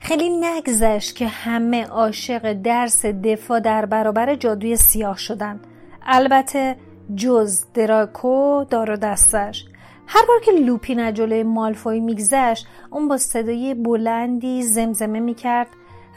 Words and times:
خیلی 0.00 0.28
نگذشت 0.28 1.16
که 1.16 1.26
همه 1.26 1.84
عاشق 1.84 2.52
درس 2.52 3.06
دفاع 3.06 3.60
در 3.60 3.86
برابر 3.86 4.34
جادوی 4.34 4.76
سیاه 4.76 5.16
شدن. 5.18 5.60
البته 6.06 6.76
جز 7.14 7.64
دراکو 7.74 8.64
دار 8.64 8.90
و 8.90 8.96
دستش. 8.96 9.64
هر 10.06 10.22
بار 10.28 10.40
که 10.44 10.52
لوپین 10.52 11.14
جلوی 11.14 11.42
مالفوی 11.42 12.00
میگذشت 12.00 12.66
اون 12.90 13.08
با 13.08 13.16
صدای 13.16 13.74
بلندی 13.74 14.62
زمزمه 14.62 15.20
می‌کرد. 15.20 15.66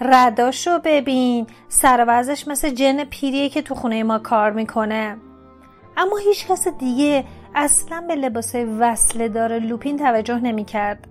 رداشو 0.02 0.80
ببین 0.84 1.48
سروزش 1.68 2.48
مثل 2.48 2.70
جن 2.70 3.04
پیریه 3.04 3.50
که 3.50 3.62
تو 3.62 3.76
خونه 3.76 4.04
ما 4.04 4.20
کار 4.20 4.52
می‌کنه. 4.52 5.18
اما 5.98 6.18
هیچ 6.18 6.48
کس 6.48 6.68
دیگه 6.68 7.24
اصلا 7.56 8.02
به 8.08 8.16
لباسای 8.16 8.66
وصله 8.66 9.28
دار 9.28 9.60
لوپین 9.60 9.98
توجه 9.98 10.40
نمی‌کرد. 10.40 11.08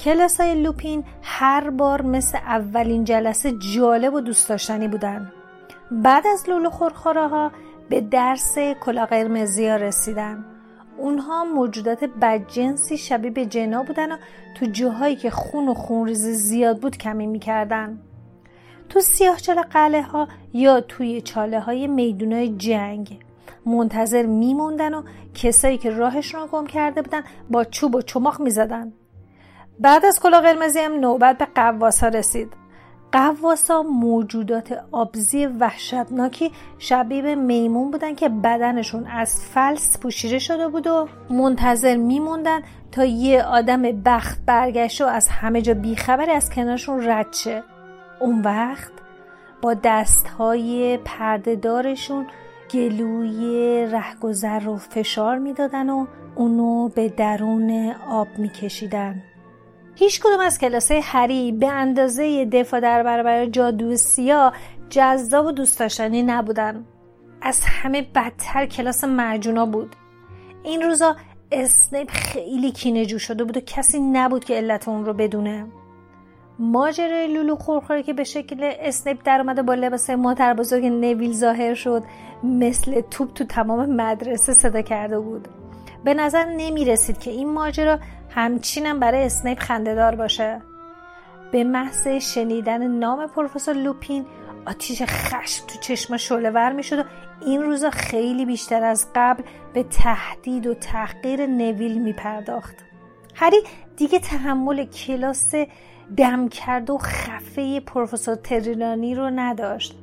کلاس 0.00 0.40
های 0.40 0.62
لوپین 0.62 1.04
هر 1.22 1.70
بار 1.70 2.02
مثل 2.02 2.38
اولین 2.38 3.04
جلسه 3.04 3.52
جالب 3.74 4.14
و 4.14 4.20
دوست 4.20 4.48
داشتنی 4.48 4.88
بودن. 4.88 5.32
بعد 5.90 6.26
از 6.26 6.48
لولو 6.48 6.70
خورخوره 6.70 7.28
ها 7.28 7.52
به 7.88 8.00
درس 8.00 8.58
کلا 8.58 9.06
قرمزی 9.06 9.68
ها 9.68 9.76
رسیدن. 9.76 10.44
اونها 10.98 11.44
موجودات 11.44 12.04
بدجنسی 12.04 12.98
شبیه 12.98 13.30
به 13.30 13.46
جنا 13.46 13.82
بودن 13.82 14.12
و 14.12 14.16
تو 14.58 14.66
جاهایی 14.66 15.16
که 15.16 15.30
خون 15.30 15.68
و 15.68 15.74
خونریزی 15.74 16.34
زیاد 16.34 16.80
بود 16.80 16.96
کمی 16.96 17.26
می‌کردن. 17.26 17.98
تو 18.88 19.00
سیاه 19.00 19.36
چاله 19.36 19.62
قله 19.62 20.02
ها 20.02 20.28
یا 20.52 20.80
توی 20.80 21.20
چاله 21.20 21.60
های 21.60 21.86
میدون 21.86 22.32
های 22.32 22.48
جنگ 22.48 23.20
منتظر 23.66 24.26
میموندن 24.26 24.94
و 24.94 25.02
کسایی 25.34 25.78
که 25.78 25.90
راهشون 25.90 26.40
رو 26.40 26.46
گم 26.46 26.66
کرده 26.66 27.02
بودن 27.02 27.22
با 27.50 27.64
چوب 27.64 27.94
و 27.94 28.02
چماق 28.02 28.40
می‌زدن. 28.40 28.92
بعد 29.80 30.04
از 30.04 30.20
کلا 30.20 30.40
قرمزی 30.40 30.78
هم 30.78 30.92
نوبت 30.92 31.38
به 31.38 31.46
قواسا 31.54 32.08
رسید. 32.08 32.52
قواسا 33.12 33.82
موجودات 33.82 34.84
آبزی 34.92 35.46
وحشتناکی 35.46 36.52
شبیه 36.78 37.22
به 37.22 37.34
میمون 37.34 37.90
بودن 37.90 38.14
که 38.14 38.28
بدنشون 38.28 39.06
از 39.06 39.44
فلس 39.44 39.98
پوشیده 40.00 40.38
شده 40.38 40.68
بود 40.68 40.86
و 40.86 41.08
منتظر 41.30 41.96
میموندن 41.96 42.62
تا 42.92 43.04
یه 43.04 43.42
آدم 43.42 43.82
بخت 43.82 44.38
برگشت 44.46 45.00
و 45.00 45.04
از 45.04 45.28
همه 45.28 45.62
جا 45.62 45.74
بیخبری 45.74 46.30
از 46.30 46.50
کنارشون 46.50 47.08
رد 47.08 47.32
شه. 47.32 47.62
اون 48.20 48.42
وقت 48.42 48.92
با 49.62 49.74
دستهای 49.84 50.98
پردهدارشون 51.04 52.26
گلوی 52.70 53.86
رهگذر 53.86 54.58
رو 54.58 54.76
فشار 54.76 55.38
می‌دادن 55.38 55.90
و 55.90 56.06
اونو 56.34 56.88
به 56.88 57.08
درون 57.08 57.94
آب 58.10 58.28
میکشیدن. 58.38 59.22
هیچ 59.94 60.20
کدوم 60.20 60.40
از 60.40 60.58
کلاسای 60.58 61.00
هری 61.04 61.52
به 61.52 61.68
اندازه 61.68 62.44
دفاع 62.44 62.80
در 62.80 63.02
برابر 63.02 63.46
جادو 63.46 63.96
سیاه 63.96 64.52
جذاب 64.90 65.46
و 65.46 65.52
دوست 65.52 65.78
داشتنی 65.78 66.22
نبودن. 66.22 66.84
از 67.42 67.60
همه 67.64 68.02
بدتر 68.14 68.66
کلاس 68.66 69.04
مرجونا 69.04 69.66
بود. 69.66 69.96
این 70.62 70.82
روزا 70.82 71.16
اسنیپ 71.52 72.10
خیلی 72.10 72.72
کینه 72.72 73.06
جو 73.06 73.18
شده 73.18 73.44
بود 73.44 73.56
و 73.56 73.60
کسی 73.60 74.00
نبود 74.00 74.44
که 74.44 74.54
علت 74.54 74.88
اون 74.88 75.04
رو 75.04 75.12
بدونه. 75.12 75.66
ماجرای 76.58 77.26
لولو 77.26 77.56
خورخوره 77.56 78.02
که 78.02 78.12
به 78.12 78.24
شکل 78.24 78.72
اسنیپ 78.80 79.18
در 79.24 79.40
اومده 79.40 79.62
با 79.62 79.74
لباس 79.74 80.10
مادر 80.10 80.54
بزرگ 80.54 80.84
نویل 80.84 81.32
ظاهر 81.32 81.74
شد 81.74 82.02
مثل 82.44 83.00
توپ 83.00 83.34
تو 83.34 83.44
تمام 83.44 83.96
مدرسه 83.96 84.54
صدا 84.54 84.82
کرده 84.82 85.20
بود. 85.20 85.48
به 86.04 86.14
نظر 86.14 86.44
نمی 86.44 86.84
رسید 86.84 87.18
که 87.18 87.30
این 87.30 87.52
ماجرا 87.52 87.98
همچینم 88.30 89.00
برای 89.00 89.24
اسنیپ 89.24 89.58
خندهدار 89.58 90.14
باشه. 90.14 90.60
به 91.52 91.64
محض 91.64 92.08
شنیدن 92.08 92.86
نام 92.86 93.26
پروفسور 93.26 93.74
لوپین 93.74 94.26
آتیش 94.66 95.02
خشم 95.02 95.66
تو 95.66 95.78
چشما 95.78 96.16
شعله 96.16 96.50
ور 96.50 96.72
می 96.72 96.82
شد 96.82 96.98
و 96.98 97.04
این 97.46 97.62
روزا 97.62 97.90
خیلی 97.90 98.46
بیشتر 98.46 98.84
از 98.84 99.06
قبل 99.14 99.42
به 99.74 99.82
تهدید 99.82 100.66
و 100.66 100.74
تحقیر 100.74 101.46
نویل 101.46 102.02
می 102.02 102.12
پرداخت 102.12 102.76
هری 103.34 103.56
دیگه 103.96 104.18
تحمل 104.18 104.84
کلاس 104.84 105.54
دم 106.16 106.48
کرد 106.48 106.90
و 106.90 106.98
خفه 106.98 107.80
پروفسور 107.80 108.34
تریلانی 108.34 109.14
رو 109.14 109.30
نداشت. 109.30 109.98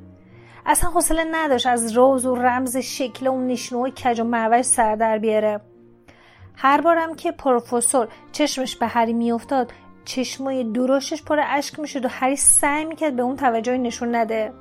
اصلا 0.65 0.89
حوصله 0.89 1.25
نداشت 1.31 1.67
از 1.67 1.97
روز 1.97 2.25
و 2.25 2.35
رمز 2.35 2.77
شکل 2.77 3.27
و 3.27 3.37
نشونه 3.37 3.91
کج 3.91 4.19
و 4.19 4.23
معوج 4.23 4.61
سر 4.61 4.95
در 4.95 5.17
بیاره. 5.17 5.61
هر 6.57 6.81
بارم 6.81 7.15
که 7.15 7.31
پروفسور 7.31 8.07
چشمش 8.31 8.75
به 8.75 8.87
هری 8.87 9.13
میافتاد 9.13 9.71
چشمای 10.05 10.63
درشتش 10.63 11.23
پر 11.23 11.39
اشک 11.47 11.79
می‌شد 11.79 12.05
و 12.05 12.07
هری 12.07 12.35
سعی 12.35 12.85
می‌کرد 12.85 13.15
به 13.15 13.21
اون 13.21 13.35
توجهی 13.35 13.77
نشون 13.77 14.15
نده. 14.15 14.53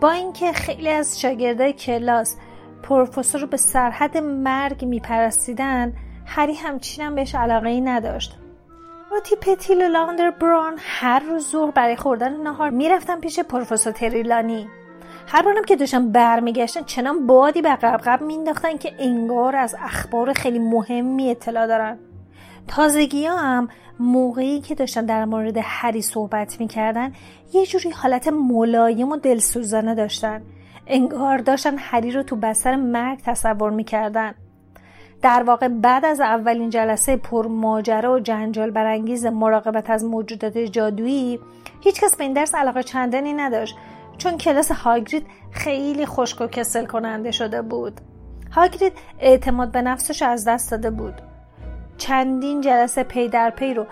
با 0.00 0.10
اینکه 0.10 0.52
خیلی 0.52 0.88
از 0.88 1.20
شاگردای 1.20 1.72
کلاس 1.72 2.36
پروفسور 2.82 3.40
رو 3.40 3.46
به 3.46 3.56
سرحد 3.56 4.18
مرگ 4.18 4.84
میپرستیدن 4.84 5.92
هری 6.26 6.54
همچینم 6.54 7.14
بهش 7.14 7.34
علاقه 7.34 7.68
ای 7.68 7.80
نداشت. 7.80 8.38
راتی 9.10 9.36
پتیل 9.36 9.82
و 9.82 9.88
لاندر 9.88 10.30
بران 10.30 10.76
هر 10.78 11.18
روز 11.20 11.50
ظهر 11.50 11.70
برای 11.70 11.96
خوردن 11.96 12.36
نهار 12.40 12.70
می‌رفتن 12.70 13.20
پیش 13.20 13.40
پروفسور 13.40 13.92
تریلانی. 13.92 14.68
هر 15.30 15.42
بارم 15.42 15.64
که 15.64 15.76
داشتن 15.76 16.12
برمیگشتن 16.12 16.82
چنان 16.82 17.26
بادی 17.26 17.62
به 17.62 17.76
قبقب 17.76 18.22
مینداختن 18.22 18.76
که 18.76 18.92
انگار 18.98 19.56
از 19.56 19.76
اخبار 19.82 20.32
خیلی 20.32 20.58
مهمی 20.58 21.30
اطلاع 21.30 21.66
دارن. 21.66 21.98
تازگی 22.68 23.26
ها 23.26 23.36
هم 23.36 23.68
موقعی 24.00 24.60
که 24.60 24.74
داشتن 24.74 25.06
در 25.06 25.24
مورد 25.24 25.56
هری 25.62 26.02
صحبت 26.02 26.60
می‌کردن 26.60 27.12
یه 27.52 27.66
جوری 27.66 27.90
حالت 27.90 28.28
ملایم 28.28 29.08
و 29.08 29.16
دلسوزانه 29.16 29.94
داشتن. 29.94 30.42
انگار 30.86 31.38
داشتن 31.38 31.74
هری 31.78 32.10
رو 32.10 32.22
تو 32.22 32.36
بستر 32.36 32.76
مرگ 32.76 33.18
تصور 33.24 33.70
می‌کردن. 33.70 34.34
در 35.22 35.42
واقع 35.42 35.68
بعد 35.68 36.04
از 36.04 36.20
اولین 36.20 36.70
جلسه 36.70 37.16
پرماجرا 37.16 38.14
و 38.14 38.18
جنجال 38.18 38.70
برانگیز 38.70 39.26
مراقبت 39.26 39.90
از 39.90 40.04
موجودات 40.04 40.58
جادویی 40.58 41.40
هیچکس 41.80 42.16
به 42.16 42.24
این 42.24 42.32
درس 42.32 42.54
علاقه 42.54 42.82
چندانی 42.82 43.32
نداشت. 43.32 43.76
چون 44.18 44.38
کلاس 44.38 44.70
هاگرید 44.70 45.26
خیلی 45.50 46.06
خشک 46.06 46.40
و 46.40 46.46
کسل 46.46 46.86
کننده 46.86 47.30
شده 47.30 47.62
بود. 47.62 48.00
هاگرید 48.50 48.92
اعتماد 49.20 49.72
به 49.72 49.82
نفسش 49.82 50.22
از 50.22 50.48
دست 50.48 50.70
داده 50.70 50.90
بود. 50.90 51.14
چندین 51.98 52.60
جلسه 52.60 53.02
پی 53.02 53.28
در 53.28 53.50
پی 53.50 53.74
رو 53.74 53.86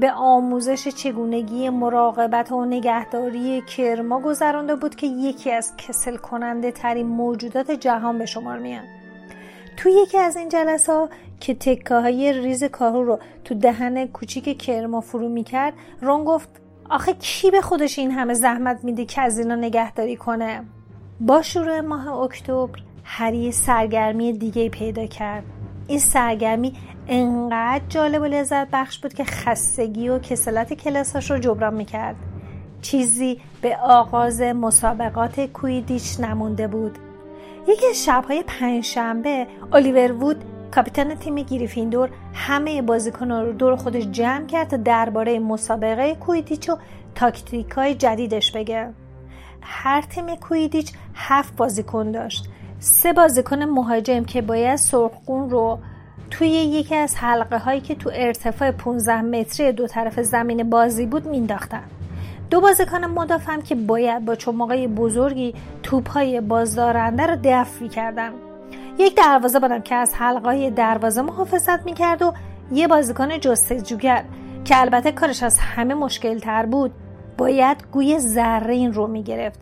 به 0.00 0.12
آموزش 0.12 0.88
چگونگی 0.88 1.68
مراقبت 1.68 2.52
و 2.52 2.64
نگهداری 2.64 3.62
کرما 3.62 4.20
گذرانده 4.20 4.76
بود 4.76 4.94
که 4.94 5.06
یکی 5.06 5.52
از 5.52 5.72
کسل 5.76 6.16
کننده 6.16 6.72
ترین 6.72 7.06
موجودات 7.06 7.70
جهان 7.70 8.18
به 8.18 8.26
شمار 8.26 8.58
میان. 8.58 8.84
توی 9.76 9.92
یکی 9.92 10.18
از 10.18 10.36
این 10.36 10.48
جلسه 10.48 10.92
ها 10.92 11.08
که 11.40 11.54
تکه 11.54 11.94
های 11.94 12.32
ریز 12.32 12.64
کاهو 12.64 13.02
رو 13.02 13.18
تو 13.44 13.54
دهن 13.54 14.06
کوچیک 14.06 14.58
کرما 14.58 15.00
فرو 15.00 15.28
می‌کرد 15.28 15.74
رون 16.00 16.24
گفت 16.24 16.48
آخه 16.90 17.14
کی 17.14 17.50
به 17.50 17.60
خودش 17.60 17.98
این 17.98 18.10
همه 18.10 18.34
زحمت 18.34 18.84
میده 18.84 19.04
که 19.04 19.20
از 19.20 19.38
اینا 19.38 19.54
نگهداری 19.54 20.16
کنه؟ 20.16 20.64
با 21.20 21.42
شروع 21.42 21.80
ماه 21.80 22.08
اکتبر 22.08 22.80
هری 23.04 23.52
سرگرمی 23.52 24.32
دیگه 24.32 24.68
پیدا 24.68 25.06
کرد. 25.06 25.44
این 25.88 25.98
سرگرمی 25.98 26.72
انقدر 27.08 27.84
جالب 27.88 28.22
و 28.22 28.24
لذت 28.24 28.68
بخش 28.72 28.98
بود 28.98 29.14
که 29.14 29.24
خستگی 29.24 30.08
و 30.08 30.18
کسلت 30.18 30.74
کلاساش 30.74 31.30
رو 31.30 31.38
جبران 31.38 31.74
می‌کرد. 31.74 32.16
چیزی 32.82 33.40
به 33.62 33.76
آغاز 33.76 34.40
مسابقات 34.40 35.40
کویدیچ 35.40 36.20
نمونده 36.20 36.68
بود. 36.68 36.98
یکی 37.68 37.94
شبهای 37.94 38.44
پنجشنبه 38.46 39.46
الیور 39.72 40.12
وود 40.12 40.44
کاپیتان 40.74 41.14
تیم 41.14 41.34
گریفیندور 41.34 42.10
همه 42.34 42.82
بازیکنان 42.82 43.46
رو 43.46 43.52
دور 43.52 43.76
خودش 43.76 44.04
جمع 44.04 44.46
کرد 44.46 44.68
تا 44.68 44.76
درباره 44.76 45.38
مسابقه 45.38 46.14
کویدیچ 46.14 46.68
و 46.68 46.76
تاکتیک 47.14 47.70
های 47.70 47.94
جدیدش 47.94 48.52
بگه. 48.52 48.88
هر 49.60 50.02
تیم 50.02 50.34
کویدیچ 50.34 50.92
هفت 51.14 51.56
بازیکن 51.56 52.10
داشت. 52.10 52.48
سه 52.78 53.12
بازیکن 53.12 53.62
مهاجم 53.62 54.24
که 54.24 54.42
باید 54.42 54.76
سرخگون 54.76 55.50
رو 55.50 55.78
توی 56.30 56.48
یکی 56.48 56.94
از 56.94 57.16
حلقه 57.16 57.58
هایی 57.58 57.80
که 57.80 57.94
تو 57.94 58.10
ارتفاع 58.14 58.70
15 58.70 59.22
متری 59.22 59.72
دو 59.72 59.86
طرف 59.86 60.20
زمین 60.20 60.70
بازی 60.70 61.06
بود 61.06 61.26
مینداختن 61.26 61.82
دو 62.50 62.60
بازیکن 62.60 63.04
مدافعم 63.04 63.62
که 63.62 63.74
باید 63.74 64.24
با 64.24 64.34
چماقای 64.34 64.88
بزرگی 64.88 65.54
توپ 65.82 66.10
های 66.10 66.40
بازدارنده 66.40 67.26
رو 67.26 67.36
دفع 67.44 67.82
می‌کردن 67.82 68.32
یک 68.98 69.16
دروازه 69.16 69.60
بودم 69.60 69.82
که 69.82 69.94
از 69.94 70.14
حلقه 70.14 70.70
دروازه 70.70 71.22
محافظت 71.22 71.84
می‌کرد 71.84 72.22
و 72.22 72.32
یه 72.72 72.88
بازیکن 72.88 73.38
جستجوگر 73.38 74.24
که 74.64 74.80
البته 74.80 75.12
کارش 75.12 75.42
از 75.42 75.58
همه 75.58 75.94
مشکل 75.94 76.38
تر 76.38 76.66
بود 76.66 76.92
باید 77.38 77.76
گوی 77.92 78.18
زرین 78.18 78.92
رو 78.92 79.06
می‌گرفت. 79.06 79.60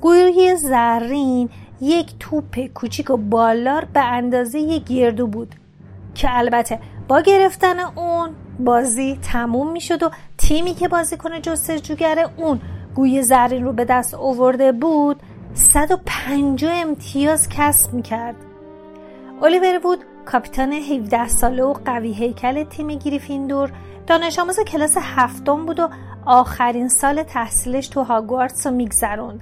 گوی 0.00 0.56
زرین 0.56 1.48
یک 1.80 2.14
توپ 2.20 2.66
کوچیک 2.66 3.10
و 3.10 3.16
بالار 3.16 3.84
به 3.84 4.00
اندازه 4.00 4.58
یک 4.58 4.84
گردو 4.84 5.26
بود 5.26 5.54
که 6.14 6.28
البته 6.30 6.78
با 7.08 7.20
گرفتن 7.20 7.80
اون 7.80 8.30
بازی 8.58 9.18
تموم 9.32 9.72
می‌شد 9.72 10.02
و 10.02 10.10
تیمی 10.38 10.74
که 10.74 10.88
بازیکن 10.88 11.40
جستجوگر 11.40 12.30
اون 12.36 12.60
گوی 12.94 13.22
زرین 13.22 13.64
رو 13.64 13.72
به 13.72 13.84
دست 13.84 14.14
آورده 14.14 14.72
بود 14.72 15.22
150 15.54 16.72
امتیاز 16.72 17.48
کسب 17.48 17.94
می‌کرد. 17.94 18.45
الیور 19.42 19.78
بود 19.78 20.04
کاپیتان 20.24 20.72
17 20.72 21.28
ساله 21.28 21.62
و 21.62 21.72
قوی 21.72 22.12
هیکل 22.12 22.64
تیم 22.64 22.88
گریفیندور. 22.88 23.72
دانش 24.06 24.38
آموز 24.38 24.60
کلاس 24.60 24.96
هفتم 25.00 25.66
بود 25.66 25.80
و 25.80 25.88
آخرین 26.26 26.88
سال 26.88 27.22
تحصیلش 27.22 27.88
تو 27.88 28.02
هاگوارتس 28.02 28.66
رو 28.66 28.72
میگذروند. 28.72 29.40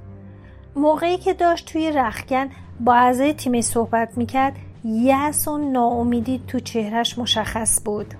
موقعی 0.75 1.17
که 1.17 1.33
داشت 1.33 1.71
توی 1.73 1.91
رخگن 1.91 2.49
با 2.79 2.93
اعضای 2.93 3.33
تیمی 3.33 3.61
صحبت 3.61 4.17
می‌کرد 4.17 4.55
یأس 4.83 5.47
و 5.47 5.57
ناامیدی 5.57 6.41
تو 6.47 6.59
چهرش 6.59 7.17
مشخص 7.17 7.81
بود. 7.85 8.13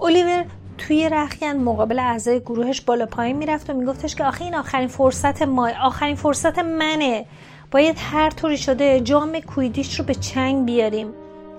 الیور 0.00 0.44
توی 0.78 1.08
رخگن 1.08 1.56
مقابل 1.56 1.98
اعضای 1.98 2.40
گروهش 2.40 2.80
بالا 2.80 3.06
پایین 3.06 3.36
می‌رفت 3.36 3.70
و 3.70 3.72
میگفتش 3.72 4.14
که 4.14 4.24
آخه 4.24 4.44
این 4.44 4.54
آخرین 4.54 4.88
فرصت 4.88 5.42
ما 5.42 5.70
آخرین 5.82 6.16
فرصت 6.16 6.58
منه. 6.58 7.26
باید 7.70 7.96
هر 7.98 8.30
طوری 8.30 8.58
شده 8.58 9.00
جام 9.00 9.40
کویدیش 9.40 9.98
رو 9.98 10.04
به 10.04 10.14
چنگ 10.14 10.66
بیاریم. 10.66 11.12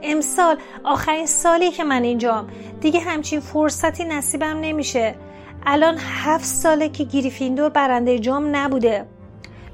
امسال 0.03 0.57
آخرین 0.83 1.25
سالی 1.25 1.71
که 1.71 1.83
من 1.83 2.03
اینجام 2.03 2.47
دیگه 2.81 2.99
همچین 2.99 3.39
فرصتی 3.39 4.05
نصیبم 4.05 4.57
نمیشه. 4.61 5.15
الان 5.65 5.95
هفت 5.99 6.45
ساله 6.45 6.89
که 6.89 7.03
گریفیندور 7.03 7.69
برنده 7.69 8.19
جام 8.19 8.55
نبوده. 8.55 9.05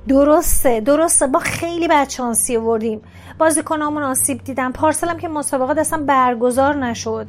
درسته 0.08 0.80
درسته. 0.80 1.28
با 1.28 1.40
خیلی 1.40 1.88
بدشانسی 1.88 2.58
آوردیم. 2.58 3.02
بازیکنامون 3.38 4.04
آسیب 4.04 4.44
دیدم 4.44 4.72
پارسلم 4.72 5.18
که 5.18 5.28
مسابقات 5.28 5.78
اصلا 5.78 6.04
برگزار 6.04 6.76
نشد. 6.76 7.28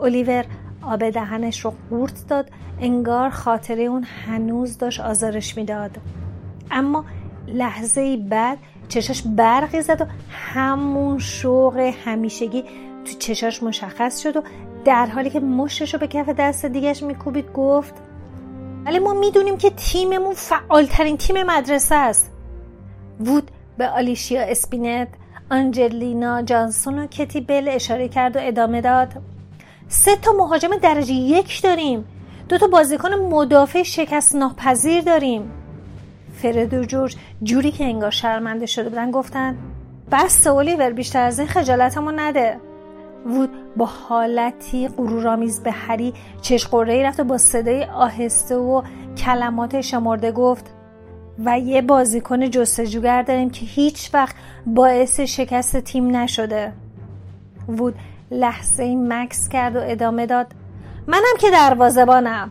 الیور 0.00 0.44
آب 0.82 1.10
دهنش 1.10 1.60
رو 1.60 1.72
قورت 1.90 2.28
داد. 2.28 2.50
انگار 2.80 3.30
خاطره 3.30 3.82
اون 3.82 4.04
هنوز 4.26 4.78
داشت 4.78 5.00
آزارش 5.00 5.56
می‌داد. 5.56 5.90
اما 6.70 7.04
لحظه 7.54 8.16
بعد 8.16 8.58
چشاش 8.88 9.22
برقی 9.26 9.82
زد 9.82 10.00
و 10.00 10.04
همون 10.30 11.18
شوق 11.18 11.92
همیشگی 12.04 12.64
تو 13.04 13.12
چشاش 13.18 13.62
مشخص 13.62 14.22
شد 14.22 14.36
و 14.36 14.42
در 14.84 15.06
حالی 15.06 15.30
که 15.30 15.40
مشتش 15.40 15.94
رو 15.94 16.00
به 16.00 16.06
کف 16.06 16.28
دست 16.28 16.66
دیگش 16.66 17.02
میکوبید 17.02 17.52
گفت 17.52 17.94
ولی 18.84 18.98
ما 18.98 19.14
می‌دونیم 19.14 19.56
که 19.56 19.70
تیممون 19.70 20.34
فعالترین 20.34 21.16
تیم 21.16 21.42
مدرسه 21.42 21.94
است. 21.94 22.30
وود 23.20 23.50
به 23.78 23.88
آلیشیا 23.88 24.42
اسپینت 24.42 25.08
آنجلینا 25.50 26.42
جانسون 26.42 26.98
و 26.98 27.06
کتی 27.06 27.40
بل 27.40 27.68
اشاره 27.68 28.08
کرد 28.08 28.36
و 28.36 28.38
ادامه 28.42 28.80
داد 28.80 29.08
سه 29.88 30.16
تا 30.16 30.32
مهاجم 30.32 30.76
درجه 30.76 31.12
یک 31.12 31.62
داریم 31.62 32.04
دو 32.48 32.58
تا 32.58 32.66
بازیکن 32.66 33.14
مدافع 33.14 33.82
شکست 33.82 34.34
ناپذیر 34.34 35.00
داریم. 35.00 35.50
فرد 36.42 36.74
و 36.74 36.84
جورج 36.84 37.16
جوری 37.42 37.70
که 37.70 37.84
انگار 37.84 38.10
شرمنده 38.10 38.66
شده 38.66 38.88
بودن 38.88 39.10
گفتن 39.10 39.56
بس 40.12 40.46
اولیور 40.46 40.90
بیشتر 40.90 41.22
از 41.22 41.38
این 41.38 41.48
خجالتمو 41.48 42.12
نده. 42.16 42.56
وود 43.26 43.50
با 43.76 43.86
حالتی 43.86 44.88
غرورآمیز 44.88 45.62
به 45.62 45.70
هری 45.70 46.14
چشقوره 46.40 47.06
رفت 47.06 47.20
و 47.20 47.24
با 47.24 47.38
صدای 47.38 47.84
آهسته 47.84 48.56
و 48.56 48.82
کلمات 49.16 49.80
شمرده 49.80 50.32
گفت 50.32 50.70
و 51.44 51.58
یه 51.58 51.82
بازیکن 51.82 52.50
جستجوگر 52.50 53.22
داریم 53.22 53.50
که 53.50 53.66
هیچ 53.66 54.14
وقت 54.14 54.34
باعث 54.66 55.20
شکست 55.20 55.76
تیم 55.76 56.16
نشده. 56.16 56.72
وود 57.68 57.94
لحظه 58.30 58.96
مکس 58.96 59.48
کرد 59.48 59.76
و 59.76 59.80
ادامه 59.82 60.26
داد 60.26 60.46
منم 61.06 61.36
که 61.38 61.50
دروازبانم 61.50 62.50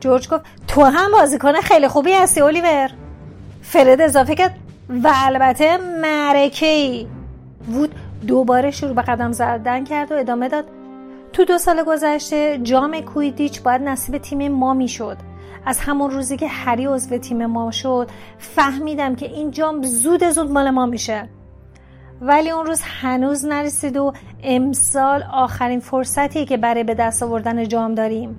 جورج 0.00 0.28
گفت 0.28 0.44
تو 0.68 0.84
هم 0.84 1.12
بازیکن 1.12 1.60
خیلی 1.60 1.88
خوبی 1.88 2.12
هستی 2.12 2.40
اولیور. 2.40 2.90
فرد 3.62 4.00
اضافه 4.00 4.34
کرد. 4.34 4.54
و 4.88 5.12
البته 5.14 5.76
مرکه 5.76 6.66
ای. 6.66 7.06
وود 7.68 7.94
دوباره 8.26 8.70
شروع 8.70 8.94
به 8.94 9.02
قدم 9.02 9.32
زدن 9.32 9.84
کرد 9.84 10.12
و 10.12 10.14
ادامه 10.14 10.48
داد. 10.48 10.64
تو 11.32 11.44
دو 11.44 11.58
سال 11.58 11.82
گذشته 11.82 12.58
جام 12.62 13.00
کویدیچ 13.00 13.62
باید 13.62 13.82
نصیب 13.82 14.18
تیم 14.18 14.48
ما 14.48 14.74
می‌شد. 14.74 15.16
از 15.66 15.78
همون 15.78 16.10
روزی 16.10 16.36
که 16.36 16.48
هری 16.48 16.86
عضو 16.86 17.18
تیم 17.18 17.46
ما 17.46 17.70
شد 17.70 18.08
فهمیدم 18.38 19.14
که 19.14 19.26
این 19.26 19.50
جام 19.50 19.82
زود 19.82 20.28
زود 20.28 20.50
مال 20.50 20.70
ما 20.70 20.86
میشه. 20.86 21.28
ولی 22.20 22.50
اون 22.50 22.66
روز 22.66 22.82
هنوز 22.82 23.44
نرسید 23.44 23.96
و 23.96 24.12
امسال 24.42 25.22
آخرین 25.32 25.80
فرصتی 25.80 26.44
که 26.44 26.56
برای 26.56 26.84
به 26.84 26.94
دست 26.94 27.22
آوردن 27.22 27.68
جام 27.68 27.94
داریم. 27.94 28.38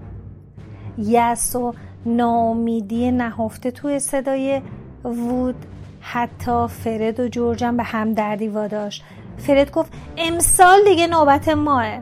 یس 0.97 1.55
و 1.55 1.73
ناامیدی 2.05 3.11
نهفته 3.11 3.71
توی 3.71 3.99
صدای 3.99 4.61
وود 5.03 5.55
حتی 6.01 6.67
فرد 6.67 7.19
و 7.19 7.27
جورجم 7.27 7.77
به 7.77 7.83
همدردی 7.83 8.47
واداشت. 8.47 9.03
فرد 9.37 9.71
گفت 9.71 9.93
امسال 10.17 10.83
دیگه 10.83 11.07
نوبت 11.07 11.49
ماه. 11.49 11.99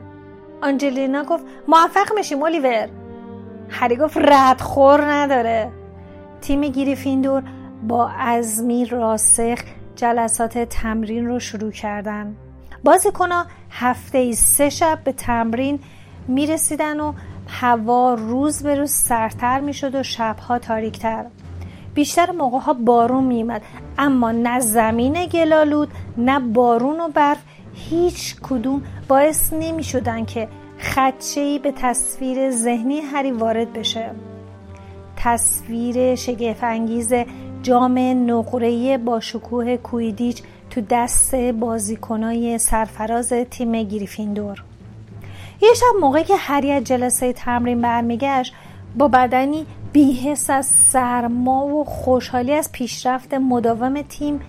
آنجلینا 0.62 1.24
گفت 1.24 1.44
موفق 1.68 2.12
میشیم 2.14 2.42
الیور 2.42 2.88
هری 3.68 3.96
گفت 3.96 4.16
ردخور 4.16 5.12
نداره. 5.12 5.70
تیم 6.40 6.60
گریفیندور 6.60 7.42
با 7.88 8.08
عزمی 8.08 8.84
راسخ 8.84 9.58
جلسات 9.96 10.58
تمرین 10.58 11.26
رو 11.26 11.40
شروع 11.40 11.70
کردن. 11.70 12.36
بازیکنها 12.84 13.46
هفته 13.70 14.18
ای 14.18 14.32
سه 14.32 14.70
شب 14.70 14.98
به 15.04 15.12
تمرین 15.12 15.80
می‌رسیدن 16.28 17.00
و 17.00 17.12
هوا 17.48 18.14
روز 18.14 18.62
به 18.62 18.74
روز 18.74 18.90
سرتر 18.90 19.60
می‌شد 19.60 19.94
و 19.94 20.02
شبها 20.02 20.58
تاریکتر. 20.58 21.24
بیشتر 21.94 22.30
موقع 22.30 22.58
ها 22.58 22.72
بارون 22.72 23.24
میمد 23.24 23.62
اما 23.98 24.32
نه 24.32 24.60
زمین 24.60 25.26
گلالود 25.26 25.88
نه 26.18 26.40
بارون 26.40 27.00
و 27.00 27.08
برف 27.08 27.42
هیچ 27.74 28.36
کدوم 28.42 28.82
باعث 29.08 29.52
نمی 29.52 29.84
شدن 29.84 30.24
که 30.24 30.48
خدشهی 30.80 31.58
به 31.58 31.72
تصویر 31.72 32.50
ذهنی 32.50 33.00
هری 33.00 33.32
وارد 33.32 33.72
بشه. 33.72 34.10
تصویر 35.16 36.14
شگفت 36.14 36.64
انگیز 36.64 37.12
جام 37.62 37.98
نقره‌ای 37.98 38.98
با 38.98 39.20
شکوه 39.20 39.76
کویدیچ 39.76 40.42
تو 40.70 40.80
دست 40.90 41.34
بازیکنای 41.34 42.58
سرفراز 42.58 43.32
تیم 43.32 43.82
گریفیندور. 43.82 44.64
یه 45.62 45.74
شب 45.74 46.00
موقعی 46.00 46.24
که 46.24 46.36
هری 46.36 46.72
از 46.72 46.84
جلسه 46.84 47.32
تمرین 47.32 47.80
برمیگشت 47.80 48.54
با 48.98 49.08
بدنی 49.08 49.66
بیحس 49.92 50.50
از 50.50 50.66
سرما 50.66 51.66
و 51.66 51.84
خوشحالی 51.84 52.52
از 52.52 52.72
پیشرفت 52.72 53.34
مداوم 53.34 54.02
تیم 54.02 54.40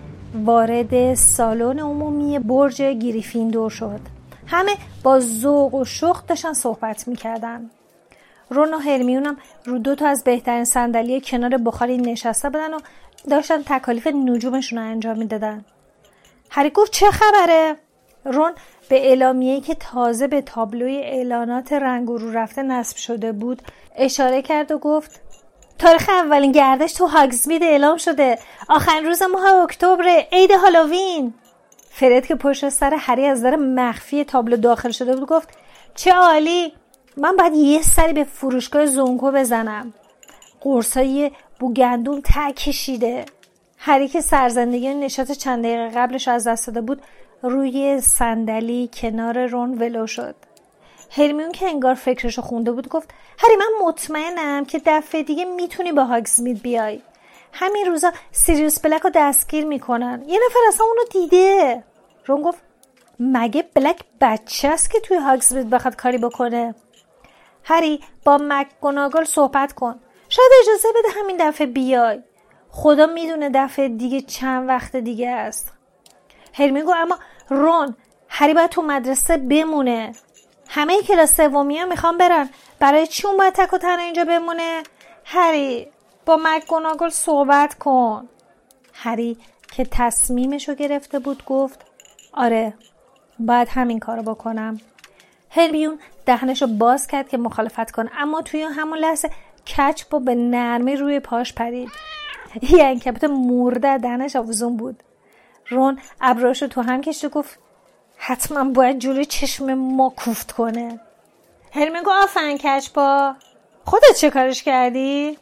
وارد 0.44 1.14
سالن 1.14 1.78
عمومی 1.78 2.38
برج 2.38 2.82
گریفیندور 2.82 3.70
شد. 3.70 4.00
همه 4.46 4.72
با 5.02 5.20
ذوق 5.20 5.74
و 5.74 5.84
شوق 5.84 6.26
داشتن 6.26 6.52
صحبت 6.52 7.08
می‌کردن. 7.08 7.70
رون 8.50 8.74
و 8.74 8.78
هرمیونم 8.78 9.36
رو 9.64 9.78
دو 9.78 9.94
تا 9.94 10.08
از 10.08 10.24
بهترین 10.24 10.64
صندلی 10.64 11.20
کنار 11.20 11.58
بخاری 11.58 11.98
نشسته 11.98 12.50
بودن 12.50 12.74
و 12.74 12.78
داشتن 13.30 13.62
تکالیف 13.62 14.06
نجومشون 14.06 14.78
رو 14.78 14.84
انجام 14.84 15.18
می‌دادن. 15.18 15.64
هری 16.50 16.70
گفت 16.70 16.92
چه 16.92 17.06
خبره؟ 17.10 17.76
رون 18.24 18.52
به 18.88 19.06
اعلامیه‌ای 19.06 19.60
که 19.60 19.74
تازه 19.74 20.26
به 20.26 20.42
تابلوی 20.42 20.96
اعلانات 20.96 21.72
رنگ 21.72 22.08
رو 22.08 22.32
رفته 22.32 22.62
نصب 22.62 22.96
شده 22.96 23.32
بود 23.32 23.62
اشاره 23.96 24.42
کرد 24.42 24.72
و 24.72 24.78
گفت 24.78 25.20
تاریخ 25.78 26.08
اولین 26.08 26.52
گردش 26.52 26.92
تو 26.92 27.06
هاگزمید 27.06 27.62
اعلام 27.62 27.96
شده. 27.96 28.38
آخرین 28.68 29.04
روز 29.04 29.22
ماه 29.22 29.62
اکتبر 29.62 30.04
عید 30.32 30.50
هالووین. 30.50 31.34
فرد 31.90 32.26
که 32.26 32.34
پشت 32.34 32.68
سر 32.68 32.94
هری 32.98 33.26
از 33.26 33.42
در 33.42 33.56
مخفی 33.56 34.24
تابلو 34.24 34.56
داخل 34.56 34.90
شده 34.90 35.16
بود 35.16 35.28
گفت 35.28 35.48
چه 35.94 36.12
عالی 36.12 36.72
من 37.16 37.36
باید 37.36 37.54
یه 37.54 37.82
سری 37.82 38.12
به 38.12 38.24
فروشگاه 38.24 38.86
زونکو 38.86 39.32
بزنم. 39.32 39.92
قرصای 40.60 41.30
بوگندوم 41.60 42.20
ته 42.20 42.52
کشیده. 42.52 43.24
هری 43.78 44.08
که 44.08 44.20
سرزندگی 44.20 44.94
نشات 44.94 45.32
چند 45.32 45.64
دقیقه 45.64 45.88
قبلش 45.88 46.28
از 46.28 46.46
دست 46.48 46.66
داده 46.66 46.80
بود 46.80 47.02
روی 47.42 48.00
صندلی 48.00 48.90
کنار 48.92 49.46
رون 49.46 49.78
ولو 49.78 50.06
شد. 50.06 50.34
هرمیون 51.16 51.52
که 51.52 51.66
انگار 51.66 51.94
فکرشو 51.94 52.42
خونده 52.42 52.72
بود 52.72 52.88
گفت 52.88 53.10
هری 53.38 53.56
من 53.56 53.86
مطمئنم 53.86 54.64
که 54.64 54.82
دفعه 54.86 55.22
دیگه 55.22 55.44
می‌تونی 55.44 55.92
با 55.92 56.04
هاگزمید 56.04 56.62
بیای. 56.62 57.02
همین 57.52 57.86
روزا 57.86 58.12
سیریوس 58.32 58.80
بلک 58.80 59.02
رو 59.02 59.10
دستگیر 59.14 59.64
می‌کنن. 59.64 60.24
یه 60.26 60.40
نفر 60.46 60.58
اصلا 60.68 60.86
اونو 60.86 61.04
دیده. 61.10 61.84
رون 62.26 62.42
گفت 62.42 62.62
مگه 63.20 63.64
بلک 63.74 64.00
بچه 64.20 64.68
است 64.68 64.90
که 64.90 65.00
توی 65.00 65.16
هاگزمید 65.16 65.70
بخواد 65.70 65.96
کاری 65.96 66.18
بکنه؟ 66.18 66.74
هری 67.64 68.00
با 68.24 68.38
مک 68.42 68.68
صحبت 69.24 69.72
کن. 69.72 70.00
شاید 70.28 70.50
اجازه 70.62 70.88
بده 70.88 71.20
همین 71.20 71.36
دفعه 71.40 71.66
بیای. 71.66 72.22
خدا 72.70 73.06
می‌دونه 73.06 73.50
دفعه 73.54 73.88
دیگه 73.88 74.20
چند 74.20 74.68
وقت 74.68 74.96
دیگه 74.96 75.30
است. 75.30 75.72
هرمیون 76.54 76.86
گفت 76.86 76.96
اما 76.96 77.18
رون 77.48 77.96
هری 78.28 78.54
باید 78.54 78.70
تو 78.70 78.82
مدرسه 78.82 79.36
بمونه. 79.36 80.12
همه 80.74 81.02
کلاس 81.02 81.36
سومی 81.36 81.78
ها 81.78 81.86
می‌خوان 81.86 82.18
برن. 82.18 82.48
برای 82.78 83.06
چی 83.06 83.26
اون 83.26 83.36
باید 83.36 83.52
تک 83.52 83.72
و 83.72 83.78
تنها 83.78 84.04
اینجا 84.04 84.24
بمونه؟ 84.24 84.82
هری 85.24 85.88
با 86.26 86.36
مک 86.36 87.10
صحبت 87.10 87.74
کن. 87.74 88.28
هری 88.92 89.36
که 89.72 89.84
تصمیمشو 89.84 90.74
گرفته 90.74 91.18
بود 91.18 91.44
گفت 91.44 91.86
آره 92.32 92.74
باید 93.38 93.68
همین 93.68 93.98
کارو 93.98 94.22
بکنم. 94.22 94.80
هرمیون 95.50 95.98
دهنشو 96.26 96.66
باز 96.66 97.06
کرد 97.06 97.28
که 97.28 97.38
مخالفت 97.38 97.90
کن 97.90 98.08
اما 98.18 98.42
توی 98.42 98.62
همون 98.62 98.98
لحظه 98.98 99.30
کچ 99.66 100.02
با 100.10 100.18
به 100.18 100.34
نرمی 100.34 100.96
روی 100.96 101.20
پاش 101.20 101.52
پرید. 101.52 101.90
یه 102.62 102.84
انکبوت 102.84 103.24
مرده 103.24 103.98
دهنش 103.98 104.36
آوزون 104.36 104.76
بود. 104.76 105.02
رون 105.68 105.98
ابراشو 106.20 106.66
تو 106.66 106.82
هم 106.82 107.00
کشت 107.00 107.24
و 107.24 107.28
گفت 107.28 107.58
حتما 108.16 108.64
باید 108.64 108.98
جلوی 108.98 109.24
چشم 109.24 109.74
ما 109.74 110.12
کوفت 110.16 110.52
کنه. 110.52 111.00
هرمین 111.72 112.02
گفت 112.02 112.16
آفن 112.22 112.58
با 112.94 113.34
خودت 113.84 114.16
چه 114.16 114.30
کارش 114.30 114.62
کردی؟ 114.62 115.38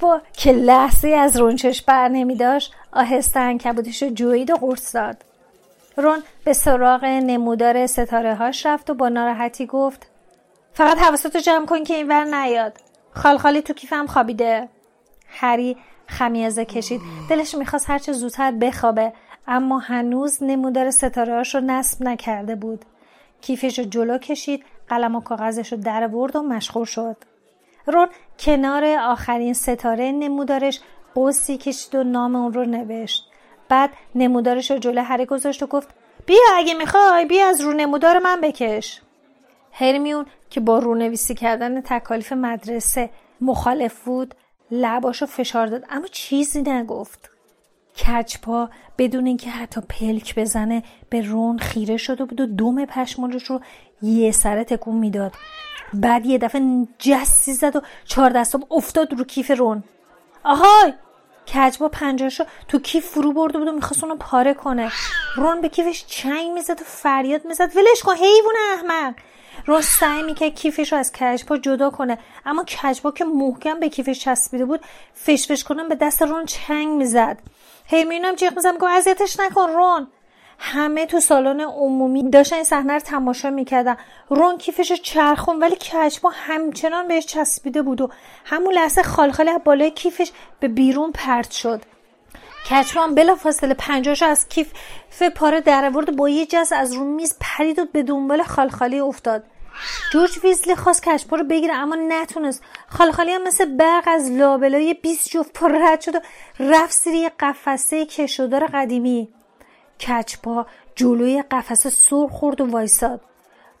با 0.00 0.20
که 0.32 0.52
لحظه 0.52 1.08
از 1.08 1.36
رونچش 1.36 1.82
بر 1.82 2.08
نمی 2.08 2.36
داشت 2.36 2.72
آهسته 2.92 3.40
انکبوتش 3.40 4.02
رو 4.02 4.10
جوید 4.10 4.50
و 4.50 4.56
قرص 4.56 4.94
داد. 4.94 5.16
رون 5.96 6.22
به 6.44 6.52
سراغ 6.52 7.04
نمودار 7.04 7.86
ستاره 7.86 8.34
هاش 8.34 8.66
رفت 8.66 8.90
و 8.90 8.94
با 8.94 9.08
ناراحتی 9.08 9.66
گفت 9.66 10.06
فقط 10.72 10.98
حواستو 10.98 11.38
جمع 11.38 11.66
کن 11.66 11.84
که 11.84 11.94
این 11.94 12.08
ور 12.08 12.24
نیاد. 12.24 12.80
خالخالی 13.10 13.62
تو 13.62 13.74
کیفم 13.74 14.06
خوابیده. 14.06 14.68
هری 15.28 15.76
خمیازه 16.06 16.64
کشید. 16.64 17.00
دلش 17.30 17.54
می‌خواست 17.54 17.90
هرچه 17.90 18.12
زودتر 18.12 18.50
بخوابه. 18.50 19.12
اما 19.48 19.78
هنوز 19.78 20.42
نمودار 20.42 20.90
ستاره 20.90 21.42
رو 21.42 21.60
نصب 21.60 22.02
نکرده 22.02 22.54
بود. 22.54 22.84
کیفش 23.40 23.78
رو 23.78 23.84
جلو 23.84 24.18
کشید 24.18 24.64
قلم 24.88 25.14
و 25.14 25.20
کاغذش 25.20 25.72
رو 25.72 25.78
در 25.78 26.06
ورد 26.06 26.36
و 26.36 26.42
مشغول 26.42 26.84
شد. 26.84 27.16
رون 27.86 28.08
کنار 28.38 28.84
آخرین 28.84 29.54
ستاره 29.54 30.12
نمودارش 30.12 30.80
قوسی 31.14 31.56
کشید 31.56 31.94
و 31.94 32.04
نام 32.04 32.36
اون 32.36 32.52
رو 32.52 32.64
نوشت. 32.64 33.30
بعد 33.68 33.90
نمودارش 34.14 34.70
رو 34.70 34.78
جلو 34.78 35.02
هری 35.02 35.26
گذاشت 35.26 35.62
و 35.62 35.66
گفت 35.66 35.88
بیا 36.26 36.38
اگه 36.56 36.74
می‌خوای 36.74 37.24
بیا 37.24 37.48
از 37.48 37.60
رو 37.60 37.72
نمودار 37.72 38.18
من 38.18 38.40
بکش. 38.40 39.00
هرمیون 39.72 40.26
که 40.50 40.60
با 40.60 40.78
رونویسی 40.78 41.34
کردن 41.34 41.80
تکالیف 41.80 42.32
مدرسه 42.32 43.10
مخالف 43.40 44.04
بود 44.04 44.34
لباشو 44.70 45.26
فشار 45.26 45.66
داد 45.66 45.84
اما 45.90 46.06
چیزی 46.06 46.62
نگفت. 46.62 47.35
کچپا 47.98 48.70
بدون 48.98 49.26
اینکه 49.26 49.50
حتی 49.50 49.80
پلک 49.80 50.34
بزنه 50.34 50.82
به 51.10 51.22
رون 51.22 51.58
خیره 51.58 51.96
شده 51.96 52.24
بود 52.24 52.40
و 52.40 52.46
دوم 52.46 52.84
پشمالش 52.84 53.44
رو 53.44 53.60
یه 54.02 54.32
سره 54.32 54.64
تکون 54.64 54.94
می‌داد. 54.94 55.32
بعد 55.94 56.26
یه 56.26 56.38
دفعه 56.38 56.86
جستی 56.98 57.52
زد 57.52 57.76
و 57.76 57.80
چهار 58.04 58.30
دستم 58.30 58.60
افتاد 58.70 59.12
رو 59.12 59.24
کیف 59.24 59.50
رون. 59.50 59.84
آهای! 60.44 60.92
کجبا 61.54 61.88
پنجاشو 61.88 62.44
تو 62.68 62.78
کیف 62.78 63.06
فرو 63.06 63.32
برده 63.32 63.58
بود 63.58 63.68
و 63.68 63.72
می‌خواست 63.72 64.04
اونو 64.04 64.16
پاره 64.16 64.54
کنه. 64.54 64.90
رون 65.36 65.60
به 65.60 65.68
کیفش 65.68 66.04
چنگ 66.06 66.50
می‌زد 66.52 66.80
و 66.80 66.84
فریاد 66.84 67.44
می‌زد. 67.44 67.76
ولش 67.76 68.02
کن 68.02 68.14
حیوان 68.14 68.54
احمق! 68.72 69.14
سعی 69.80 70.22
می‌کرد 70.22 70.54
کیفش 70.54 70.92
رو 70.92 70.98
از 70.98 71.12
کجبا 71.12 71.56
جدا 71.56 71.90
کنه. 71.90 72.18
اما 72.46 72.64
کجبا 72.64 73.10
که 73.10 73.24
محکم 73.24 73.80
به 73.80 73.88
کیفش 73.88 74.20
چسبیده 74.20 74.64
بود 74.64 74.80
فشفش 75.14 75.64
کنم 75.64 75.88
به 75.88 75.94
دست 75.94 76.22
رون 76.22 76.44
چنگ 76.44 76.88
می‌زد. 76.88 77.38
هرمیون 77.92 78.36
جیغ 78.36 78.56
می‌زد 78.56 78.74
گفت 78.74 78.92
اذیتش 78.92 79.40
نکن 79.40 79.68
رون. 79.68 80.08
همه 80.58 81.06
تو 81.06 81.20
سالن 81.20 81.60
عمومی 81.60 82.30
داشتن 82.30 82.56
این 82.56 82.64
صحنه 82.64 82.92
رو 82.92 83.00
تماشا 83.00 83.50
می‌کردن. 83.50 83.96
رون 84.28 84.58
کیفش 84.58 84.92
چرخون 84.92 85.58
ولی 85.58 85.76
کچبا 85.76 86.30
همچنان 86.34 87.08
بهش 87.08 87.26
چسبیده 87.26 87.82
بود 87.82 88.00
و 88.00 88.10
همون 88.44 88.74
لحظه 88.74 89.02
خالخالی 89.02 89.50
از 89.50 89.60
بالای 89.64 89.90
کیفش 89.90 90.32
به 90.60 90.68
بیرون 90.68 91.12
پرت 91.12 91.50
شد. 91.50 91.82
کچبا 92.70 93.02
هم 93.02 93.14
بلا 93.14 93.34
فاصله 93.34 93.74
پنجاشو 93.74 94.26
از 94.26 94.48
کیف 94.48 94.72
پاره 95.34 95.60
در 95.60 95.90
با 95.90 96.28
یه 96.28 96.46
جز 96.46 96.72
از 96.72 96.92
رو 96.92 97.04
میز 97.04 97.36
پرید 97.40 97.78
و 97.78 97.84
به 97.92 98.02
دنبال 98.02 98.42
خالخالی 98.42 99.00
افتاد. 99.00 99.44
جورج 100.12 100.38
ویزلی 100.44 100.76
خواست 100.76 101.02
کشپا 101.02 101.36
رو 101.36 101.44
بگیره 101.44 101.74
اما 101.74 101.96
نتونست. 102.08 102.62
خالخالی 102.88 103.30
هم 103.30 103.42
مثل 103.42 103.76
برق 103.76 104.04
از 104.06 104.30
لابلای 104.30 104.94
20 104.94 105.28
جفت 105.28 105.52
پر 105.52 105.72
رد 105.72 106.00
شد 106.00 106.14
و 106.14 106.20
رفت 106.60 106.92
زیر 106.92 107.14
یه 107.14 107.32
قفسه 107.40 108.06
کشودار 108.06 108.66
قدیمی. 108.66 109.28
کچپا 110.00 110.66
جلوی 110.94 111.42
قفسه 111.50 111.90
سر 111.90 112.26
خورد 112.26 112.60
و 112.60 112.66
وایساد. 112.66 113.20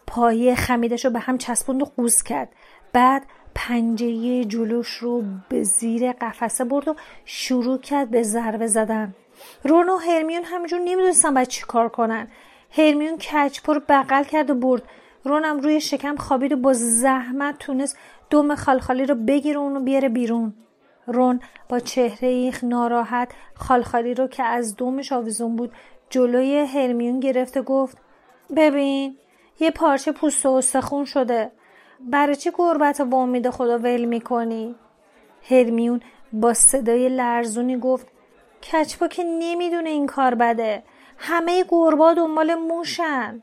پایه 0.06 0.54
خمیدش 0.54 1.04
رو 1.04 1.10
به 1.10 1.18
هم 1.18 1.38
چسبوند 1.38 1.82
و 1.82 1.84
قوز 1.84 2.22
کرد. 2.22 2.48
بعد 2.92 3.22
پنجه 3.54 4.44
جلوش 4.44 4.88
رو 4.96 5.22
به 5.48 5.62
زیر 5.62 6.12
قفسه 6.12 6.64
برد 6.64 6.88
و 6.88 6.96
شروع 7.24 7.78
کرد 7.78 8.10
به 8.10 8.22
ضربه 8.22 8.66
زدن. 8.66 9.14
رون 9.64 9.88
و 9.88 9.96
هرمیون 9.96 10.44
همینجور 10.44 10.78
نمی‌دونستن 10.78 11.34
باید 11.34 11.48
چی 11.48 11.64
کار 11.68 11.88
کنن. 11.88 12.28
هرمیون 12.70 13.18
کچپا 13.18 13.72
رو 13.72 13.80
بغل 13.88 14.24
کرد 14.24 14.50
و 14.50 14.54
برد. 14.54 14.82
رونم 15.26 15.60
روی 15.60 15.80
شکم 15.80 16.16
خوابید 16.16 16.52
و 16.52 16.56
با 16.56 16.72
زحمت 16.72 17.58
تونست 17.58 17.98
دم 18.30 18.54
خالخالی 18.54 19.06
رو 19.06 19.14
بگیره 19.14 19.58
اونو 19.58 19.80
بیاره 19.80 20.08
بیرون. 20.08 20.54
رون 21.06 21.40
با 21.68 21.78
چهره 21.78 22.28
ایخ 22.28 22.64
ناراحت 22.64 23.32
خالخالی 23.54 24.14
رو 24.14 24.26
که 24.26 24.42
از 24.42 24.76
دومش 24.76 25.12
آویزون 25.12 25.56
بود 25.56 25.72
جلوی 26.10 26.56
هرمیون 26.56 27.20
گرفته 27.20 27.62
گفت 27.62 27.98
ببین 28.56 29.16
یه 29.60 29.70
پارچه 29.70 30.12
پوست 30.12 30.46
و 30.46 30.48
استخون 30.48 31.04
شده. 31.04 31.50
برای 32.00 32.36
چی 32.36 32.50
گربت 32.58 33.00
با 33.00 33.18
امید 33.18 33.50
خدا 33.50 33.78
ول 33.78 34.04
می‌کنی؟ 34.04 34.74
هرمیون 35.50 36.00
با 36.32 36.54
صدای 36.54 37.08
لرزونی 37.08 37.76
گفت 37.76 38.06
کچپا 38.72 39.08
که 39.08 39.24
نمی‌دونه 39.24 39.90
این 39.90 40.06
کار 40.06 40.34
بده. 40.34 40.82
همه 41.18 41.64
گربا 41.68 42.14
دنبال 42.14 42.54
موشن. 42.54 43.42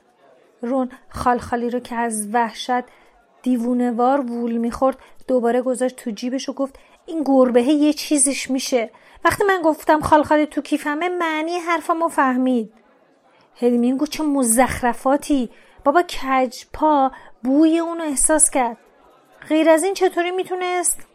رون 0.63 0.89
خالخالی 1.09 1.69
رو 1.69 1.79
که 1.79 1.95
از 1.95 2.29
وحشت 2.33 2.83
دیوونوار 3.41 4.21
وول 4.21 4.57
می‌خورد 4.57 4.97
دوباره 5.27 5.61
گذاشت 5.61 5.95
تو 5.95 6.11
جیبش 6.11 6.49
و 6.49 6.53
گفت 6.53 6.79
این 7.05 7.23
گربه 7.25 7.63
یه 7.63 7.93
چیزش 7.93 8.49
میشه. 8.49 8.91
وقتی 9.25 9.43
من 9.43 9.61
گفتم 9.61 10.01
خالخالی 10.01 10.45
تو 10.45 10.61
کیفمه 10.61 11.09
معنی 11.09 11.57
حرفمو 11.57 12.07
فهمید. 12.07 12.73
هرمین 13.61 13.97
گفت 13.97 14.11
چه 14.11 14.23
مزخرفاتی. 14.23 15.49
بابا 15.83 16.01
کج 16.01 16.63
پا 16.73 17.11
بوی 17.43 17.79
اونو 17.79 18.03
احساس 18.03 18.49
کرد. 18.49 18.77
غیر 19.49 19.69
از 19.69 19.83
این 19.83 19.93
چطوری 19.93 20.31
می‌تونست؟ 20.31 21.07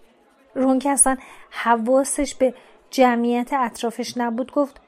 رون 0.54 0.78
که 0.78 0.90
اصلا 0.90 1.16
حواسش 1.50 2.34
به 2.34 2.54
جمعیت 2.90 3.52
اطرافش 3.52 4.16
نبود 4.16 4.52
گفت 4.52 4.80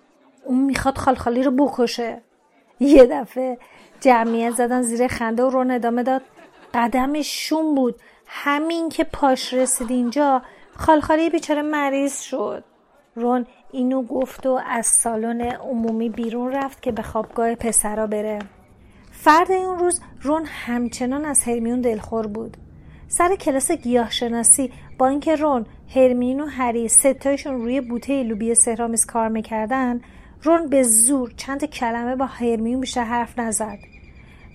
اون 0.45 0.59
می‌خواد 0.59 0.99
خالخالی 0.99 1.43
رو 1.43 1.51
بکشه. 1.51 2.23
یه 2.81 3.07
دفعه 3.07 3.59
جمعیت 4.01 4.51
زدن 4.51 4.83
زیر 4.83 5.09
خنده 5.09 5.43
و 5.43 5.51
رون 5.51 5.71
ادامه 5.71 6.03
داد. 6.03 6.23
قدمش 6.75 7.49
شون 7.49 7.75
بود. 7.75 8.01
همین 8.27 8.89
که 8.89 9.05
پاش 9.05 9.55
رسید 9.55 9.91
اینجا 9.91 10.43
خالخالی 10.77 11.31
بیچاره 11.31 11.63
مریض 11.63 12.21
شد. 12.21 12.65
رون 13.15 13.47
اینو 13.73 14.03
گفت 14.03 14.47
و 14.47 14.61
از 14.67 14.87
سالن 14.87 15.41
عمومی 15.41 16.09
بیرون 16.09 16.53
رفت 16.53 16.83
که 16.83 16.93
به 16.93 17.03
خوابگاه 17.03 17.55
پسرا 17.55 18.07
بره. 18.07 18.39
فرد 19.13 19.53
اون 19.53 19.79
روز 19.79 20.01
رون 20.23 20.45
همچنان 20.45 21.25
از 21.25 21.43
هرمیون 21.43 21.81
دلخور 21.81 22.27
بود. 22.27 22.57
سر 23.09 23.37
کلاس 23.37 23.71
گیاهشناسی 23.73 24.73
با 24.99 25.09
اینکه 25.09 25.37
رون 25.37 25.67
هرمیون 25.95 26.41
و 26.41 26.47
هری 26.47 26.89
ستایشون 26.89 27.55
روی 27.55 27.81
بوته 27.81 28.23
لوبی 28.23 28.55
سهرامیز 28.55 29.07
کار 29.07 29.29
می‌کردن 29.29 30.01
رون 30.43 30.69
به 30.69 30.83
زور 30.83 31.33
چند 31.37 31.65
کلمه 31.65 32.17
با 32.17 32.27
هرمیون 32.27 32.81
بیشتر 32.81 33.05
حرف 33.05 33.39
نزد. 33.39 33.79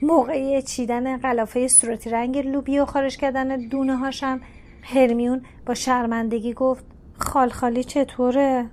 موقعی 0.01 0.61
چیدن 0.61 1.17
قلافه 1.17 1.67
صورتی 1.67 2.09
رنگ 2.09 2.37
لوبی 2.37 2.79
و 2.79 2.85
خارج 2.85 3.17
کردن 3.17 3.67
دونه 3.67 3.95
هاشم 3.95 4.41
هرمیون 4.81 5.41
با 5.65 5.73
شرمندگی 5.73 6.53
گفت 6.53 6.85
خالخالی 7.17 7.83
چطوره؟ 7.83 8.65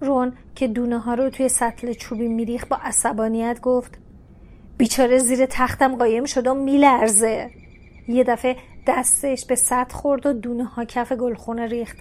رون 0.00 0.32
که 0.54 0.68
دونه 0.68 0.98
ها 0.98 1.14
رو 1.14 1.30
توی 1.30 1.48
سطل 1.48 1.92
چوبی 1.92 2.28
میریخ 2.28 2.66
با 2.66 2.76
عصبانیت 2.82 3.60
گفت 3.60 3.98
بیچاره 4.78 5.18
زیر 5.18 5.46
تختم 5.46 5.96
قایم 5.96 6.24
شد 6.24 6.46
و 6.46 6.54
میلرزه. 6.54 7.50
یه 8.08 8.24
دفعه 8.24 8.56
دستش 8.86 9.46
به 9.46 9.54
سطح 9.54 9.94
خورد 9.94 10.26
و 10.26 10.32
دونه 10.32 10.64
ها 10.64 10.84
کف 10.84 11.12
گلخونه 11.12 11.66
ریخت. 11.66 11.96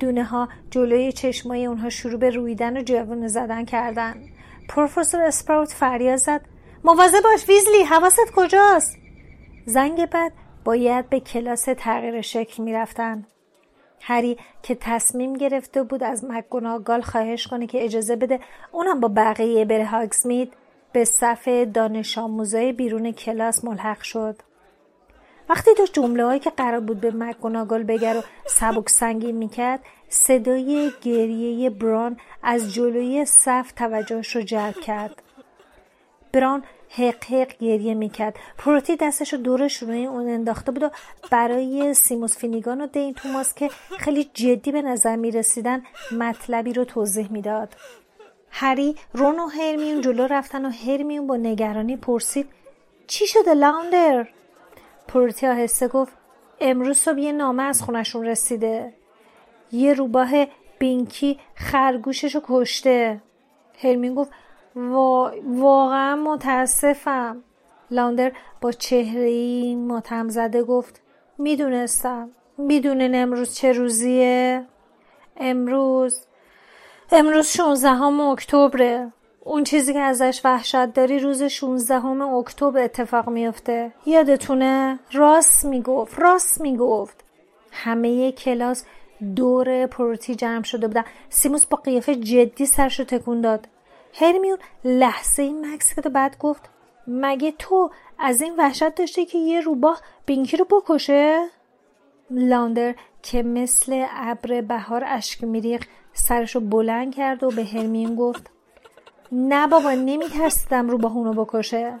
دونه 0.00 0.24
ها 0.24 0.48
جلوی 0.70 1.12
چشمای 1.12 1.66
اونها 1.66 1.88
شروع 1.88 2.20
به 2.20 2.30
رویدن 2.30 2.76
و 2.76 2.82
جوونه 2.82 3.28
زدن 3.28 3.64
کردن. 3.64 4.14
پروفسور 4.68 5.20
اسپراوت 5.20 5.72
فریاد 5.72 6.16
زد. 6.16 6.40
مواظب 6.84 7.22
باش 7.24 7.48
ویزلی 7.48 7.82
حواست 7.82 8.32
کجاست؟ 8.36 8.96
زنگ 9.66 10.06
بعد 10.06 10.32
باید 10.64 11.08
به 11.08 11.20
کلاس 11.20 11.64
تغییر 11.78 12.20
شکل 12.20 12.62
می‌رفتن. 12.62 13.26
هری 14.00 14.38
که 14.62 14.74
تصمیم 14.74 15.34
گرفته 15.34 15.82
بود 15.82 16.02
از 16.02 16.24
مکگوناگال 16.24 17.00
خواهش 17.00 17.46
کنه 17.46 17.66
که 17.66 17.84
اجازه 17.84 18.16
بده 18.16 18.40
اونم 18.72 19.00
با 19.00 19.08
بقیه 19.08 19.64
بره 19.64 19.86
هاگزمید 19.86 20.52
به 20.92 21.04
صف 21.04 21.48
دانش 21.48 22.18
آموزای 22.18 22.72
بیرون 22.72 23.12
کلاس 23.12 23.64
ملحق 23.64 24.02
شد. 24.02 24.36
وقتی 25.50 25.74
داشت 25.74 25.92
جمله 25.92 26.24
هایی 26.24 26.40
که 26.40 26.50
قرار 26.50 26.80
بود 26.80 27.00
به 27.00 27.10
مکگوناگال 27.10 27.82
بگر 27.82 28.16
و 28.16 28.22
سبک 28.46 28.88
سنگین 28.88 29.36
می‌کرد 29.36 29.80
صدای 30.08 30.90
گریه 31.02 31.70
بران 31.70 32.16
از 32.42 32.74
جلوی 32.74 33.24
صف 33.24 33.72
توجهش 33.72 34.36
رو 34.36 34.42
جلب 34.42 34.74
کرد. 34.74 35.22
بران 36.32 36.62
حق 36.88 37.24
حق 37.24 37.58
گریه 37.58 37.94
می‌کرد. 37.94 38.36
پروتی 38.58 38.96
دستش 38.96 39.32
رو 39.32 39.38
دور 39.38 39.68
شروع 39.68 39.94
اون 39.94 40.28
انداخته 40.28 40.72
بود 40.72 40.82
و 40.82 40.90
برای 41.30 41.94
سیموس 41.94 42.36
فینیگان 42.36 42.80
و 42.80 42.86
دین 42.86 43.14
توماس 43.14 43.54
که 43.54 43.68
خیلی 43.98 44.30
جدی 44.34 44.72
به 44.72 44.82
نظر 44.82 45.16
می‌رسیدن 45.16 45.82
مطلبی 46.18 46.72
رو 46.72 46.84
توضیح 46.84 47.32
می‌داد. 47.32 47.74
هری 48.50 48.96
رون 49.12 49.38
و 49.38 49.46
هرمیون 49.46 50.00
جلو 50.00 50.26
رفتن 50.26 50.64
و 50.64 50.70
هرمیون 50.70 51.26
با 51.26 51.36
نگرانی 51.36 51.96
پرسید 51.96 52.48
چی 53.06 53.26
شده 53.26 53.54
لاندر؟ 53.54 54.28
پروتی 55.12 55.46
آهسته 55.46 55.88
گفت 55.88 56.12
امروز 56.60 56.98
صبح 56.98 57.18
یه 57.18 57.32
نامه 57.32 57.62
از 57.62 57.82
خونشون 57.82 58.26
رسیده. 58.26 58.92
یه 59.72 59.94
روباه 59.94 60.30
بینکی 60.78 61.38
خرگوشش 61.54 62.34
رو 62.34 62.40
کشته. 62.44 63.22
هرمین 63.82 64.14
گفت 64.14 64.30
واقعا 65.46 66.16
متاسفم. 66.16 67.42
لاندر 67.90 68.32
با 68.60 68.72
چهره 68.72 69.76
ماتم 69.76 70.28
زده 70.28 70.62
گفت 70.62 71.02
می‌دونستم. 71.38 72.30
می‌دونین 72.58 73.14
امروز 73.14 73.54
چه 73.54 73.72
روزیه؟ 73.72 74.66
امروز 75.36 76.26
امروز 77.12 77.46
16 77.46 78.02
اکتبره. 78.02 79.12
اون 79.44 79.64
چیزی 79.64 79.92
که 79.92 79.98
ازش 79.98 80.40
وحشت 80.44 80.86
داری 80.86 81.18
روز 81.18 81.42
16 81.42 82.06
اکتبر 82.06 82.78
اتفاق 82.82 83.28
میفته. 83.28 83.92
یادتونه؟ 84.06 84.98
راست 85.12 85.64
می‌گفت 85.64 86.18
راست 86.18 86.60
می‌گفت. 86.60 87.24
همه 87.72 88.32
کلاس 88.32 88.84
دور 89.36 89.86
پروتی 89.86 90.34
جمع 90.34 90.62
شده 90.62 90.86
بودن. 90.86 91.04
سیموس 91.28 91.66
با 91.66 91.76
قیافه 91.76 92.14
جدی 92.14 92.66
سرشو 92.66 93.04
تکون 93.04 93.40
داد. 93.40 93.68
هرمیون 94.14 94.58
لحظه 94.84 95.42
این 95.42 95.74
مکس 95.74 95.94
و 95.98 96.10
بعد 96.10 96.38
گفت 96.38 96.70
مگه 97.06 97.52
تو 97.58 97.90
از 98.18 98.42
این 98.42 98.54
وحشت 98.58 98.94
داشته 98.94 99.24
که 99.24 99.38
یه 99.38 99.60
روباه 99.60 100.00
بینکی 100.26 100.56
رو 100.56 100.64
بکشه؟ 100.64 101.48
لاندر 102.30 102.94
که 103.22 103.42
مثل 103.42 104.04
ابر 104.10 104.60
بهار 104.60 105.04
اشک 105.06 105.44
میریخ 105.44 105.86
سرش 106.12 106.54
رو 106.54 106.60
بلند 106.60 107.14
کرد 107.14 107.42
و 107.42 107.50
به 107.50 107.64
هرمیون 107.64 108.14
گفت 108.14 108.50
نه 109.32 109.66
بابا 109.66 109.90
نمیترسیدم 109.90 110.88
رو 110.90 110.98
با 110.98 111.08
اونو 111.08 111.44
بکشه. 111.44 111.98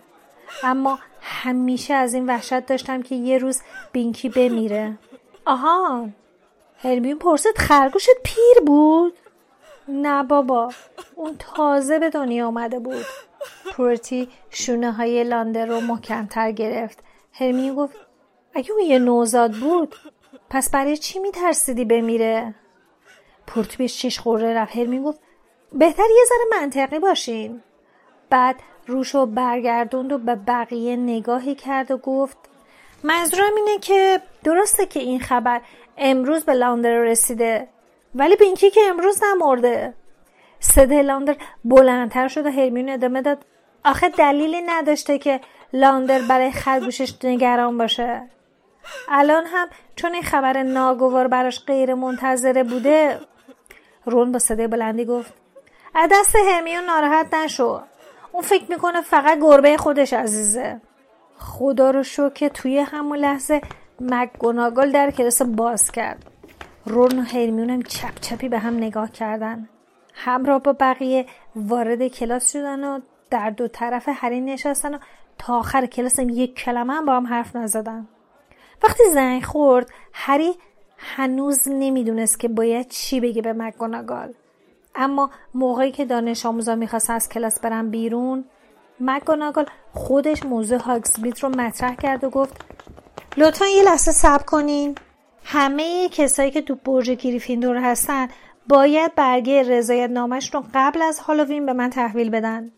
اما 0.62 0.98
همیشه 1.20 1.94
از 1.94 2.14
این 2.14 2.26
وحشت 2.26 2.66
داشتم 2.66 3.02
که 3.02 3.14
یه 3.14 3.38
روز 3.38 3.62
بینکی 3.92 4.28
بمیره. 4.28 4.98
آها. 5.46 6.08
هرمیون 6.78 7.18
پرسید 7.18 7.58
خرگوشت 7.58 8.08
پیر 8.24 8.64
بود؟ 8.66 9.12
نه 9.88 10.22
بابا 10.22 10.68
اون 11.14 11.36
تازه 11.38 11.98
به 11.98 12.10
دنیا 12.10 12.46
آمده 12.46 12.78
بود. 12.78 13.04
پورتی 13.72 14.28
شونه 14.50 14.92
های 14.92 15.24
لاندر 15.24 15.66
رو 15.66 15.80
محکمتر 15.80 16.52
گرفت. 16.52 16.98
هرمیون 17.32 17.76
گفت 17.76 17.96
اگه 18.54 18.72
اون 18.72 18.82
یه 18.82 18.98
نوزاد 18.98 19.52
بود 19.52 19.94
پس 20.50 20.70
برای 20.70 20.96
چی 20.96 21.18
میترسیدی 21.18 21.84
بمیره؟ 21.84 22.54
پورتی 23.46 23.76
بهش 23.76 23.98
چش 24.02 24.18
خوره 24.18 24.54
رفت. 24.54 24.76
هرمیون 24.76 25.04
گفت 25.04 25.20
بهتر 25.72 26.02
یه 26.02 26.24
ذره 26.28 26.60
منطقی 26.60 26.98
باشین 26.98 27.62
بعد 28.30 28.56
روشو 28.86 29.26
برگردوند 29.26 30.12
و 30.12 30.18
به 30.18 30.34
بقیه 30.34 30.96
نگاهی 30.96 31.54
کرد 31.54 31.90
و 31.90 31.96
گفت 31.96 32.36
منظورم 33.02 33.54
اینه 33.56 33.78
که 33.78 34.22
درسته 34.44 34.86
که 34.86 35.00
این 35.00 35.20
خبر 35.20 35.60
امروز 35.98 36.44
به 36.44 36.54
لاندر 36.54 36.98
رسیده 36.98 37.68
ولی 38.14 38.36
بینکی 38.36 38.70
که 38.70 38.80
امروز 38.80 39.20
نمرده. 39.24 39.94
صدای 40.60 41.02
لاندر 41.02 41.36
بلندتر 41.64 42.28
شد 42.28 42.46
و 42.46 42.50
هرمیون 42.50 42.88
ادامه 42.88 43.22
داد 43.22 43.46
آخه 43.84 44.08
دلیلی 44.08 44.62
نداشته 44.62 45.18
که 45.18 45.40
لاندر 45.72 46.20
برای 46.28 46.52
خرگوشش 46.52 47.24
نگران 47.24 47.78
باشه. 47.78 48.22
الان 49.08 49.44
هم 49.46 49.68
چون 49.96 50.12
این 50.12 50.22
خبر 50.22 50.62
ناگوار 50.62 51.28
براش 51.28 51.64
غیر 51.64 51.94
منتظره 51.94 52.64
بوده 52.64 53.20
رون 54.04 54.32
با 54.32 54.38
صدای 54.38 54.66
بلندی 54.66 55.04
گفت 55.04 55.39
از 55.94 56.10
دست 56.12 56.36
هرمیون 56.36 56.84
ناراحت 56.84 57.34
نشو. 57.34 57.80
اون 58.32 58.42
فکر 58.42 58.64
می‌کنه 58.68 59.00
فقط 59.00 59.38
گربه 59.38 59.76
خودش 59.76 60.12
عزیزه. 60.12 60.80
خدا 61.38 61.90
رو 61.90 62.02
شو 62.02 62.30
که 62.30 62.48
توی 62.48 62.78
همون 62.78 63.18
لحظه 63.18 63.60
مکگوناگل 64.00 64.92
در 64.92 65.10
کلاس 65.10 65.42
باز 65.42 65.92
کرد. 65.92 66.30
رون 66.86 67.18
و 67.18 67.22
هرمیون 67.22 67.70
هم 67.70 67.82
چپ 67.82 68.20
چپی 68.20 68.48
به 68.48 68.58
هم 68.58 68.76
نگاه 68.76 69.12
کردن. 69.12 69.68
همراه 70.14 70.58
با 70.58 70.72
بقیه 70.72 71.26
وارد 71.56 72.08
کلاس 72.08 72.52
شدن 72.52 72.84
و 72.84 73.00
در 73.30 73.50
دو 73.50 73.68
طرف 73.68 74.08
هری 74.12 74.40
نشستن 74.40 74.94
و 74.94 74.98
تا 75.38 75.58
آخر 75.58 75.86
کلاس 75.86 76.20
هم 76.20 76.28
یک 76.28 76.54
کلمه 76.54 76.92
هم 76.92 77.04
با 77.04 77.16
هم 77.16 77.26
حرف 77.26 77.56
نزدن. 77.56 78.08
وقتی 78.82 79.02
زنگ 79.12 79.44
خورد 79.44 79.90
هری 80.12 80.54
هنوز 80.98 81.68
نمی‌دونست 81.68 82.40
که 82.40 82.48
باید 82.48 82.88
چی 82.88 83.20
بگه 83.20 83.42
به 83.42 83.52
مکگوناگال 83.52 84.34
اما 84.94 85.30
موقعی 85.54 85.92
که 85.92 86.04
دانش 86.04 86.46
آموزا 86.46 86.74
می‌خواست 86.74 87.10
از 87.10 87.28
کلاس 87.28 87.60
برن 87.60 87.90
بیرون 87.90 88.44
مکگوناگال 89.00 89.66
خودش 89.92 90.42
موضوع 90.42 90.78
هاگزبیت 90.78 91.38
رو 91.38 91.48
مطرح 91.48 91.94
کرد 91.94 92.24
و 92.24 92.30
گفت 92.30 92.64
لطفا 93.36 93.66
یه 93.66 93.82
لحظه 93.82 94.12
صبر 94.12 94.42
کنین. 94.42 94.94
همه 95.44 96.08
کسایی 96.08 96.50
که 96.50 96.62
تو 96.62 96.74
برج 96.74 97.10
گریفیندور 97.10 97.76
هستن 97.76 98.28
باید 98.68 99.14
برگه 99.14 99.62
رضایت 99.62 100.10
نامش 100.10 100.54
رو 100.54 100.64
قبل 100.74 101.02
از 101.02 101.18
هالووین 101.18 101.66
به 101.66 101.72
من 101.72 101.90
تحویل 101.90 102.30
بدن. 102.30 102.72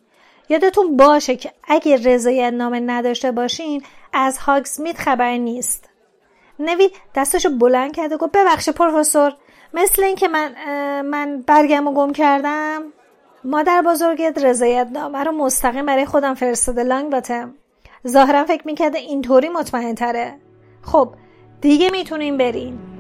یادتون 0.49 0.97
باشه 0.97 1.37
که 1.37 1.53
اگه 1.65 1.97
رضایت 1.97 2.53
نامه 2.53 2.81
نداشته 2.81 3.33
باشین 3.33 3.83
از 4.13 4.39
هاگسمیت 4.39 4.99
خبری 4.99 5.39
نیست. 5.39 5.89
نوید 6.59 6.93
دستشو 7.15 7.51
بلند 7.59 7.93
کرد 7.93 8.13
و 8.13 8.17
گفت 8.17 8.33
ببخش 8.33 8.69
پروفسور. 8.69 9.33
مثل 9.75 10.03
اینکه 10.03 10.29
من 10.29 10.53
من 11.03 11.45
برگم 11.47 11.89
و 11.89 11.93
گم 11.93 12.13
کردم. 12.13 12.83
مادر 13.45 13.83
بزرگت 13.87 14.45
رضایت 14.45 14.89
نامه 14.93 15.25
رو 15.25 15.33
مستقیم 15.33 15.87
برای 15.87 16.07
خودم 16.07 16.35
فرستاده 16.35 16.83
لانگ 16.83 17.13
باتم. 17.13 17.55
ظاهرا 18.09 18.45
فکر 18.45 18.67
می‌کرده 18.67 18.99
اینطوری 18.99 19.49
مطمئن 19.49 19.95
تره. 19.95 20.35
خب 20.83 21.09
دیگه 21.61 21.91
می‌تونیم 21.91 22.39
بریم. 22.39 22.92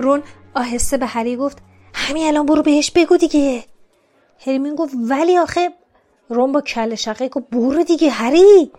رون 0.00 0.22
آهسته 0.54 0.96
به 0.96 1.06
هری 1.06 1.36
گفت 1.36 1.58
همین 1.94 2.26
الان 2.26 2.46
برو 2.46 2.62
بهش 2.62 2.90
بگو 2.90 3.16
دیگه. 3.16 3.64
هرمین 4.46 4.74
گفت 4.74 4.94
ولی 5.08 5.38
آخه 5.38 5.72
رون 6.28 6.52
با 6.52 6.60
کل 6.60 6.94
شقه 6.94 7.28
گفت 7.28 7.50
برو 7.50 7.82
دیگه 7.82 8.10
هری. 8.10 8.72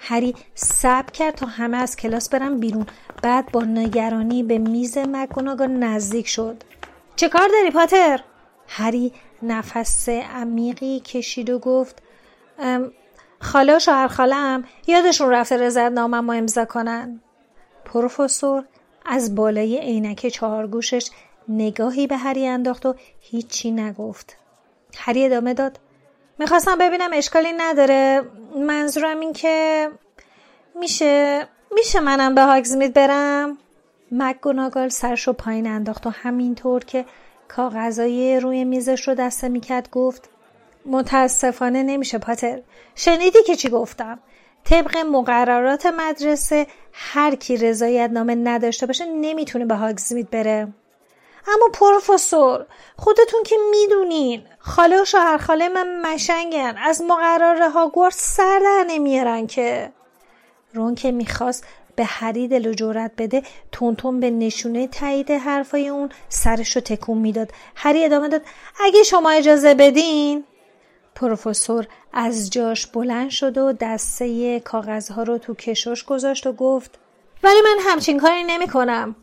هری 0.00 0.34
صبر 0.54 1.10
کرد 1.10 1.34
تا 1.34 1.46
همه 1.46 1.76
از 1.76 1.96
کلاس 1.96 2.28
برن 2.28 2.58
بیرون. 2.58 2.86
بعد 3.22 3.52
با 3.52 3.62
نگرانی 3.62 4.42
به 4.42 4.58
میز 4.58 4.98
مکگوناگال 4.98 5.70
نزدیک 5.70 6.28
شد. 6.28 6.62
چه 7.16 7.28
کار 7.28 7.48
داری 7.48 7.70
پاتر؟ 7.70 8.20
هری 8.68 9.12
نفس 9.42 10.08
عمیقی 10.08 11.00
کشید 11.00 11.50
و 11.50 11.58
گفت 11.58 12.02
خاله 13.40 13.76
و 13.76 13.78
شوهر 13.78 14.08
خالم 14.08 14.64
یادشون 14.86 15.30
رفته 15.30 15.56
رضایت 15.56 15.92
نامم 15.92 16.30
امضا 16.30 16.64
کنن. 16.64 17.20
پروفسور 17.84 18.64
از 19.06 19.34
بالای 19.34 19.78
عینک 19.78 20.26
چهارگوشش 20.26 21.10
نگاهی 21.48 22.06
به 22.06 22.16
هری 22.16 22.46
انداخت 22.46 22.86
و 22.86 22.94
هیچی 23.20 23.70
نگفت. 23.70 24.36
هری 24.96 25.24
ادامه 25.24 25.54
داد. 25.54 25.78
می‌خواستم 26.38 26.78
ببینم 26.78 27.10
اشکالی 27.12 27.52
نداره. 27.56 28.22
منظورم 28.66 29.20
این 29.20 29.32
که 29.32 29.88
میشه 30.80 31.46
میشه 31.74 32.00
منم 32.00 32.34
به 32.34 32.42
هاگزمید 32.42 32.92
برم؟ 32.92 33.58
مکگوناگال 34.12 34.88
سرشو 34.88 35.32
پایین 35.32 35.66
انداخت 35.66 36.06
و 36.06 36.10
همینطور 36.10 36.84
که 36.84 37.04
کاغذای 37.48 38.40
روی 38.40 38.64
میزش 38.64 39.08
رو 39.08 39.14
دسته 39.14 39.48
می‌کرد 39.48 39.90
گفت 39.90 40.30
متاسفانه 40.86 41.82
نمیشه 41.82 42.18
پاتر. 42.18 42.60
شنیدی 42.94 43.42
که 43.46 43.56
چی 43.56 43.68
گفتم؟ 43.68 44.18
طبق 44.70 44.96
مقررات 44.96 45.86
مدرسه 45.86 46.66
هر 46.92 47.34
کی 47.34 47.56
رضایت 47.56 48.10
نامه 48.10 48.34
نداشته 48.34 48.86
باشه 48.86 49.06
نمی‌تونه 49.06 49.64
به 49.66 49.74
هاگزمید 49.74 50.30
بره. 50.30 50.68
اما 51.48 51.68
پروفسور 51.72 52.66
خودتون 52.96 53.42
که 53.42 53.56
می‌دونین 53.70 54.42
خاله 54.58 55.02
و 55.02 55.04
شوهر 55.04 55.36
خاله 55.36 55.68
من 55.68 56.00
مشنگن. 56.00 56.76
از 56.84 57.02
مقرر 57.02 57.68
هاگوارت 57.68 58.14
سر 58.14 58.60
در 58.64 58.84
نمیارن 58.88 59.46
که. 59.46 59.92
رون 60.74 60.94
که 60.94 61.12
می‌خواست 61.12 61.64
به 61.96 62.04
هری 62.04 62.48
دل 62.48 62.66
و 62.66 62.72
جورت 62.72 63.12
بده 63.18 63.42
تونتون 63.72 64.20
به 64.20 64.30
نشونه 64.30 64.86
تایید 64.86 65.30
حرفای 65.30 65.88
اون 65.88 66.08
سرش 66.28 66.76
رو 66.76 66.82
تکون 66.82 67.18
می‌داد. 67.18 67.50
هری 67.76 68.04
ادامه 68.04 68.28
داد 68.28 68.42
اگه 68.80 69.02
شما 69.02 69.30
اجازه 69.30 69.74
بدین. 69.74 70.44
پروفسور 71.16 71.86
از 72.12 72.50
جاش 72.50 72.86
بلند 72.86 73.30
شد 73.30 73.58
و 73.58 73.72
دسته 73.72 74.60
کاغذها 74.60 75.22
رو 75.22 75.38
تو 75.38 75.54
کشوش 75.54 76.04
گذاشت 76.04 76.46
و 76.46 76.52
گفت 76.52 76.98
ولی 77.42 77.60
من 77.64 77.76
همچین 77.80 78.20
کاری 78.20 78.44
نمی 78.44 78.68
کنم. 78.68 79.16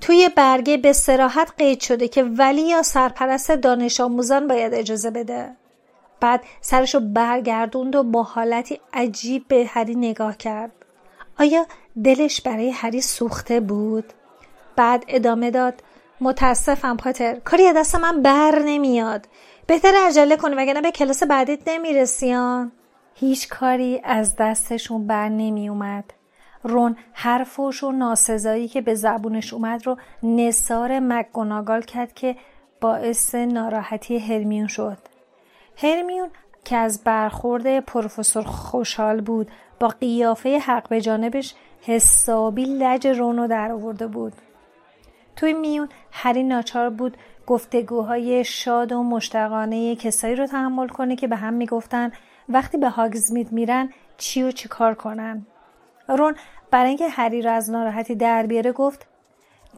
توی 0.00 0.28
برگه 0.36 0.76
به 0.76 0.92
سراحت 0.92 1.52
قید 1.58 1.80
شده 1.80 2.08
که 2.08 2.22
ولی 2.22 2.62
یا 2.62 2.82
سرپرست 2.82 3.50
دانش 3.50 4.00
آموزان 4.00 4.48
باید 4.48 4.74
اجازه 4.74 5.10
بده. 5.10 5.56
بعد 6.20 6.44
سرشو 6.60 7.00
برگردوند 7.00 7.96
و 7.96 8.02
با 8.02 8.22
حالتی 8.22 8.80
عجیب 8.92 9.48
به 9.48 9.66
هری 9.68 9.94
نگاه 9.94 10.36
کرد. 10.36 10.72
آیا 11.38 11.66
دلش 12.04 12.40
برای 12.40 12.70
هری 12.70 13.00
سوخته 13.00 13.60
بود؟ 13.60 14.12
بعد 14.76 15.04
ادامه 15.08 15.50
داد 15.50 15.74
متاسفم 16.20 16.96
پاتر 16.96 17.34
کاری 17.34 17.72
دست 17.72 17.94
من 17.94 18.22
بر 18.22 18.62
نمیاد 18.64 19.26
بهتر 19.66 19.92
عجله 20.06 20.36
کنی 20.36 20.54
وگرنه 20.54 20.80
به 20.80 20.90
کلاس 20.90 21.22
بعدیت 21.22 21.68
نمیرسیان 21.68 22.72
هیچ 23.14 23.48
کاری 23.48 24.00
از 24.04 24.36
دستشون 24.36 25.06
بر 25.06 25.28
نمی 25.28 25.68
اومد 25.68 26.04
رون 26.62 26.96
حرفش 27.12 27.84
و 27.84 27.92
ناسزایی 27.92 28.68
که 28.68 28.80
به 28.80 28.94
زبونش 28.94 29.54
اومد 29.54 29.86
رو 29.86 29.96
نصار 30.22 31.00
مکگوناگال 31.00 31.82
کرد 31.82 32.14
که 32.14 32.36
باعث 32.80 33.34
ناراحتی 33.34 34.18
هرمیون 34.18 34.66
شد. 34.66 34.98
هرمیون 35.76 36.30
که 36.64 36.76
از 36.76 37.04
برخورد 37.04 37.80
پروفسور 37.80 38.42
خوشحال 38.42 39.20
بود 39.20 39.50
با 39.80 39.88
قیافه 39.88 40.58
حق 40.58 40.88
به 40.88 41.00
جانبش 41.00 41.54
حسابی 41.80 42.64
لج 42.64 43.06
رونو 43.06 43.48
در 43.48 43.72
آورده 43.72 44.06
بود. 44.06 44.32
توی 45.36 45.52
میون 45.52 45.88
هری 46.12 46.42
ناچار 46.42 46.90
بود 46.90 47.16
گفتگوهای 47.46 48.44
شاد 48.44 48.92
و 48.92 49.02
مشتقانه 49.02 49.96
کسایی 49.96 50.34
رو 50.34 50.46
تحمل 50.46 50.88
کنه 50.88 51.16
که 51.16 51.28
به 51.28 51.36
هم 51.36 51.54
می‌گفتن 51.54 52.12
وقتی 52.48 52.78
به 52.78 52.88
هاگزمید 52.88 53.52
میرن 53.52 53.92
چی 54.18 54.42
و 54.42 54.50
چی 54.50 54.68
کار 54.68 54.94
کنن. 54.94 55.46
رون 56.08 56.34
برای 56.70 56.88
اینکه 56.88 57.08
هری 57.08 57.42
رو 57.42 57.50
از 57.50 57.70
ناراحتی 57.70 58.14
در 58.14 58.46
بیاره 58.46 58.72
گفت 58.72 59.06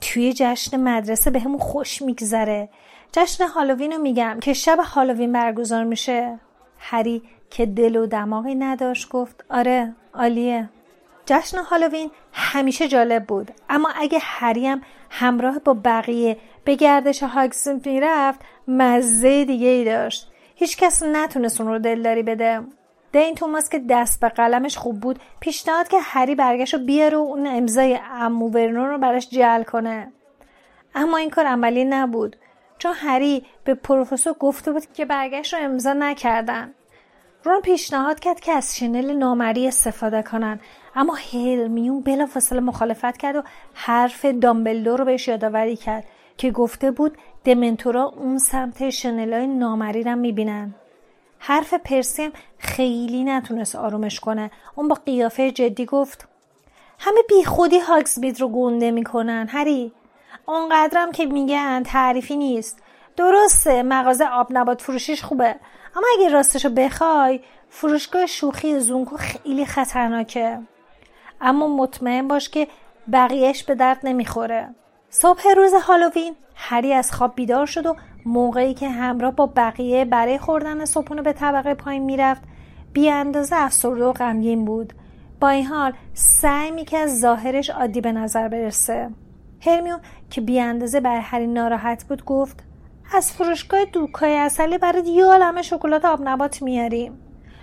توی 0.00 0.32
جشن 0.32 0.76
مدرسه 0.80 1.30
به 1.30 1.40
همون 1.40 1.58
خوش 1.58 2.02
میگذره. 2.02 2.68
جشن 3.12 3.46
هالووین 3.46 3.92
رو 3.92 3.98
میگم 3.98 4.38
که 4.42 4.52
شب 4.52 4.78
هالووین 4.78 5.32
برگزار 5.32 5.84
میشه. 5.84 6.38
هری 6.78 7.22
که 7.50 7.66
دل 7.66 7.96
و 7.96 8.06
دماغی 8.06 8.54
نداشت 8.54 9.08
گفت 9.08 9.44
آره 9.50 9.94
عالیه. 10.14 10.68
جشن 11.26 11.58
هالووین 11.58 12.10
همیشه 12.32 12.88
جالب 12.88 13.24
بود. 13.24 13.50
اما 13.68 13.88
اگه 13.96 14.18
هریم 14.22 14.80
همراه 15.10 15.58
با 15.58 15.74
بقیه 15.84 16.36
به 16.64 16.74
گردش 16.74 17.22
هاگزین 17.22 17.80
می‌رفت 17.84 18.40
مزه 18.68 19.44
دیگه 19.44 19.68
ای 19.68 19.84
داشت. 19.84 20.32
هیچکس 20.54 21.02
نتونست 21.02 21.60
اون 21.60 21.70
رو 21.70 21.78
دلداری 21.78 22.22
بده. 22.22 22.60
دین 23.12 23.34
توماس 23.34 23.68
که 23.68 23.78
دست 23.90 24.20
به 24.20 24.28
قلمش 24.28 24.76
خوب 24.76 25.00
بود 25.00 25.20
پیشنهاد 25.40 25.88
که 25.88 25.98
هری 26.00 26.34
برگشت 26.34 26.74
و 26.74 26.78
بیاره 26.78 27.16
و 27.16 27.20
اون 27.20 27.46
امضای 27.46 27.98
امو 28.10 28.48
رو 28.58 28.98
براش 28.98 29.28
جل 29.28 29.62
کنه. 29.62 30.12
اما 30.94 31.16
این 31.16 31.30
کار 31.30 31.46
عملی 31.46 31.84
نبود 31.84 32.36
چون 32.78 32.92
هری 32.94 33.46
به 33.64 33.74
پروفسور 33.74 34.32
گفته 34.32 34.72
بود 34.72 34.92
که 34.92 35.04
برگشت 35.04 35.54
رو 35.54 35.60
امضا 35.60 35.92
نکردن. 35.92 36.74
رون 37.46 37.60
پیشنهاد 37.60 38.20
کرد 38.20 38.40
که 38.40 38.52
از 38.52 38.76
شنل 38.76 39.12
نامری 39.12 39.68
استفاده 39.68 40.22
کنن. 40.22 40.60
اما 40.94 41.14
هرمیون 41.14 42.00
بلافاصله 42.00 42.60
مخالفت 42.60 43.16
کرد 43.16 43.36
و 43.36 43.42
حرف 43.74 44.24
دامبلدور 44.24 44.98
رو 44.98 45.04
بهش 45.04 45.28
یادآوری 45.28 45.76
کرد 45.76 46.04
که 46.36 46.50
گفته 46.50 46.90
بود 46.90 47.18
دمنتورا 47.44 48.04
اون 48.04 48.38
سمت 48.38 48.90
شنلای 48.90 49.46
نامری 49.46 50.02
رو 50.02 50.16
می‌بینن. 50.16 50.74
حرف 51.38 51.74
پرسی 51.74 52.30
خیلی 52.58 53.24
نتونست 53.24 53.76
آرومش 53.76 54.20
کنه. 54.20 54.50
اون 54.74 54.88
با 54.88 54.96
قیافه 55.06 55.50
جدی 55.50 55.86
گفت 55.86 56.28
همه 56.98 57.20
بی 57.28 57.44
خودی 57.44 57.78
هاکسبید 57.78 58.40
رو 58.40 58.48
گونده 58.48 58.90
می‌کنن 58.90 59.46
هری. 59.50 59.92
اونقدرم 60.46 61.12
که 61.12 61.26
میگن 61.26 61.82
تعریفی 61.82 62.36
نیست. 62.36 62.82
درسته 63.16 63.82
مغازه 63.82 64.24
آب 64.24 64.46
نبات 64.50 64.82
فروشیش 64.82 65.22
خوبه. 65.22 65.56
اما 65.96 66.06
اگه 66.18 66.28
راستشو 66.28 66.68
بخوای 66.68 67.40
فروشگاه 67.68 68.26
شوخی 68.26 68.78
زونکو 68.78 69.16
خیلی 69.16 69.66
خطرناکه. 69.66 70.58
اما 71.40 71.68
مطمئن 71.68 72.28
باش 72.28 72.48
که 72.48 72.68
بقیهش 73.12 73.62
به 73.62 73.74
درد 73.74 74.00
نمی‌خوره. 74.04 74.74
صبح 75.10 75.42
روز 75.56 75.74
هالووین 75.74 76.36
هری 76.54 76.92
از 76.92 77.12
خواب 77.12 77.34
بیدار 77.34 77.66
شد 77.66 77.86
و 77.86 77.96
موقعی 78.26 78.74
که 78.74 78.88
همراه 78.88 79.32
با 79.32 79.46
بقیه 79.46 80.04
برای 80.04 80.38
خوردن 80.38 80.84
صبحونه 80.84 81.22
به 81.22 81.32
طبقه 81.32 81.74
پایین 81.74 82.02
می‌رفت 82.02 82.42
بی 82.92 83.10
اندازه 83.10 83.56
افسرده 83.56 84.04
و 84.04 84.12
غمگین 84.12 84.64
بود. 84.64 84.92
با 85.40 85.48
این 85.48 85.66
حال 85.66 85.92
سعی 86.14 86.70
می‌کرد 86.70 87.06
ظاهرش 87.06 87.70
عادی 87.70 88.00
به 88.00 88.12
نظر 88.12 88.48
برسه. 88.48 89.10
هرمیون 89.60 90.00
که 90.30 90.40
بی 90.40 90.60
اندازه 90.60 91.00
بر 91.00 91.20
هری 91.20 91.46
ناراحت 91.46 92.04
بود 92.04 92.24
گفت 92.24 92.62
از 93.12 93.32
فروشگاه 93.32 93.84
دوکای 93.84 94.36
اصلی 94.36 94.78
برای 94.78 95.08
یه 95.08 95.24
عالمه 95.24 95.62
شکلات 95.62 96.04
آب 96.04 96.20
نبات 96.24 96.62
میاریم. 96.62 97.18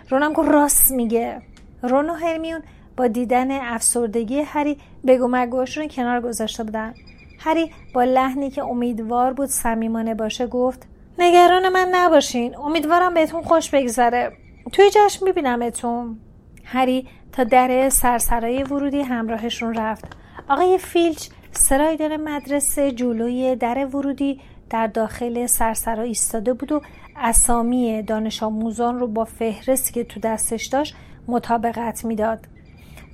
رونم 0.09 0.33
گفت 0.33 0.49
راست 0.49 0.91
میگه. 0.91 1.41
رون 1.83 2.09
و 2.09 2.13
هرمیون 2.13 2.61
با 2.97 3.07
دیدن 3.07 3.51
افسردگی 3.51 4.39
هری 4.41 4.77
بگو 5.07 5.27
مگوهاشون 5.31 5.87
کنار 5.87 6.21
گذاشته 6.21 6.63
بودن. 6.63 6.93
هری 7.39 7.71
با 7.93 8.03
لحنی 8.03 8.49
که 8.49 8.63
امیدوار 8.63 9.33
بود 9.33 9.49
صمیمانه 9.49 10.15
باشه 10.15 10.47
گفت 10.47 10.87
نگران 11.19 11.69
من 11.69 11.89
نباشین 11.91 12.57
امیدوارم 12.57 13.13
بهتون 13.13 13.41
خوش 13.41 13.69
بگذره. 13.69 14.31
توی 14.71 14.89
جشن 14.89 15.25
میبینمتون. 15.25 16.17
هری 16.63 17.07
تا 17.31 17.43
در 17.43 17.89
سرسرای 17.89 18.63
ورودی 18.63 19.01
همراهشون 19.01 19.73
رفت. 19.73 20.05
آقای 20.49 20.77
فیلچ 20.77 21.29
سرایدار 21.51 22.17
مدرسه 22.17 22.91
جلوی 22.91 23.55
در 23.55 23.85
ورودی 23.85 24.41
در 24.73 24.87
داخل 24.87 25.45
سرسرا 25.45 26.03
ایستاده 26.03 26.53
بود 26.53 26.71
و 26.71 26.81
اسامی 27.15 28.03
دانش 28.03 28.43
آموزان 28.43 28.99
رو 28.99 29.07
با 29.07 29.25
فهرستی 29.25 29.93
که 29.93 30.03
تو 30.03 30.19
دستش 30.19 30.65
داشت 30.65 30.95
مطابقت 31.27 32.05
می‌داد. 32.05 32.39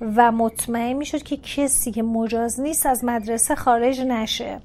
و 0.01 0.31
مطمئن 0.31 0.93
می‌شد 0.93 1.23
که 1.23 1.37
کسی 1.37 1.91
که 1.91 2.03
مجاز 2.03 2.59
نیست 2.59 2.85
از 2.85 3.03
مدرسه 3.03 3.55
خارج 3.55 4.01
نشه. 4.01 4.61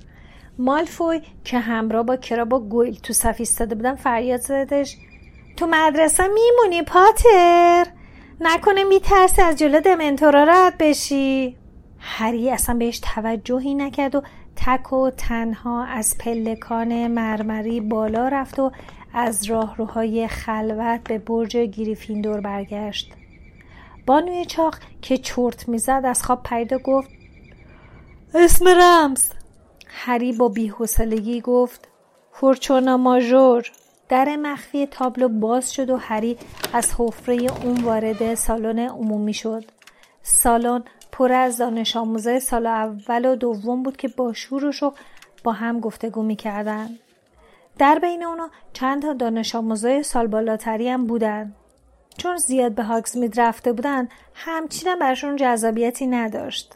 مالفوی 0.58 1.20
که 1.44 1.58
همراه 1.58 2.02
با 2.02 2.16
کراب 2.16 2.52
و 2.52 2.58
گویل 2.58 2.94
تو 2.94 3.12
صف 3.12 3.36
ایستاده 3.38 3.74
بودن 3.74 3.94
فریاد 3.94 4.40
زدش. 4.40 4.96
تو 5.56 5.66
مدرسه 5.70 6.24
میمونی 6.28 6.82
پاتر؟ 6.82 7.86
نکنه 8.40 8.84
میترسی 8.84 9.42
از 9.42 9.56
جلو 9.56 9.80
دمنتورا 9.80 10.44
رد 10.44 10.78
بشی. 10.78 11.56
هری 11.98 12.50
اصلا 12.50 12.74
بهش 12.74 13.00
توجهی 13.14 13.74
نکرد 13.74 14.14
و 14.14 14.22
تک 14.56 14.92
و 14.92 15.10
تنها 15.10 15.84
از 15.84 16.18
پلکان 16.18 17.06
مرمری 17.06 17.80
بالا 17.80 18.28
رفت 18.28 18.58
و 18.58 18.72
از 19.14 19.44
راهروهای 19.44 20.28
خلوت 20.28 21.00
به 21.08 21.18
برج 21.18 21.56
گریفیندور 21.56 22.40
برگشت. 22.40 23.12
بانوی 24.06 24.44
چاق 24.44 24.78
که 25.02 25.18
چرت 25.18 25.68
می‌زد 25.68 26.02
از 26.04 26.22
خواب 26.22 26.42
پرید 26.42 26.74
گفت 26.74 27.08
اسم 28.34 28.68
رمز. 28.68 29.30
هری 29.86 30.32
با 30.32 30.48
بیحوصلگی 30.48 31.40
گفت 31.40 31.88
فورچونا 32.32 32.96
ماژور. 32.96 33.70
در 34.08 34.36
مخفی 34.36 34.86
تابلو 34.86 35.28
باز 35.28 35.72
شد 35.72 35.90
و 35.90 35.96
هری 35.96 36.38
از 36.72 36.94
حفره 36.98 37.36
اون 37.64 37.84
وارد 37.84 38.34
سالن 38.34 38.78
عمومی 38.78 39.34
شد. 39.34 39.64
سالن 40.22 40.84
پر 41.14 41.32
از 41.32 41.58
دانش 41.58 41.96
آموزه 41.96 42.38
سال 42.38 42.66
اول 42.66 43.24
و 43.24 43.36
دوم 43.36 43.82
بود 43.82 43.96
که 43.96 44.08
با 44.08 44.32
شور 44.32 44.64
و 44.64 44.72
شوق 44.72 44.94
با 45.44 45.52
هم 45.52 45.80
گفتگو 45.80 46.22
می‌کردن. 46.22 46.98
در 47.78 47.98
بین 47.98 48.24
اونا 48.24 48.50
چند 48.72 49.02
تا 49.02 49.12
دانش 49.12 49.54
آموزه 49.54 50.02
سال 50.02 50.26
بالاتری 50.26 50.88
هم 50.88 51.06
بودن. 51.06 51.54
چون 52.18 52.36
زیاد 52.36 52.72
به 52.72 52.82
هاگزمید 52.82 53.40
رفته 53.40 53.72
بودن 53.72 54.08
همچنان 54.34 54.98
برشون 54.98 55.36
جذابیتی 55.36 56.06
نداشت. 56.06 56.74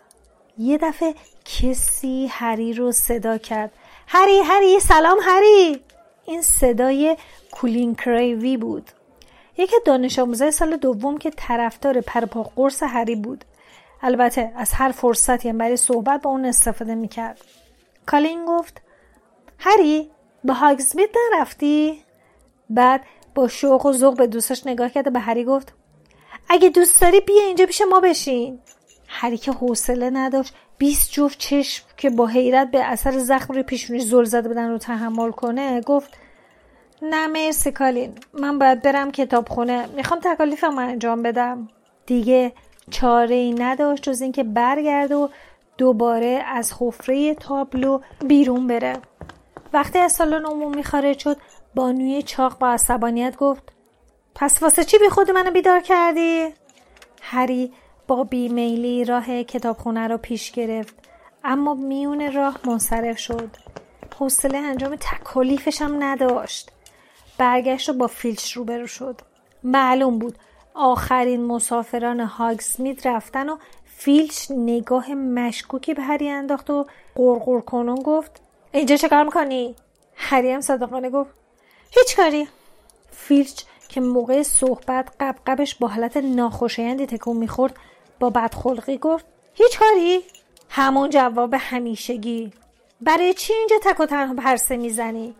یه 0.58 0.78
دفعه 0.78 1.14
کسی 1.44 2.26
هری 2.30 2.72
رو 2.72 2.92
صدا 2.92 3.38
کرد. 3.38 3.72
هری 4.06 4.40
هری 4.44 4.80
سلام 4.80 5.18
هری! 5.22 5.80
این 6.24 6.42
صدای 6.42 7.16
کولین 7.52 7.94
کریوی 7.94 8.56
بود. 8.56 8.90
یکی 9.58 9.76
دانش 9.84 10.18
آموزه 10.18 10.50
سال 10.50 10.76
دوم 10.76 11.18
که 11.18 11.30
طرفدار 11.30 12.00
پرپا 12.00 12.42
قرص 12.42 12.82
هری 12.82 13.16
بود. 13.16 13.44
البته 14.02 14.52
از 14.56 14.72
هر 14.72 14.92
فرصتی 14.92 15.52
برای 15.52 15.76
صحبت 15.76 16.22
با 16.22 16.30
اون 16.30 16.44
استفاده 16.44 16.94
می‌کرد. 16.94 17.40
کالین 18.06 18.44
گفت 18.44 18.82
هری 19.58 20.10
به 20.44 20.52
هاگزمید 20.52 21.10
نرفتی؟ 21.32 22.02
بعد 22.70 23.02
با 23.34 23.48
شوق 23.48 23.86
و 23.86 23.92
ذوق 23.92 24.16
به 24.16 24.26
دوستش 24.26 24.66
نگاه 24.66 24.88
کرده 24.88 25.10
به 25.10 25.18
هری 25.18 25.44
گفت 25.44 25.74
اگه 26.48 26.68
دوست 26.68 27.00
داری 27.00 27.20
بیا 27.20 27.42
اینجا 27.42 27.66
پیش 27.66 27.82
ما 27.90 28.00
بشین. 28.00 28.58
هری 29.08 29.38
که 29.38 29.52
حوصله 29.52 30.10
نداشت 30.10 30.54
20 30.78 31.12
جفت 31.12 31.38
چشم 31.38 31.84
که 31.96 32.10
با 32.10 32.26
حیرت 32.26 32.70
به 32.70 32.84
اثر 32.84 33.18
زخم 33.18 33.54
روی 33.54 33.62
پیشونیش 33.62 34.02
زل 34.02 34.24
زده 34.24 34.48
بودن 34.48 34.70
رو 34.70 34.78
تحمل 34.78 35.30
کنه 35.30 35.80
گفت 35.80 36.18
نه 37.02 37.26
مرسی 37.26 37.72
کالین. 37.72 38.12
من 38.32 38.58
باید 38.58 38.82
برم 38.82 39.10
کتابخونه. 39.10 39.86
می‌خوام 39.86 40.20
تکالیفم 40.20 40.78
انجام 40.78 41.22
بدم. 41.22 41.68
دیگه 42.06 42.52
چاره 42.90 43.34
ای 43.34 43.54
نداشت 43.54 44.02
جز 44.02 44.20
اینکه 44.20 44.44
برگرد 44.44 45.12
و 45.12 45.30
دوباره 45.78 46.44
از 46.46 46.74
حفره 46.80 47.34
تابلو 47.34 48.00
بیرون 48.26 48.66
بره. 48.66 48.92
وقتی 49.72 49.98
از 49.98 50.12
سالن 50.12 50.44
عمومی 50.44 50.82
خارج 50.82 51.18
شد 51.18 51.36
بانوی 51.74 52.22
چاق 52.22 52.58
با 52.58 52.68
عصبانیت 52.68 53.36
گفت 53.36 53.62
پس 54.34 54.62
واسه 54.62 54.84
چی 54.84 54.98
بی 54.98 55.08
خود 55.08 55.30
منو 55.30 55.50
بیدار 55.50 55.80
کردی؟ 55.80 56.48
هری 57.22 57.72
با 58.06 58.24
بیمیلی 58.24 59.04
راه 59.04 59.42
کتابخونه 59.42 60.08
رو 60.08 60.16
پیش 60.18 60.52
گرفت 60.52 60.94
اما 61.44 61.74
میون 61.74 62.32
راه 62.32 62.58
منصرف 62.64 63.18
شد. 63.18 63.50
حوصله 64.18 64.58
انجام 64.58 64.96
تکالیفش 64.96 65.82
هم 65.82 66.02
نداشت. 66.02 66.70
برگشت 67.38 67.88
و 67.88 67.92
با 67.92 68.06
فیلچ 68.06 68.52
روبرو 68.52 68.86
شد. 68.86 69.20
معلوم 69.64 70.18
بود 70.18 70.38
آخرین 70.78 71.44
مسافران 71.44 72.20
هاگسمید 72.20 73.08
رفتن 73.08 73.48
و 73.48 73.56
فیلچ 73.84 74.50
نگاه 74.50 75.14
مشکوکی 75.14 75.94
به 75.94 76.02
هری 76.02 76.28
انداخت 76.28 76.70
و 76.70 76.86
قرقر 77.14 77.60
کنون 77.60 78.02
گفت 78.02 78.40
اینجا 78.72 78.96
چه 78.96 79.08
کار 79.08 79.24
می‌کنی؟ 79.24 79.74
هری 80.14 80.52
هم 80.52 80.60
صدقانه 80.60 81.10
گفت 81.10 81.30
هیچ 81.90 82.16
کاری 82.16 82.48
فیلچ 83.10 83.62
که 83.88 84.00
موقع 84.00 84.42
صحبت 84.42 85.08
قبقبش 85.20 85.74
با 85.74 85.88
حالت 85.88 86.16
ناخوشایندی 86.16 87.06
تکون 87.06 87.36
می‌خورد 87.36 87.76
با 88.20 88.30
بدخلقی 88.30 88.98
گفت 88.98 89.24
هیچ 89.54 89.78
کاری؟ 89.78 90.22
همون 90.68 91.10
جواب 91.10 91.54
همیشگی 91.58 92.52
برای 93.00 93.34
چی 93.34 93.52
اینجا 93.52 93.76
تک 93.82 94.00
و 94.00 94.06
تنها 94.06 94.34
پرسه 94.34 94.76
می‌زنی؟ 94.76 95.34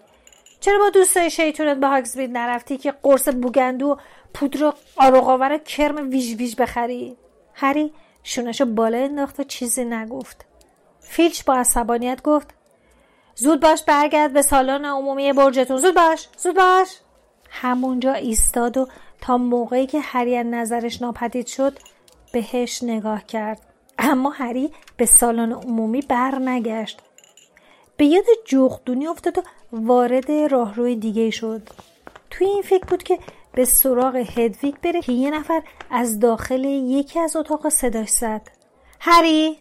چرا 0.61 0.79
با 0.79 0.91
دوستای 0.91 1.31
شیطونت 1.31 1.77
به 1.77 1.87
هاگزبید 1.87 2.31
نرفتی 2.31 2.77
که 2.77 2.95
قرص 3.03 3.29
بوگندو 3.29 3.99
پودر 4.35 4.73
آروغاور 4.97 5.59
کرم 5.59 6.11
ویژ 6.11 6.35
ویژ 6.35 6.55
بخری. 6.55 7.17
هری 7.55 7.93
شونشو 8.23 8.65
بالا 8.65 8.99
انداخت 8.99 9.41
و 9.41 9.45
چیزی 9.45 9.85
نگفت. 9.85 10.45
فیلچ 11.01 11.45
با 11.45 11.55
عصبانیت 11.55 12.23
گفت 12.23 12.49
زود 13.35 13.61
باش 13.61 13.83
برگرد 13.83 14.33
به 14.33 14.43
سالن 14.43 14.85
عمومی 14.85 15.33
برجتون. 15.33 15.77
زود 15.77 15.95
باش 15.95 16.29
زود 16.39 16.57
باش. 16.57 16.97
همونجا 17.51 18.13
ایستاد 18.13 18.77
و 18.77 18.89
تا 19.21 19.39
موقعی 19.39 19.87
که 19.87 20.01
هری 20.01 20.37
از 20.37 20.47
نظرش 20.47 21.03
ناپدید 21.03 21.47
شد 21.47 21.79
بهش 22.33 22.83
نگاه 22.83 23.27
کرد. 23.27 23.61
اما 23.99 24.31
هری 24.31 24.73
به 24.97 25.07
سالن 25.07 25.53
عمومی 25.53 26.01
بر 26.01 26.39
نگشت. 26.39 27.01
به 27.97 28.07
یاد 28.07 28.25
جغدونی 28.45 29.07
افتاد 29.07 29.39
و 29.39 29.43
وارد 29.73 30.33
راهروی 30.33 30.97
دیگه 30.97 31.31
شد. 31.31 31.69
توی 32.31 32.47
این 32.47 32.63
فکر 32.63 32.85
بود 32.85 33.03
که 33.03 33.19
به 33.53 33.65
سراغ 33.65 34.17
هدویگ 34.17 34.75
بره 34.83 35.01
که 35.03 35.13
یه 35.13 35.31
نفر 35.31 35.63
از 35.91 36.19
داخل 36.19 36.65
یکی 36.65 37.21
از 37.21 37.37
اتاق 37.37 37.69
صداش 37.69 38.09
زد 38.09 38.51
هری 39.01 39.59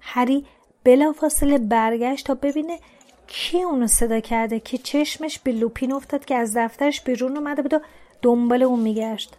هری 0.00 0.46
بلافاصله 0.84 1.58
برگشت 1.58 2.26
تا 2.26 2.34
ببینه 2.34 2.78
کی 3.26 3.62
اونو 3.62 3.86
صدا 3.86 4.20
کرده 4.20 4.60
که 4.60 4.78
چشمش 4.78 5.38
به 5.38 5.52
لوپین 5.52 5.92
افتاد 5.92 6.24
که 6.24 6.34
از 6.34 6.56
دفترش 6.56 7.00
بیرون 7.00 7.36
اومده 7.36 7.62
بود 7.62 7.74
و 7.74 7.80
دنبال 8.22 8.62
اون 8.62 8.80
میگشت 8.80 9.36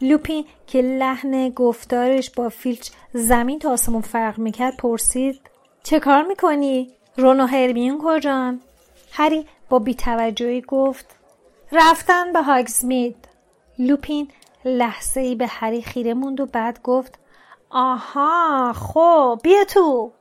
لوپین 0.00 0.44
که 0.66 0.82
لحن 0.82 1.48
گفتارش 1.48 2.30
با 2.30 2.48
فیلچ 2.48 2.90
زمین 3.12 3.58
تا 3.58 3.70
آسمون 3.70 4.02
فرق 4.02 4.38
می‌کرد 4.38 4.76
پرسید 4.76 5.40
چه 5.82 6.00
کار 6.00 6.22
می‌کنی؟ 6.22 6.90
رون 7.16 7.40
و 7.40 7.46
هرمیون 7.46 8.00
کجان؟ 8.04 8.60
هری 9.12 9.46
با 9.68 9.78
بیتوجهی 9.78 10.60
گفت 10.60 11.16
رفتن 11.72 12.32
به 12.32 12.42
هاگزمید 12.42 13.28
لوپین 13.86 14.28
لحظه 14.64 15.20
ای 15.20 15.34
به 15.34 15.46
هری 15.46 15.82
خیره 15.82 16.14
موند 16.14 16.40
و 16.40 16.46
بعد 16.46 16.82
گفت 16.82 17.18
آها 17.70 18.72
خب 18.72 19.40
بیا 19.42 19.64
تو. 19.64 20.12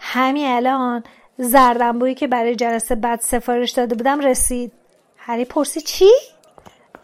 همین 0.00 0.46
الان 0.46 1.04
زردنبویی 1.38 2.14
که 2.14 2.26
برای 2.26 2.56
جلسه 2.56 2.94
بعد 2.94 3.20
سفارش 3.20 3.70
داده 3.70 3.94
بودم 3.94 4.20
رسید. 4.20 4.72
هری 5.16 5.44
پرسید 5.44 5.82
چی؟ 5.82 6.10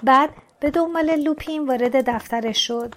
بعد 0.03 0.31
به 0.61 0.71
دنبال 0.71 1.17
لوپین 1.17 1.67
وارد 1.67 2.11
دفترش 2.11 2.67
شد. 2.67 2.95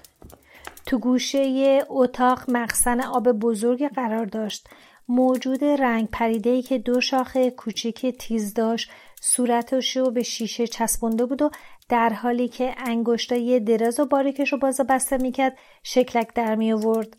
تو 0.85 0.97
گوشه 0.97 1.83
اتاق 1.89 2.43
مخزن 2.47 3.01
آب 3.01 3.31
بزرگ 3.31 3.87
قرار 3.93 4.25
داشت. 4.25 4.69
موجود 5.09 5.63
رنگ 5.63 6.09
پریده 6.11 6.61
که 6.61 6.77
دو 6.77 7.01
شاخه 7.01 7.51
کوچیک 7.51 8.05
تیز 8.05 8.53
داشت 8.53 8.89
صورتش 9.21 9.97
رو 9.97 10.11
به 10.11 10.23
شیشه 10.23 10.67
چسبونده 10.67 11.25
بود 11.25 11.41
و 11.41 11.49
در 11.89 12.09
حالی 12.09 12.47
که 12.47 12.75
انگشتای 12.77 13.59
دراز 13.59 13.99
و 13.99 14.05
باریکش 14.05 14.51
رو 14.53 14.57
باز 14.57 14.81
بسته 14.89 15.17
می‌کرد 15.17 15.57
شکلک 15.83 16.33
در 16.33 16.55
می 16.55 16.73
آورد. 16.73 17.17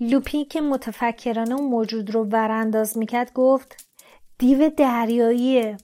لوپی 0.00 0.44
که 0.44 0.60
متفکرانه 0.60 1.54
اون 1.54 1.70
موجود 1.70 2.10
رو 2.10 2.24
ورانداز 2.24 2.98
می‌کرد 2.98 3.32
گفت 3.32 3.86
دیو 4.38 4.68
دریاییه. 4.68 5.76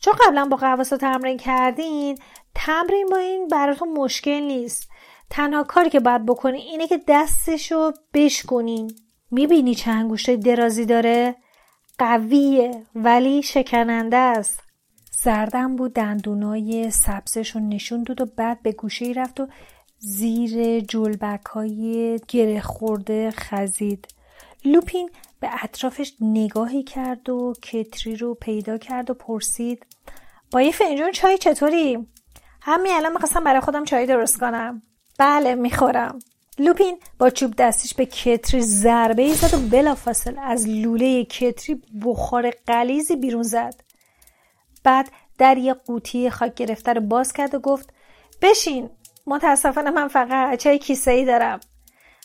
چون 0.00 0.14
قبلا 0.26 0.44
با 0.44 0.56
قواسا 0.56 0.96
تمرین 0.96 1.36
کردین 1.36 2.18
تمرین 2.54 3.06
با 3.10 3.16
این 3.16 3.48
براتون 3.48 3.92
مشکل 3.92 4.40
نیست. 4.40 4.88
تنها 5.30 5.64
کاری 5.64 5.90
که 5.90 6.00
باید 6.00 6.26
بکنین 6.26 6.60
اینه 6.60 6.86
که 6.86 7.00
دستشو 7.08 7.92
بشکنین 8.14 8.94
می‌بینی 9.30 9.74
چه 9.74 9.90
انگشتای 9.90 10.36
درازی 10.36 10.86
داره؟ 10.86 11.36
قویه 11.98 12.82
ولی 12.94 13.42
شکننده 13.42 14.16
است. 14.16 14.65
زردم 15.26 15.76
بود 15.76 15.92
دندونای 15.92 16.90
سبزش 16.90 17.50
رو 17.50 17.60
نشون 17.60 18.02
داد 18.02 18.20
و 18.20 18.26
بعد 18.26 18.62
به 18.62 18.72
گوشه 18.72 19.12
رفت 19.16 19.40
و 19.40 19.48
زیر 19.98 20.80
جلبک 20.80 21.46
های 21.46 22.20
گره 22.28 22.60
خورده 22.60 23.30
خزید. 23.30 24.08
لوپین 24.64 25.10
به 25.40 25.48
اطرافش 25.62 26.12
نگاهی 26.20 26.82
کرد 26.82 27.28
و 27.28 27.52
کتری 27.62 28.16
رو 28.16 28.34
پیدا 28.34 28.78
کرد 28.78 29.10
و 29.10 29.14
پرسید 29.14 29.86
با 30.50 30.62
یه 30.62 30.72
فنجون 30.72 31.12
چای 31.12 31.38
چطوری؟ 31.38 32.06
همین 32.62 32.92
الان 32.92 33.12
می‌خواستم 33.12 33.44
برای 33.44 33.60
خودم 33.60 33.84
چای 33.84 34.06
درست 34.06 34.40
کنم. 34.40 34.82
بله 35.18 35.54
می‌خورم. 35.54 36.18
لوپین 36.58 36.98
با 37.18 37.30
چوب 37.30 37.54
دستش 37.58 37.94
به 37.94 38.06
کتری 38.06 38.62
ضربه 38.62 39.22
ای 39.22 39.34
زد 39.34 39.54
و 39.54 39.68
بلافاصله 39.68 40.40
از 40.40 40.68
لوله 40.68 41.24
کتری 41.24 41.82
بخار 42.04 42.50
قلیزی 42.66 43.16
بیرون 43.16 43.42
زد. 43.42 43.85
بعد 44.86 45.10
در 45.38 45.58
یه 45.58 45.74
قوطی 45.74 46.30
خاک 46.30 46.54
گرفته 46.54 46.92
رو 46.92 47.00
باز 47.00 47.32
کرد 47.32 47.54
و 47.54 47.58
گفت 47.58 47.92
بشین 48.42 48.90
متاسفانه 49.26 49.90
من 49.90 50.08
فقط 50.08 50.58
چای 50.58 50.78
کیسه 50.78 51.10
ای 51.10 51.24
دارم. 51.24 51.60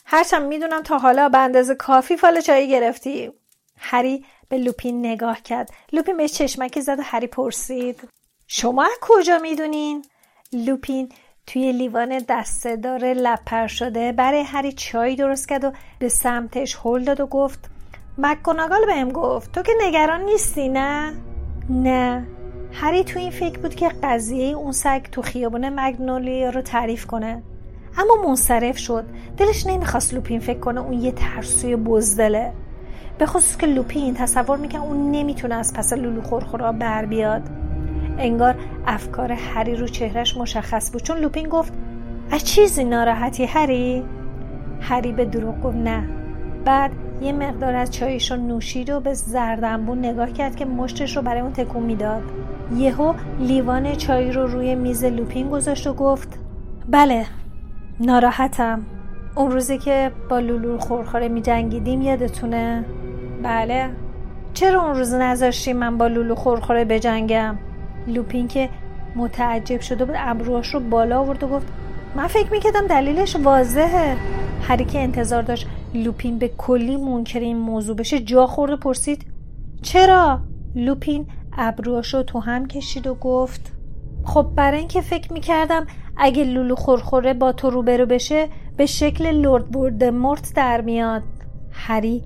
هرچند 0.04 0.42
می‌دونم 0.42 0.82
تا 0.82 0.98
حالا 0.98 1.28
به 1.28 1.38
اندازه 1.38 1.74
کافی 1.74 2.16
فال 2.16 2.40
چای 2.40 2.68
گرفتی. 2.68 3.32
هری 3.78 4.24
به 4.48 4.58
لوپین 4.58 5.06
نگاه 5.06 5.42
کرد. 5.42 5.70
لوپین 5.92 6.16
به 6.16 6.28
چشمکی 6.28 6.80
زد 6.80 6.98
و 6.98 7.02
هری 7.02 7.26
پرسید 7.26 8.00
شما 8.46 8.88
کجا 9.00 9.38
می‌دونین؟ 9.38 10.04
لوپین 10.52 11.12
توی 11.46 11.72
لیوان 11.72 12.18
دسته 12.28 12.76
داره 12.76 13.14
لپر 13.14 13.66
شده 13.66 14.12
برای 14.12 14.42
هری 14.42 14.72
چای 14.72 15.16
درست 15.16 15.48
کرد 15.48 15.64
و 15.64 15.72
به 15.98 16.08
سمتش 16.08 16.76
هل 16.84 17.04
داد 17.04 17.20
و 17.20 17.26
گفت 17.26 17.70
مکگوناگال 18.18 18.86
بهم 18.86 19.12
گفت 19.12 19.52
تو 19.52 19.62
که 19.62 19.72
نگران 19.80 20.20
نیستی 20.20 20.68
نه؟ 20.68 21.14
نه. 21.70 22.26
هری 22.72 23.04
تو 23.04 23.18
این 23.18 23.30
فکر 23.30 23.58
بود 23.58 23.74
که 23.74 23.88
قضیه 24.02 24.56
اون 24.56 24.72
سگ 24.72 25.02
تو 25.12 25.22
خیابون 25.22 25.68
مگنولیا 25.68 26.50
رو 26.50 26.62
تعریف 26.62 27.06
کنه. 27.06 27.42
اما 27.98 28.28
منصرف 28.28 28.78
شد. 28.78 29.04
دلش 29.36 29.66
نمی‌خواست 29.66 30.14
لوپین 30.14 30.40
فکر 30.40 30.58
کنه 30.58 30.80
اون 30.80 30.92
یه 30.92 31.12
ترسوی 31.12 31.76
بزدله. 31.76 32.52
به 33.18 33.26
خصوص 33.26 33.56
که 33.56 33.66
لوپین 33.66 34.14
تصور 34.14 34.58
می‌کنه 34.58 34.82
اون 34.82 35.10
نمی‌تونه 35.10 35.54
از 35.54 35.74
پس 35.74 35.92
لولو 35.92 36.22
خورخورا 36.22 36.72
بر 36.72 37.04
بیاد. 37.04 37.42
انگار 38.18 38.54
افکار 38.86 39.32
هری 39.32 39.76
رو 39.76 39.88
چهرش 39.88 40.36
مشخص 40.36 40.92
بود. 40.92 41.02
چون 41.02 41.18
لوپین 41.18 41.48
گفت 41.48 41.72
از 42.30 42.44
چیزی 42.44 42.84
ناراحتی 42.84 43.44
هری؟ 43.44 44.04
هری 44.80 45.12
به 45.12 45.24
دروغ 45.24 45.60
گفت 45.62 45.76
نه. 45.76 46.08
بعد 46.64 46.90
یه 47.22 47.32
مقدار 47.32 47.74
از 47.74 47.90
چایش 47.90 48.30
رو 48.30 48.36
نوشید 48.36 48.90
و 48.90 49.00
به 49.00 49.14
زردنبون 49.14 49.98
نگاه 49.98 50.32
کرد 50.32 50.56
که 50.56 50.64
مشتش 50.64 51.16
رو 51.16 51.22
برای 51.22 51.40
اون 51.40 51.52
تکون 51.52 51.82
می‌داد. 51.82 52.22
یهو 52.76 53.14
لیوان 53.40 53.94
چای 53.94 54.32
رو 54.32 54.46
روی 54.46 54.74
میز 54.74 55.04
لوپین 55.04 55.50
گذاشت 55.50 55.86
و 55.86 55.94
گفت 55.94 56.38
بله 56.88 57.26
ناراحتم 58.00 58.82
اون 59.34 59.50
روزی 59.50 59.78
که 59.78 60.12
با 60.30 60.38
لولو 60.38 60.78
خورخوره 60.78 61.28
می 61.28 61.42
جنگیدیم 61.42 62.02
یادتونه؟ 62.02 62.84
بله 63.42 63.90
چرا 64.54 64.82
اون 64.82 64.94
روز 64.94 65.14
نذاشتی 65.14 65.72
من 65.72 65.98
با 65.98 66.06
لولو 66.06 66.34
خورخوره 66.34 66.84
بجنگم؟ 66.84 67.58
لوپین 68.06 68.48
که 68.48 68.68
متعجب 69.16 69.80
شده 69.80 70.04
بود 70.04 70.14
ابروهاش 70.18 70.74
رو 70.74 70.80
بالا 70.80 71.20
آورد 71.20 71.42
و 71.42 71.48
گفت 71.48 71.66
من 72.16 72.26
فکر 72.26 72.52
می‌کردم 72.52 72.86
دلیلش 72.86 73.36
واضحه 73.36 74.16
هری 74.62 74.84
که 74.84 75.00
انتظار 75.00 75.42
داشت 75.42 75.66
لوپین 75.94 76.38
به 76.38 76.48
کلی 76.48 76.96
منکر 76.96 77.40
این 77.40 77.56
موضوع 77.56 77.96
بشه 77.96 78.20
جا 78.20 78.46
خورده 78.46 78.76
پرسید 78.76 79.26
چرا 79.82 80.40
لوپین 80.74 81.26
ابروهاش 81.56 82.14
رو 82.14 82.22
تو 82.22 82.40
هم 82.40 82.66
کشید 82.66 83.06
و 83.06 83.14
گفت 83.14 83.72
خب 84.24 84.52
برای 84.56 84.78
اینکه 84.78 85.00
فکر 85.00 85.32
می‌کردم 85.32 85.86
اگه 86.16 86.44
لولو 86.44 86.74
خورخوره 86.74 87.34
با 87.34 87.52
تو 87.52 87.70
روبرو 87.70 88.06
بشه 88.06 88.48
به 88.76 88.86
شکل 88.86 89.30
لورد 89.30 90.04
مرت 90.04 90.52
در 90.56 90.80
میاد. 90.80 91.22
هری 91.70 92.22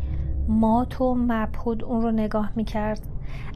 مات 0.49 1.01
و 1.01 1.15
مبهود 1.15 1.85
اون 1.85 2.03
رو 2.03 2.11
نگاه 2.11 2.51
می‌کرد. 2.57 3.01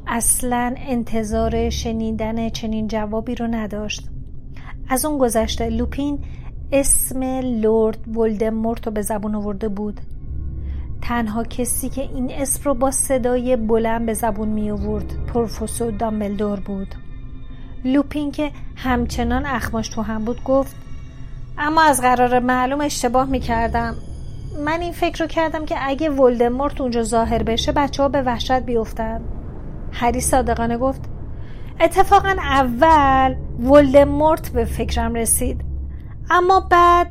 اصلا 0.06 0.74
انتظار 0.76 1.70
شنیدن 1.70 2.48
چنین 2.48 2.88
جوابی 2.88 3.34
رو 3.34 3.46
نداشت. 3.46 4.10
از 4.88 5.04
اون 5.04 5.18
گذشته 5.18 5.70
لوپین 5.70 6.18
اسم 6.72 7.22
لورد 7.42 8.16
ولدمورت 8.16 8.86
رو 8.86 8.92
به 8.92 9.02
زبون 9.02 9.34
آورده 9.34 9.68
بود. 9.68 10.00
تنها 11.02 11.44
کسی 11.44 11.88
که 11.88 12.02
این 12.02 12.30
اسم 12.30 12.62
رو 12.64 12.74
با 12.74 12.90
صدای 12.90 13.56
بلند 13.56 14.06
به 14.06 14.14
زبون 14.14 14.48
می 14.48 14.70
آورد 14.70 15.26
پروفسور 15.26 15.90
دامبلدور 15.90 16.60
بود. 16.60 16.94
لوپین 17.84 18.32
که 18.32 18.50
همچنان 18.76 19.46
اخماش 19.46 19.88
تو 19.88 20.02
هم 20.02 20.24
بود 20.24 20.44
گفت 20.44 20.76
اما 21.58 21.82
از 21.82 22.00
قرار 22.00 22.38
معلوم 22.38 22.80
اشتباه 22.80 23.28
می 23.28 23.40
کردم. 23.40 23.94
من 24.64 24.80
این 24.80 24.92
فکر 24.92 25.22
رو 25.22 25.26
کردم 25.26 25.64
که 25.64 25.76
اگه 25.78 26.10
ولدمورت 26.10 26.80
اونجا 26.80 27.02
ظاهر 27.02 27.42
بشه 27.42 27.72
بچه 27.72 28.02
ها 28.02 28.08
به 28.08 28.22
وحشت 28.22 28.60
بیفتن. 28.60 29.20
هری 29.92 30.20
صادقانه 30.20 30.78
گفت 30.78 31.00
اتفاقا 31.80 32.36
اول 32.38 33.34
ولدمورت 33.60 34.48
به 34.48 34.64
فکرم 34.64 35.14
رسید. 35.14 35.64
اما 36.30 36.60
بعد 36.60 37.10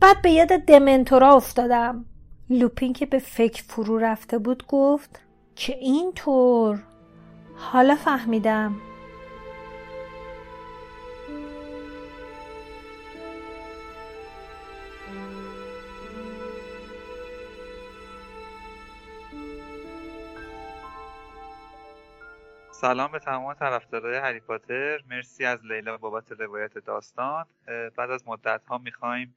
بعد 0.00 0.22
به 0.22 0.30
یاد 0.30 0.48
دمنتورا 0.48 1.34
افتادم. 1.34 2.04
لوپین 2.52 2.92
که 2.92 3.06
به 3.06 3.18
فکر 3.18 3.62
فرو 3.62 3.98
رفته 3.98 4.38
بود 4.38 4.66
گفت 4.68 5.20
که 5.56 5.76
اینطور؟ 5.76 6.78
حالا 7.56 7.94
فهمیدم. 7.94 8.76
سلام 22.70 23.12
به 23.12 23.18
تمام 23.18 23.54
طرفدارای 23.54 24.18
هری 24.18 24.40
پاتر. 24.40 25.00
مرسی 25.10 25.44
از 25.44 25.58
لیلا 25.64 25.96
بابت 25.96 26.32
روایت 26.32 26.78
داستان. 26.78 27.44
بعد 27.96 28.10
از 28.10 28.28
مدت 28.28 28.60
ها 28.68 28.78
می‌خوایم 28.78 29.34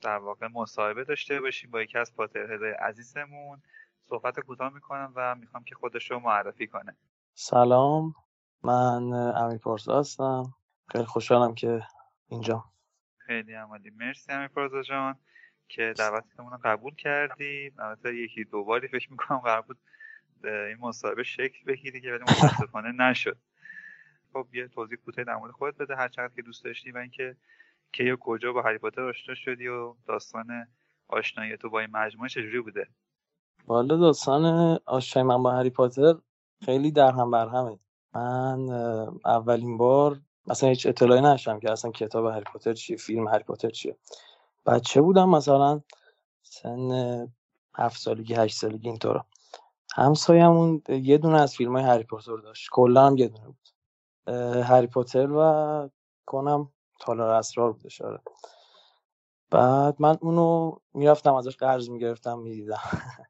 در 0.00 0.18
واقع 0.18 0.48
مصاحبه 0.54 1.04
داشته 1.04 1.40
باشیم 1.40 1.70
با 1.70 1.82
یکی 1.82 1.98
از 1.98 2.14
پاترهدای 2.16 2.72
عزیزمون. 2.72 3.62
صحبت 4.00 4.40
کوتاه 4.40 4.74
می‌کنم 4.74 5.12
و 5.16 5.34
می‌خوام 5.34 5.64
که 5.64 5.74
خودش 5.74 6.10
رو 6.10 6.18
معرفی 6.18 6.66
کنه. 6.66 6.96
سلام. 7.34 8.14
من 8.62 9.12
امیر 9.12 9.58
پارسا 9.58 9.98
هستم. 9.98 10.54
خیلی 10.92 11.04
خوشحالم 11.04 11.54
که 11.54 11.82
اینجا. 12.28 12.64
خیلی 13.18 13.54
عمالی. 13.54 13.90
مرسی 13.90 14.32
امیر 14.32 14.48
پارسا 14.48 14.82
جان 14.82 15.18
که 15.68 15.94
دعوتمون 15.98 16.52
رو 16.52 16.58
قبول 16.64 16.94
کردی. 16.94 17.72
البته 17.78 18.16
یکی 18.16 18.44
دو 18.44 18.64
باری 18.64 18.88
فکر 18.88 19.10
می‌کنم 19.10 19.38
قرار 19.38 19.62
بود 19.62 19.78
این 20.42 20.76
مصاحبه 20.80 21.22
شکل 21.22 21.64
بگیری 21.66 22.00
که 22.00 22.12
ولی 22.12 22.22
متاسفانه 22.22 22.92
نشد. 22.92 23.36
خب 24.32 24.48
یه 24.52 24.68
توضیح 24.68 24.98
کوتاه 24.98 25.24
در 25.24 25.36
مورد 25.36 25.52
خودت 25.52 25.78
بده. 25.78 25.96
هر 25.96 26.08
چقدر 26.08 26.34
که 26.34 26.42
دوست 26.42 26.64
داشتی 26.64 26.90
و 26.90 26.98
اینکه 26.98 27.36
کی 27.96 28.10
و 28.10 28.16
کجا 28.20 28.52
با 28.52 28.62
هری 28.62 28.78
پاتر 28.78 29.02
آشنا 29.02 29.34
شدی 29.34 29.68
و 29.68 29.94
داستان 30.08 30.46
آشنایی 31.08 31.56
تو 31.56 31.70
با 31.70 31.80
این 31.80 31.90
مجموعه 31.92 32.28
چجوری 32.28 32.60
بوده؟ 32.60 32.88
والا 33.66 33.96
داستان 33.96 34.44
آشنایی 34.86 35.28
من 35.28 35.42
با 35.42 35.50
هری 35.50 35.70
پاتر 35.70 36.14
خیلی 36.64 36.90
در 36.90 37.12
هم 37.12 37.30
بر 37.30 37.48
همه. 37.48 37.78
من 38.14 38.70
اولین 39.24 39.76
بار 39.76 40.20
مثلا 40.46 40.68
هیچ 40.68 40.86
اطلاعی 40.86 41.20
نشم 41.20 41.60
که 41.60 41.72
اصلا 41.72 41.90
کتاب 41.90 42.26
هری 42.26 42.44
پاتر 42.52 42.72
چیه 42.72 42.96
فیلم 42.96 43.28
هری 43.28 43.42
پاتر 43.44 43.70
چیه. 43.70 43.96
بچه 44.66 45.00
بودم 45.00 45.28
مثلا 45.28 45.80
سن 46.42 47.32
هفت 47.74 48.00
سالگی 48.00 48.34
هشت 48.34 48.56
سالگی 48.56 48.88
اینطورا. 48.88 49.26
همسایمون 49.94 50.82
یه 50.88 51.18
دونه 51.18 51.40
از 51.40 51.56
فیلم 51.56 51.76
های 51.76 51.84
هری 51.84 52.04
پاتر 52.04 52.36
داشت. 52.36 52.68
کلا 52.72 53.06
هم 53.06 53.16
یه 53.16 53.28
دونه 53.28 53.46
بود. 53.46 53.68
هری 54.64 54.86
پاتر 54.86 55.32
و 55.32 55.90
کنم 56.26 56.70
تالار 57.00 57.30
اسرار 57.30 57.72
بودش 57.72 58.02
آره. 58.02 58.20
بعد 59.50 59.96
من 59.98 60.18
اونو 60.20 60.76
می‌رفتم 60.94 61.34
ازش 61.34 61.56
قرض 61.56 61.90
می‌گرفتم 61.90 62.38
می‌دیدم. 62.38 62.80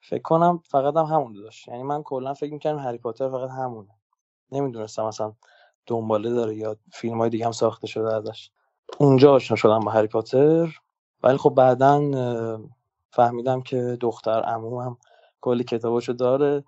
فکر 0.00 0.22
کنم 0.22 0.58
فقط 0.64 0.96
هم 0.96 1.04
همون 1.04 1.32
داشت. 1.32 1.68
یعنی 1.68 1.82
من 1.82 2.02
کلا 2.02 2.34
فکر 2.34 2.52
می‌کردم 2.52 2.78
هری 2.78 2.98
پاتر 2.98 3.28
فقط 3.28 3.50
همونه. 3.50 3.90
نمی‌دونستم 4.52 5.04
مثلا 5.06 5.32
دنباله 5.86 6.30
داره 6.30 6.56
یا 6.56 6.76
فیلم 6.92 7.18
های 7.18 7.30
دیگه 7.30 7.44
هم 7.46 7.52
ساخته 7.52 7.86
شده 7.86 8.14
ازش. 8.14 8.50
اونجا 8.98 9.32
آشنا 9.34 9.56
شدم 9.56 9.80
با 9.80 9.90
هری 9.90 10.06
پاتر. 10.06 10.80
ولی 11.22 11.36
خب 11.36 11.50
بعدا 11.50 12.00
فهمیدم 13.10 13.62
که 13.62 13.98
دختر 14.00 14.42
عمو 14.42 14.80
هم 14.80 14.98
کلی 15.40 15.64
کتاباشو 15.64 16.12
داره. 16.12 16.64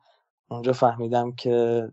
اونجا 0.51 0.73
فهمیدم 0.73 1.33
که 1.33 1.89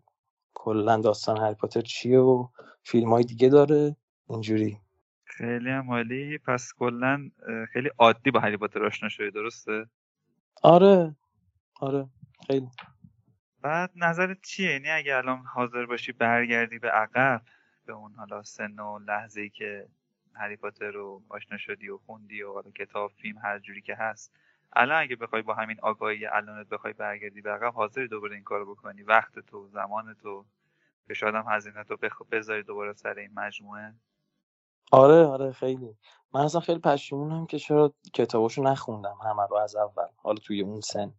کلا 0.54 0.98
داستان 0.98 1.38
هری 1.38 1.56
پاتر 1.56 1.82
چیه 1.82 2.20
و 2.20 2.48
فیلم 2.84 3.14
های 3.14 3.24
دیگه 3.24 3.50
داره. 3.50 3.96
اینجوری. 4.30 4.78
خیلی 5.26 5.70
هم 5.70 5.92
عالی. 5.92 6.38
پس 6.38 6.74
کلا 6.74 7.32
خیلی 7.74 7.90
عادی 7.98 8.32
با 8.32 8.40
هری 8.40 8.58
پاتر 8.58 8.86
آشنا 8.86 9.10
شدی 9.10 9.32
درسته؟ 9.32 9.86
آره. 10.64 11.16
آره. 11.82 12.10
خیلی. 12.48 12.68
بعد 13.62 13.92
نظرت 13.96 14.42
چیه؟ 14.42 14.72
یعنی 14.72 14.90
اگه 14.90 15.16
الان 15.16 15.38
حاضر 15.38 15.86
باشی 15.86 16.12
برگردی 16.12 16.80
به 16.80 16.90
عقب 16.90 17.42
به 17.86 17.94
اون 17.94 18.14
حالا 18.14 18.44
سن 18.44 18.80
و 18.80 19.00
لحظه 19.00 19.42
ای 19.42 19.50
که 19.50 19.88
هری 20.34 20.56
پاتر 20.56 20.92
رو 20.92 21.24
آشنا 21.30 21.58
شدی 21.58 21.90
و 21.90 21.98
خوندی 21.98 22.42
و 22.42 22.54
حالا 22.54 22.72
کتاب 22.72 23.12
فیلم 23.12 23.38
هر 23.38 23.60
جوری 23.60 23.82
که 23.82 23.96
هست. 23.96 24.34
الان 24.74 25.02
اگه 25.02 25.16
بخوای 25.16 25.42
با 25.42 25.54
همین 25.54 25.80
آگاهی 25.82 26.26
الانت 26.26 26.70
بخوای 26.70 26.94
برگردی 26.94 27.42
به 27.42 27.52
عقب 27.52 27.74
حاضری 27.74 28.08
دوباره 28.08 28.36
این 28.36 28.44
کارو 28.44 28.76
بکنی. 28.76 29.04
وقت 29.04 29.40
تو 29.40 29.68
زمان 29.68 30.14
تو. 30.14 30.46
که 31.08 31.14
شاید 31.14 31.36
هم 31.36 31.46
هزینه 31.48 31.84
تو 31.84 31.98
بخ... 31.98 32.22
بذاری 32.32 32.64
دوباره 32.64 32.94
سر 32.94 33.14
این 33.14 33.32
مجموعه. 33.34 33.94
آره 34.92 35.26
آره 35.26 35.52
خیلی. 35.52 35.96
من 36.34 36.42
اصلا 36.42 36.62
خیلی 36.62 36.80
پشیمونم 36.80 37.46
که 37.46 37.60
چرا 37.60 37.94
کتاباشو 38.14 38.64
نخوندم 38.64 39.18
همه 39.24 39.48
رو 39.50 39.58
از 39.58 39.76
اول 39.76 40.08
حالا 40.18 40.38
توی 40.38 40.62
اون 40.62 40.82
سن. 40.82 41.14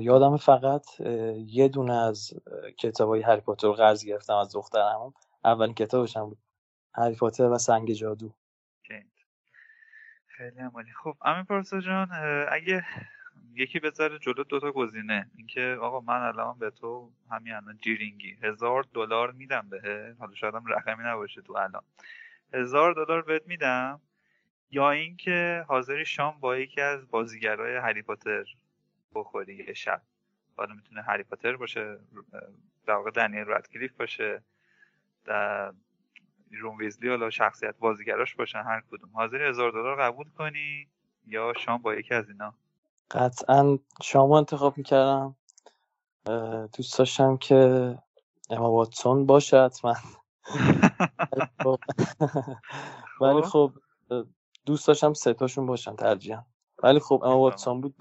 یادم 0.00 0.36
فقط 0.36 1.00
یه 1.36 1.68
دونه 1.68 1.94
از 1.94 2.32
کتابای 2.78 3.22
هری 3.22 3.40
پاتر 3.40 3.66
رو 3.66 3.72
قرض 3.72 4.04
گرفتم 4.04 4.34
از 4.34 4.52
دخترم 4.54 5.14
اولین 5.44 5.74
کتابشم 5.74 6.24
بود. 6.24 6.38
هری 6.94 7.14
پاتر 7.14 7.50
و 7.50 7.58
سنگ 7.58 7.92
جادو. 7.92 8.32
خیلی 10.26 10.58
عمالی. 10.58 10.92
خب 11.02 11.14
امین 11.22 11.44
پارسا 11.44 11.80
جان 11.80 12.08
اگه 12.52 12.84
یکی 13.54 13.80
بذاره 13.80 14.18
جلو 14.18 14.44
دوتا 14.44 14.72
گزینه. 14.72 15.30
اینکه 15.36 15.78
آقا 15.82 16.00
من 16.00 16.22
الان 16.22 16.58
به 16.58 16.70
تو 16.70 17.10
همین 17.30 17.52
الان 17.52 17.78
جیرینگی 17.82 18.36
هزار 18.42 18.84
دلار 18.94 19.30
میدم 19.30 19.68
بهه 19.68 20.16
حالا 20.18 20.34
شاید 20.34 20.54
هم 20.54 20.66
رقمی 20.66 21.04
نباشه 21.04 21.42
تو 21.42 21.56
الان. 21.56 21.82
هزار 22.54 22.92
دلار 22.92 23.22
بهت 23.22 23.46
میدم 23.46 24.00
یا 24.70 24.90
اینکه 24.90 25.64
حاضری 25.68 26.04
شام 26.04 26.40
با 26.40 26.56
یکی 26.56 26.80
از 26.80 27.10
بازیگرای 27.10 27.76
هری 27.76 28.02
پاتر 28.02 28.44
بخوری 29.14 29.74
شب. 29.74 30.02
حالا 30.56 30.74
می‌تونه 30.74 31.02
هری 31.02 31.22
پاتر 31.22 31.56
باشه 31.56 31.98
در 32.86 32.94
واقع 32.94 33.10
دنیل 33.10 33.44
رادکلیف 33.44 33.92
باشه 33.92 34.42
در 35.24 35.72
رون 36.50 36.76
ویزلی 36.76 37.08
حالا 37.08 37.30
شخصیت 37.30 37.74
بازیگراش 37.78 38.34
باشن 38.34 38.62
هر 38.62 38.82
کدوم. 38.90 39.10
حاضری 39.14 39.44
هزار 39.44 39.70
دلار 39.70 40.02
قبول 40.02 40.28
کنی 40.38 40.88
یا 41.26 41.52
شام 41.58 41.82
با 41.82 41.94
یکی 41.94 42.14
از 42.14 42.28
اینا؟ 42.28 42.54
قطعا 43.10 43.78
شامو 44.02 44.32
انتخاب 44.32 44.78
می‌کردم. 44.78 45.36
دوست 46.76 46.98
داشتم 46.98 47.36
که 47.36 47.54
اما 48.50 48.70
واتسون 48.70 49.26
باشه 49.26 49.64
حتما 49.64 49.94
ولی 53.20 53.42
خب. 53.42 53.72
دوست 54.66 54.88
داشتم 54.88 55.12
ستاشون 55.12 55.66
باشن 55.66 55.96
ترجیحاً. 55.96 56.42
ولی 56.82 57.00
خب 57.00 57.22
اما 57.24 57.38
واتسون 57.38 57.80
بود 57.80 57.94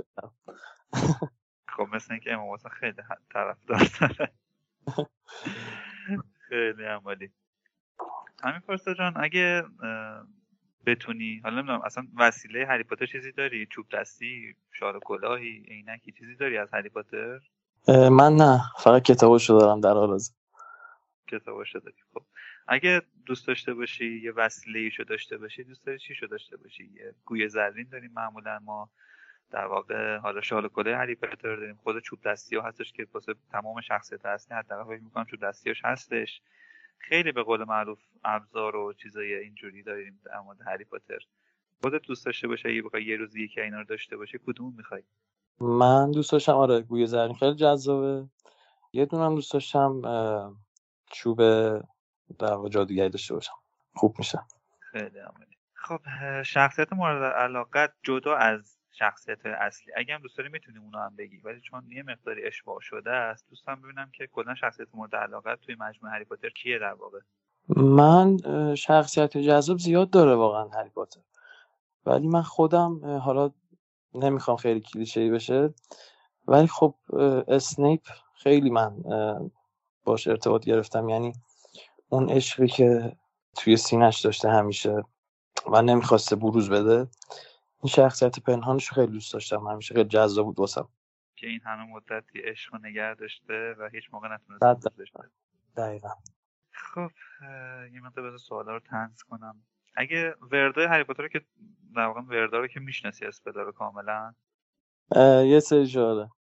خب 1.67 1.87
مثل 1.93 2.13
اینکه 2.13 2.33
اما 2.33 2.47
واتسون 2.47 2.71
خیلی 2.71 2.93
طرف 3.33 3.65
داره. 3.65 4.31
خیلی 6.49 6.85
عمالی. 6.85 7.31
همین 8.43 8.59
پارسا 8.59 8.93
جان 8.93 9.13
اگه 9.15 9.63
بتونی 10.85 11.41
حالا 11.43 11.55
نمی‌دونم 11.55 11.81
اصلا 11.81 12.07
وسیله 12.17 12.65
هری 12.65 12.83
پاتر 12.83 13.05
چیزی 13.05 13.31
داری؟ 13.31 13.65
چوب 13.65 13.85
دستی 13.93 14.55
شال 14.71 14.99
کلاهی 14.99 15.65
عینکی 15.67 16.11
چیزی 16.11 16.35
داری 16.35 16.57
از 16.57 16.73
هری 16.73 16.89
پاتر؟ 16.89 17.39
من 17.87 18.35
نه 18.35 18.61
فقط 18.79 19.01
کتابشو 19.01 19.59
دارم 19.59 19.81
در 19.81 19.93
حال 19.93 20.09
حاضر 20.09 20.33
کتابشو 21.27 21.79
داری 21.79 21.97
خب. 22.13 22.21
اگه 22.71 23.01
دوست 23.25 23.47
داشته 23.47 23.73
باشی 23.73 24.21
یه 24.21 24.31
وسیله 24.31 24.79
ایشو 24.79 25.03
داشته 25.03 25.37
باشی 25.37 25.63
دوست 25.63 25.85
داری 25.85 25.99
چیشو 25.99 26.25
داشته 26.25 26.57
باشی؟ 26.57 26.83
یه 26.83 27.13
گوی 27.25 27.47
زرین 27.47 27.87
داریم 27.91 28.11
معمولا 28.11 28.59
ما 28.59 28.89
در 29.51 29.65
واقع 29.65 30.17
حالا 30.17 30.41
شال 30.41 30.67
کلاه 30.67 30.95
هری 30.95 31.15
پاتر 31.15 31.55
داریم 31.55 31.75
خود 31.75 31.99
چوب 31.99 32.19
دستی 32.25 32.55
ها 32.55 32.61
هستش 32.61 32.91
که 32.91 33.07
واسه 33.13 33.35
تمام 33.51 33.81
شخصیت 33.81 34.25
هستی 34.25 34.53
حداقل 34.53 34.95
فکر 34.95 35.03
می‌کنم 35.03 35.25
چوب 35.25 35.39
دستیاش 35.39 35.85
هستش. 35.85 36.41
خیلی 36.97 37.31
به 37.31 37.43
قول 37.43 37.63
معروف 37.63 37.99
ابزار 38.23 38.75
و 38.75 38.93
چیزای 38.93 39.33
اینجوری 39.33 39.83
داریم 39.83 40.19
در 40.25 40.39
مورد 40.39 40.61
هری 40.61 40.83
پاتر 40.83 41.19
خودت 41.81 42.01
دوست 42.01 42.25
داشته 42.25 42.47
باشه 42.47 42.69
اگه 42.69 42.81
بخوای 42.81 43.03
یه 43.03 43.15
روز 43.15 43.35
یکی 43.35 43.61
اینا 43.61 43.77
رو 43.77 43.85
داشته 43.85 44.17
باشه 44.17 44.37
کدوم 44.37 44.73
می‌خوای؟ 44.77 45.03
من 45.61 46.11
دوست 46.11 46.31
داشتم 46.31 46.53
آره 46.53 46.81
گوی 46.81 47.05
زرین 47.05 47.35
خیلی 47.35 47.55
جذابه. 47.55 48.29
یه 48.93 49.05
دونم 49.05 49.35
دوست 49.35 49.53
داشتم 49.53 50.01
چوب 51.11 51.41
در 52.39 52.53
واقع 52.53 52.69
جادوگری 52.69 53.09
داشته 53.09 53.33
باشم. 53.33 53.53
خوب 53.95 54.15
میشه. 54.19 54.39
خیلی 54.79 55.19
عملی 55.19 55.57
خب 55.73 55.99
شخصیت 56.43 56.93
مورد 56.93 57.33
علاقت 57.33 57.93
جدا 58.03 58.35
از 58.35 58.77
شخصیت 58.91 59.45
اصلی. 59.45 59.93
اگه 59.97 60.13
هم 60.13 60.21
دوست 60.21 60.37
داری 60.37 60.49
می‌تونیم 60.49 60.81
اونو 60.81 60.97
هم 60.97 61.15
بگی 61.15 61.37
ولی 61.37 61.61
چون 61.61 61.91
یه 61.91 62.03
مقداری 62.03 62.47
اشباع 62.47 62.79
شده 62.79 63.11
است 63.11 63.49
دوستم 63.49 63.81
ببینم 63.81 64.11
که 64.13 64.27
کلا 64.27 64.55
شخصیت 64.55 64.87
مورد 64.93 65.15
علاقت 65.15 65.61
توی 65.61 65.75
مجموعه 65.79 66.15
هری 66.15 66.25
پاتر 66.25 66.49
کیه 66.49 66.79
در 66.79 66.93
واقع. 66.93 67.19
من 67.77 68.37
شخصیت 68.75 69.37
جذاب 69.37 69.77
زیاد 69.77 70.09
داره 70.09 70.35
واقعا 70.35 70.67
هری 70.67 70.89
پاتر. 70.89 71.19
ولی 72.05 72.27
من 72.27 72.41
خودم 72.41 73.19
حالا 73.19 73.51
نمی‌خوام 74.15 74.57
خیلی 74.57 74.79
کلیشه 74.79 75.31
بشه 75.31 75.73
ولی 76.47 76.67
خب 76.67 76.95
اسنیپ 77.47 78.01
خیلی 78.35 78.69
من 78.69 79.03
باش 80.03 80.27
ارتباط 80.27 80.65
گرفتم. 80.65 81.09
یعنی 81.09 81.33
اون 82.09 82.29
عشقی 82.29 82.67
که 82.67 83.17
توی 83.57 83.77
سینش 83.77 84.21
داشته 84.21 84.49
همیشه 84.49 85.03
و 85.71 85.81
نمی‌خواسته 85.81 86.35
بروز 86.35 86.69
بده 86.69 87.07
این 87.83 87.89
شخصیت 87.89 88.39
پنهانش 88.39 88.91
خیلی 88.91 89.11
دوست 89.11 89.33
داشتم. 89.33 89.67
همیشه 89.67 89.93
خیلی 89.93 90.09
جذاب 90.09 90.45
بود 90.45 90.59
واسم. 90.59 90.89
که 91.35 91.47
این 91.47 91.61
همه 91.65 91.83
مدتی 91.83 92.39
عشق 92.39 92.75
نگه 92.75 93.13
داشته 93.13 93.75
و 93.79 93.89
هیچ 93.93 94.03
موقع 94.13 94.27
نتونسته 94.33 94.93
دقیقا. 95.77 96.09
خب 96.71 97.11
یه 97.93 98.01
مقدار 98.01 98.25
بذار 98.25 98.37
سوالا 98.37 98.73
رو 98.73 98.79
تنز 98.79 99.23
کنم. 99.23 99.61
اگه 99.95 100.35
وردای 100.51 100.85
هری 100.85 101.03
پاتر 101.03 101.27
که 101.27 101.41
در 101.95 102.05
واقع 102.05 102.21
وردا 102.21 102.59
رو 102.59 102.67
که 102.67 102.79
می‌شناسی 102.79 103.25
اسپلا 103.25 103.61
رو 103.61 103.71
کاملا؟ 103.71 104.33
یه 105.45 105.59
سری 105.59 105.87
جاده 105.87 106.31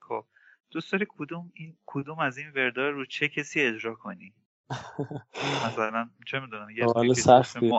خب 0.00 0.24
دوست 0.70 0.92
داری 0.92 1.06
کدوم 1.08 1.52
این 1.54 1.76
کدوم 1.86 2.18
از 2.18 2.38
این 2.38 2.50
وردا 2.50 2.88
رو 2.88 3.06
چه 3.06 3.28
کسی 3.28 3.60
اجرا 3.60 3.94
کنی؟ 3.94 4.34
مثلا 5.66 6.10
چه 6.26 6.40
می‌دونم 6.40 6.70
یه 6.70 7.14
سختی 7.14 7.72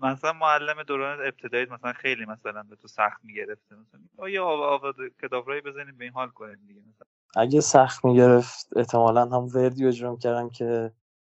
مثلا 0.00 0.32
معلم 0.32 0.82
دوران 0.82 1.26
ابتدایی 1.26 1.66
مثلا 1.66 1.92
خیلی 1.92 2.24
مثلا 2.24 2.62
به 2.62 2.76
تو 2.76 2.88
سخت 2.88 3.24
می‌گرفته. 3.24 3.76
مثلا 3.76 4.28
یا 4.28 4.46
آواز 4.46 4.94
کتابرایی 5.22 5.60
بزنیم 5.60 5.96
به 5.96 6.04
این 6.04 6.12
حال 6.12 6.28
کنیم 6.28 6.58
دیگه. 6.66 6.80
مثلا 6.80 7.06
اگه 7.36 7.60
سخت 7.60 8.04
می‌گرفت 8.04 8.76
احتمالا 8.76 9.22
هم 9.22 9.48
وردی 9.54 9.86
اجرا 9.86 10.16
کردم 10.16 10.50
که 10.50 10.92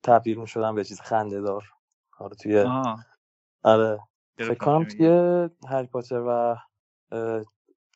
تبدیل 0.02 0.38
می‌شدم 0.38 0.74
به 0.74 0.84
چیز 0.84 1.00
خنده 1.00 1.40
دار 1.40 1.64
آره 2.18 2.34
توی 2.34 2.58
آه. 2.58 3.06
آره. 3.62 3.98
فکر 4.36 4.54
کنم 4.54 4.84
توی 4.84 5.08
هری 5.68 5.86
پاتر 5.86 6.20
و 6.20 6.56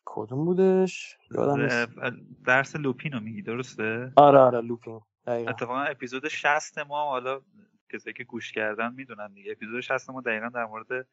کدوم 0.05 0.44
بودش؟ 0.44 1.18
یادم 1.30 1.86
درس 2.47 2.76
لوپین 2.76 3.12
رو 3.12 3.20
میگی 3.20 3.42
درسته؟ 3.42 4.12
آره 4.16 4.38
آره 4.38 4.61
لوپین. 4.61 5.01
اتفاقا 5.26 5.82
اپیزود 5.82 6.28
60 6.28 6.78
ما 6.78 7.04
حالا 7.04 7.40
کسایی 7.92 8.14
که 8.14 8.24
گوش 8.24 8.52
کردن 8.52 8.92
می‌دونن 8.92 9.32
دیگه. 9.32 9.52
اپیزود 9.52 9.80
60 9.80 10.10
ما 10.10 10.20
دقیقا 10.20 10.48
در 10.48 10.64
مورد 10.64 11.06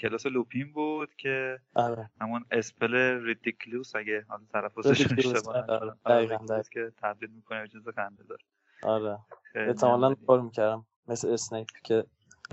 کلاس 0.00 0.26
لوپین 0.26 0.72
بود 0.72 1.14
که 1.14 1.60
آره. 1.74 2.10
همون 2.20 2.44
اسپل 2.50 2.94
ریدیکلوس 3.24 3.96
اگه 3.96 4.24
حالا 4.28 4.42
تلفظش 4.52 5.12
اشتباه 5.18 5.70
آره. 5.70 5.94
دقیقاً 6.06 6.62
که 6.72 6.92
تبدیل 6.96 7.30
می‌کنه 7.30 7.62
به 7.62 7.68
چیز 7.68 7.88
خنده 7.88 8.22
دار. 8.22 8.38
آره. 8.82 9.18
احتمالاً 9.54 10.14
کار 10.26 10.40
می‌کردم. 10.40 10.86
مثل 11.08 11.28
اسنیپ 11.28 11.66
که 11.84 12.04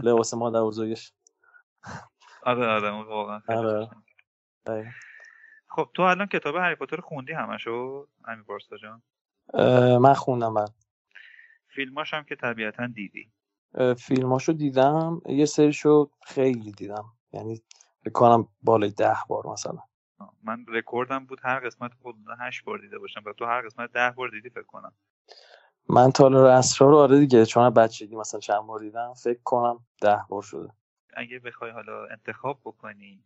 لباس 0.03 0.33
مادر 0.33 0.61
بزرگش 0.61 1.13
آره 2.43 2.67
آره 2.67 2.93
اون 2.93 3.05
واقعا 3.05 3.41
آره. 3.47 3.89
خب 5.67 5.89
تو 5.93 6.01
الان 6.01 6.27
کتاب 6.27 6.55
هری 6.55 6.75
پاتر 6.75 7.01
خوندی 7.01 7.33
همشو؟ 7.33 8.07
همین 8.25 8.43
پارسا 8.43 8.77
جان. 8.77 9.01
من 9.99 10.13
خوندم 10.13 10.53
من 10.53 10.65
فیلماش 11.75 12.13
هم 12.13 12.23
که 12.23 12.35
طبیعتا 12.35 12.87
دیدی. 12.87 13.31
فیلماشو 13.97 14.53
دیدم. 14.53 15.21
یه 15.29 15.45
سریشو 15.45 16.09
خیلی 16.25 16.71
دیدم. 16.71 17.05
یعنی 17.33 17.63
بکنم 18.05 18.47
بالای 18.61 18.89
ده 18.91 19.17
بار 19.29 19.47
مثلا. 19.47 19.79
من 20.43 20.65
رکوردم 20.67 21.25
بود 21.25 21.39
هر 21.43 21.59
قسمت 21.59 21.93
خود 21.93 22.15
هشت 22.39 22.63
بار 22.63 22.77
دیده 22.77 22.99
باشم 22.99 23.21
و 23.25 23.33
تو 23.33 23.45
هر 23.45 23.61
قسمت 23.61 23.91
ده 23.91 24.09
بار 24.11 24.29
دیدی 24.29 24.49
فکر 24.49 24.63
کنم. 24.63 24.93
من 25.89 26.11
تالار 26.11 26.47
اسرار 26.47 26.89
رو 26.89 26.97
آره 26.97 27.19
دیگه 27.19 27.45
چون 27.45 27.69
بچگی 27.69 28.15
مثلا 28.15 28.39
چند 28.39 28.61
بار 28.61 28.79
دیدم 28.79 29.13
فکر 29.13 29.39
کنم 29.43 29.85
ده 30.01 30.19
بار 30.29 30.41
شده. 30.41 30.69
اگه 31.13 31.39
بخوای 31.39 31.71
حالا 31.71 32.05
انتخاب 32.05 32.61
بکنی 32.65 33.23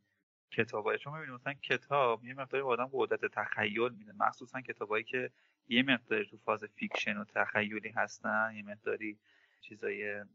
کتابای 0.52 0.98
چون 0.98 1.14
می‌بینی 1.14 1.34
مثلا 1.34 1.54
کتاب 1.54 2.26
یه 2.26 2.34
مقداری 2.34 2.64
آدم 2.64 2.90
قدرت 2.94 3.26
تخیل 3.26 3.90
میده. 3.90 4.14
مخصوصا 4.20 4.62
کتابایی 4.62 5.04
که 5.04 5.32
یه 5.68 5.84
مقداری 5.84 6.26
تو 6.26 6.38
فاز 6.38 6.64
fiction 6.64 7.18
و 7.18 7.26
تخیلی 7.26 7.90
هستن 7.90 8.54
یه 8.56 8.64
مقداری 8.64 9.18
چیزای 9.62 10.26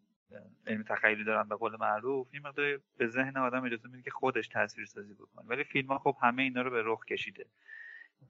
علم 0.66 0.82
تخیلی 0.82 1.24
دارن 1.24 1.48
به 1.48 1.56
قول 1.56 1.76
معروف 1.76 2.34
یه 2.34 2.40
مقداری 2.40 2.78
به 2.96 3.06
ذهن 3.06 3.36
آدم 3.36 3.64
اجازه 3.64 3.88
میده 3.88 4.02
که 4.02 4.10
خودش 4.10 4.48
تصویر 4.48 4.86
سازی 4.86 5.14
بکنه. 5.14 5.44
ولی 5.46 5.64
فیلم 5.64 5.88
ها 5.88 5.98
خب 5.98 6.16
همه 6.20 6.42
اینا 6.42 6.62
رو 6.62 6.70
به 6.70 6.82
رخ 6.84 7.04
کشیده. 7.04 7.46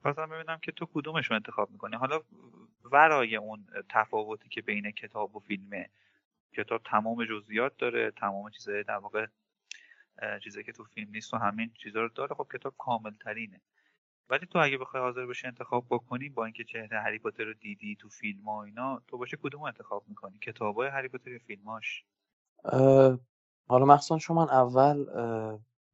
خواستم 0.01 0.29
ببینم 0.29 0.59
که 0.61 0.71
تو 0.71 0.85
کدومش 0.85 1.27
رو 1.27 1.35
انتخاب 1.35 1.71
می‌کنی؟ 1.71 1.95
حالا 1.95 2.21
ورای 2.83 3.35
اون 3.35 3.67
تفاوتی 3.89 4.49
که 4.49 4.61
بین 4.61 4.91
کتاب 4.91 5.35
و 5.35 5.39
فیلمه 5.39 5.89
کتاب 6.53 6.81
تمام 6.83 7.25
جزئیات 7.25 7.77
داره 7.77 8.11
تمام 8.11 8.49
چیزای 8.49 8.83
در 8.83 8.97
واقع 8.97 9.27
چیزایی 10.43 10.65
که 10.65 10.71
تو 10.71 10.83
فیلم 10.83 11.11
نیست 11.11 11.33
و 11.33 11.37
همین 11.37 11.71
چیزا 11.83 12.01
رو 12.01 12.09
داره. 12.09 12.35
خب 12.35 12.47
کتاب 12.53 12.73
کامل 12.77 13.11
ترینه 13.11 13.61
ولی 14.29 14.45
تو 14.45 14.59
اگه 14.59 14.77
بخوای 14.77 15.03
حاضر 15.03 15.25
بشی 15.25 15.47
انتخاب 15.47 15.85
بکنی 15.89 16.29
با 16.29 16.45
اینکه 16.45 16.63
چهره 16.63 17.01
هری 17.01 17.19
پاتر 17.19 17.43
رو 17.43 17.53
دیدی 17.53 17.95
تو 17.95 18.09
فیلم 18.09 18.49
ها 18.49 18.63
اینا 18.63 19.01
تو 19.07 19.17
باشه 19.17 19.37
کدوم 19.37 19.63
انتخاب 19.63 20.03
می‌کنی؟ 20.07 20.39
کتابای 20.39 20.89
هری 20.89 21.07
پاتر 21.07 21.31
یا 21.31 21.39
فیلماش؟ 21.39 22.05
حالا 23.67 23.85
مخصوصا 23.85 24.17
چون 24.17 24.37
من 24.37 24.49
اول 24.49 25.05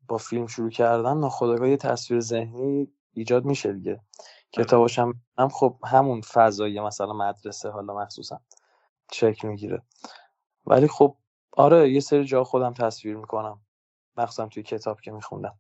با 0.08 0.18
فیلم 0.18 0.48
شروع 0.48 0.70
کردم 0.70 1.20
ناخودآگاه 1.20 1.70
یه 1.70 1.78
تصویر 1.78 2.20
ذهنی 2.20 2.88
ایجاد 3.14 3.46
میشه 3.46 3.74
دیگه. 3.74 4.02
کتاباش 4.52 5.00
هم, 5.00 5.14
هم 5.38 5.50
خب 5.50 5.78
همون 5.86 6.22
فضایی 6.22 6.80
مثلا 6.80 7.14
مدرسه 7.14 7.70
حالا 7.70 7.98
مخصوصا 7.98 8.42
چک 9.12 9.46
می‌گیره. 9.46 9.82
ولی 10.66 10.88
خب 10.88 11.18
آره 11.52 11.90
یه 11.90 12.00
سری 12.00 12.26
جا 12.26 12.44
خودم 12.44 12.74
تصویر 12.74 13.18
می‌کنم. 13.18 13.62
مخصوصا 14.18 14.48
توی 14.48 14.64
کتاب 14.64 15.02
که 15.02 15.12
میخوندم. 15.12 15.60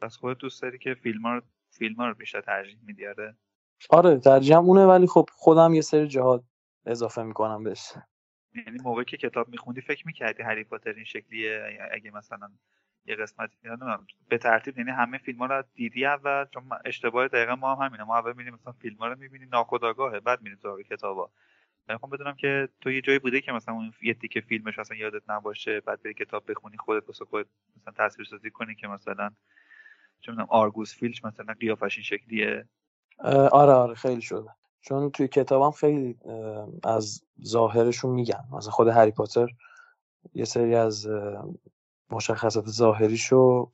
پس 0.00 0.16
خودت 0.16 0.38
دوست 0.38 0.62
داری 0.62 0.78
که 0.78 0.94
فیلم 0.94 1.22
ها 1.22 1.34
رو, 1.34 1.42
فیلم 1.70 1.96
ها 1.96 2.08
رو 2.08 2.14
بیشتر 2.14 2.40
ترجیح 2.40 2.78
میدی 2.82 3.06
آره؟ 3.06 3.36
آره 3.90 4.18
ترجیحم 4.18 4.64
اونه 4.64 4.86
ولی 4.86 5.06
خب 5.06 5.28
خودم 5.32 5.74
یه 5.74 5.80
سری 5.80 6.08
جاها 6.08 6.44
اضافه 6.86 7.22
می‌کنم 7.22 7.62
بهش. 7.62 7.92
یعنی 8.66 8.78
موقعی 8.82 9.04
که 9.04 9.16
کتاب 9.16 9.48
میخوندی 9.48 9.80
فکر 9.80 10.06
می‌کردی 10.06 10.42
هری 10.42 10.64
پاتر 10.64 10.92
این 10.92 11.04
شکلیه؟ 11.04 11.78
اگه 11.92 12.10
مثلا 12.10 12.50
یه 13.06 13.16
قسمت 13.16 13.50
به 14.28 14.38
ترتیب 14.38 14.78
یعنی 14.78 14.90
همه 14.90 15.18
فیلم 15.18 15.38
ها 15.38 15.46
رو 15.46 15.64
دیدی 15.74 16.06
اول؟ 16.06 16.44
چون 16.44 16.62
اشتباه 16.84 17.28
دقیقا 17.28 17.56
ما 17.56 17.74
هم 17.74 17.86
همینه. 17.86 18.04
ما 18.04 18.18
اول 18.18 18.32
میریم 18.32 18.54
مثلا 18.54 18.72
فیلم 18.72 18.96
ها 18.96 19.08
رو 19.08 19.18
می‌بینیم 19.18 19.48
ناخودآگاهه 19.52 20.20
بعد 20.20 20.42
میریم 20.42 20.58
سراغ 20.58 20.80
کتابا. 20.80 21.30
می‌خوام 21.94 22.10
بدونم 22.10 22.34
که 22.34 22.68
تو 22.80 22.90
یه 22.90 23.00
جایی 23.00 23.18
بوده 23.18 23.40
که 23.40 23.52
مثلا 23.52 23.74
اون 23.74 23.92
یه 24.02 24.14
تیکه 24.14 24.40
فیلمش 24.40 24.78
اصلا 24.78 24.96
یادت 24.96 25.22
نباشه 25.28 25.80
بعد 25.80 26.02
بری 26.02 26.14
کتاب 26.14 26.50
بخونی 26.50 26.76
خودت 26.76 27.08
واسه 27.08 27.24
خودت 27.24 27.46
مثلا 27.76 27.94
تصویر 28.06 28.28
سازی 28.28 28.50
کنی 28.50 28.74
که 28.74 28.86
مثلا 28.86 29.30
چه 30.20 30.32
می‌دونم 30.32 30.48
آرگوس 30.50 30.94
فیلش 30.94 31.24
مثلا 31.24 31.54
قیافش 31.60 31.96
این 31.96 32.04
شکلیه؟ 32.04 32.68
آره 33.52 33.72
آره 33.72 33.94
خیلی 33.94 34.20
شده. 34.22 34.48
چون 34.80 35.10
توی 35.10 35.28
کتابم 35.28 35.70
خیلی 35.70 36.18
از 36.84 37.24
ظاهرشون 37.44 38.10
میگن. 38.10 38.44
مثلا 38.52 38.70
خود 38.70 38.88
هری 38.88 39.10
پاتر 39.10 39.48
یه 40.34 40.44
سری 40.44 40.74
از 40.74 41.08
مشخصات 42.10 42.66
ظاهریشو 42.66 43.70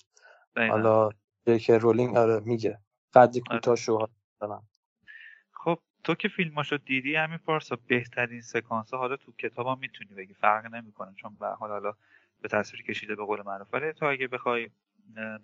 حالا 0.57 1.11
جیک 1.47 1.71
رولینگ 1.71 2.17
آره 2.17 2.41
میگه. 2.41 2.79
قد 3.15 3.19
آره. 3.19 3.41
کوتاهشو 3.41 3.99
خب 3.99 4.09
تو 6.05 6.15
که 6.15 6.29
فیلماشو 6.29 6.77
دیدی 6.77 7.17
همین 7.17 7.39
پارسا 7.39 7.79
بهترین 7.89 8.41
سکانس 8.41 8.95
حالا 8.95 9.17
تو 9.17 9.33
کتاب 9.33 9.67
هم 9.67 9.79
می‌تونی 9.79 10.15
بگی. 10.15 10.35
فرق 10.35 10.75
نمی‌کنه 10.75 11.15
چون 11.17 11.37
به 11.41 11.47
حال 11.47 11.71
حالا 11.71 11.93
به 12.43 12.49
تصویر 12.49 12.83
کشیده 12.83 13.15
به 13.15 13.25
قول 13.25 13.43
معروف. 13.43 13.75
ولی 13.75 13.93
تو 13.93 14.07
اگه 14.07 14.29
بخوای 14.29 14.71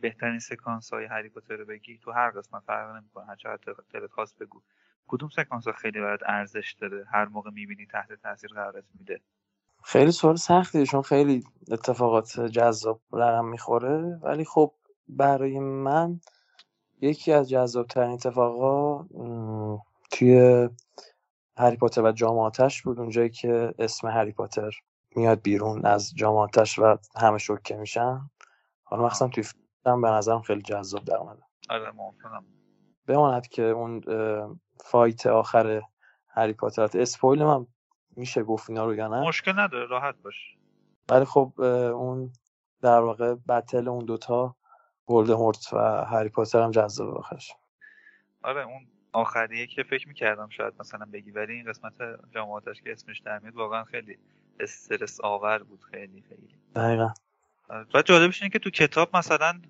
بهترین 0.00 0.38
سکانس 0.38 0.92
های 0.92 1.04
هری 1.04 1.28
پاتر 1.28 1.56
رو 1.56 1.64
بگی 1.64 1.98
تو 1.98 2.12
هر 2.12 2.30
قسمت 2.30 2.62
فرق 2.62 2.96
نمی‌کنه. 2.96 3.26
هر 3.26 3.36
چقدر 3.36 3.74
دلت 3.92 4.10
خواست 4.10 4.38
بگو. 4.38 4.62
کدوم 5.08 5.28
سکانس 5.28 5.66
ها 5.66 5.72
خیلی 5.72 6.00
برات 6.00 6.20
ارزش 6.26 6.76
داره؟ 6.80 7.06
هر 7.12 7.24
موقع 7.24 7.50
می‌بینی 7.50 7.86
تحت 7.86 8.12
تاثیر 8.12 8.50
قرارت 8.50 8.84
میده. 8.98 9.20
خیلی 9.84 10.12
سوال 10.12 10.36
سختیه 10.36 10.86
چون 10.86 11.02
خیلی 11.02 11.44
اتفاقات 11.70 12.40
جذاب 12.40 13.00
رقم 13.12 13.44
می‌خوره. 13.44 14.18
ولی 14.22 14.44
خب 14.44 14.72
برای 15.08 15.58
من 15.58 16.20
یکی 17.00 17.32
از 17.32 17.50
جذابترین 17.50 18.10
اتفاقا 18.10 19.06
توی 20.10 20.68
هری 21.58 21.76
پاتر 21.76 22.02
و 22.02 22.12
جامعاتش 22.12 22.82
بود 22.82 22.98
اونجایی 22.98 23.30
که 23.30 23.74
اسم 23.78 24.08
هری 24.08 24.32
پاتر 24.32 24.70
میاد 25.16 25.42
بیرون 25.42 25.86
از 25.86 26.14
جامعاتش 26.14 26.78
و 26.78 26.96
همه 27.16 27.38
شوکه 27.38 27.76
میشن. 27.76 28.30
حالا 28.84 29.02
مخصوصا 29.02 29.28
توی 29.28 29.42
فیلم 29.42 30.00
به 30.00 30.08
نظرم 30.08 30.42
خیلی 30.42 30.62
جذاب 30.62 31.04
در 31.04 31.16
اومده. 31.16 31.42
آره 31.70 31.90
موافقم. 31.90 32.44
بماند 33.06 33.46
که 33.48 33.62
اون 33.62 34.00
فایت 34.80 35.26
آخر 35.26 35.82
هری 36.28 36.52
پاتر 36.52 36.90
اسپویل 36.94 37.44
من 37.44 37.66
میشه 38.16 38.42
گفت 38.42 38.70
اینا 38.70 38.84
رو 38.84 38.94
یا 38.94 39.08
نه؟ 39.08 39.28
مشکل 39.28 39.58
نداره 39.58 39.86
راحت 39.86 40.14
باش. 40.14 40.56
ولی 41.08 41.24
خب 41.24 41.60
اون 41.60 42.32
در 42.82 43.00
واقع 43.00 43.34
بتل 43.34 43.88
اون 43.88 44.04
دوتا 44.04 44.56
ولدمورت 45.08 45.72
و 45.72 46.04
هری 46.04 46.28
پاتر 46.28 46.62
هم 46.62 46.70
جذاب 46.70 47.14
آخرش. 47.14 47.52
آره 48.42 48.64
اون 48.64 48.86
آخریه 49.12 49.66
که 49.66 49.82
فکر 49.82 50.08
می‌کردم 50.08 50.48
شاید 50.48 50.74
مثلا 50.80 51.06
بگی 51.12 51.30
ولی 51.30 51.52
این 51.52 51.64
قسمت 51.64 51.92
جامعاتش 52.34 52.82
که 52.82 52.92
اسمش 52.92 53.20
در 53.20 53.38
میاد 53.38 53.54
واقعا 53.54 53.84
خیلی 53.84 54.18
استرس 54.60 55.20
آور 55.20 55.58
بود 55.58 55.80
خیلی 55.90 56.24
خیلی. 56.28 56.48
دقیقا. 56.76 57.08
و 57.94 58.02
جالبش 58.02 58.42
اینه 58.42 58.52
که 58.52 58.58
تو 58.58 58.70
کتاب 58.70 59.16
مثلا 59.16 59.60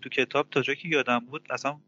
تو 0.00 0.08
کتاب 0.08 0.50
تا 0.50 0.60
جایی 0.60 0.78
که 0.78 0.88
یادم 0.88 1.18
بود 1.18 1.46
اصلا 1.50 1.78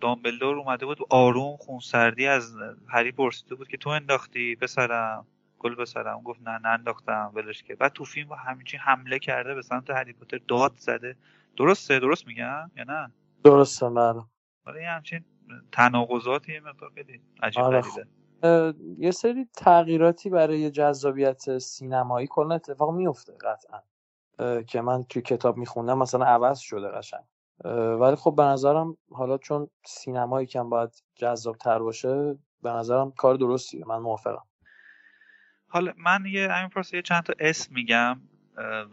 دامبلدور 0.00 0.56
اومده 0.56 0.86
بود 0.86 0.98
آروم 1.10 1.56
خونسردی 1.56 2.26
از 2.26 2.56
هری 2.88 3.12
پرسیده 3.12 3.54
بود 3.54 3.68
که 3.68 3.76
تو 3.76 3.90
انداختی 3.90 4.56
پسرم؟ 4.56 5.26
گل 5.58 5.74
پسرم. 5.74 6.22
گفت 6.22 6.40
نه 6.42 6.58
ننداختم 6.58 7.32
ولش 7.34 7.62
که 7.62 7.74
بعد 7.74 7.92
تو 7.92 8.04
فیلم 8.04 8.32
همینچین 8.32 8.80
حمله 8.80 9.18
کرده 9.18 9.54
به 9.54 9.62
سمت 9.62 9.90
هری 9.90 10.12
پاتر 10.12 10.38
داد 10.48 10.72
زده. 10.76 11.16
درسته؟ 11.56 11.98
درست 11.98 12.26
میگم 12.26 12.70
یا 12.76 12.84
نه؟ 12.84 13.12
درسته 13.44 13.88
بله. 13.88 14.22
ولی 14.66 14.84
همچین 14.84 15.24
تناقضاتی 15.72 16.52
یه 16.52 16.60
مقدار 16.60 16.90
خیلی 16.94 17.20
عجیب 17.42 17.64
آره. 17.64 17.82
یه 18.98 19.10
سری 19.10 19.48
تغییراتی 19.56 20.30
برای 20.30 20.70
جذابیت 20.70 21.58
سینمایی 21.58 22.26
کلا 22.30 22.54
اتفاق 22.54 22.94
میفته 22.94 23.32
قطعا. 23.32 23.80
که 24.62 24.80
من 24.80 25.04
توی 25.04 25.22
کتاب 25.22 25.56
میخوندم 25.56 25.98
مثلا 25.98 26.24
عوض 26.24 26.58
شده 26.58 26.88
قشنگ. 26.88 27.24
ولی 28.00 28.16
خب 28.16 28.34
به 28.36 28.42
نظرم 28.42 28.96
حالا 29.10 29.38
چون 29.38 29.70
سینمایی 29.86 30.46
کم 30.46 30.70
باید 30.70 30.90
جذاب 31.14 31.56
تر 31.56 31.78
باشه 31.78 32.38
به 32.62 32.70
نظرم 32.70 33.10
کار 33.10 33.34
درستیه. 33.34 33.84
من 33.86 33.98
موافقم. 33.98 34.44
حالا 35.68 35.92
من 35.96 36.24
یه 36.26 36.48
همین 36.48 36.70
یه 36.92 37.02
چند 37.02 37.22
تا 37.22 37.32
اسم 37.38 37.74
میگم 37.74 38.20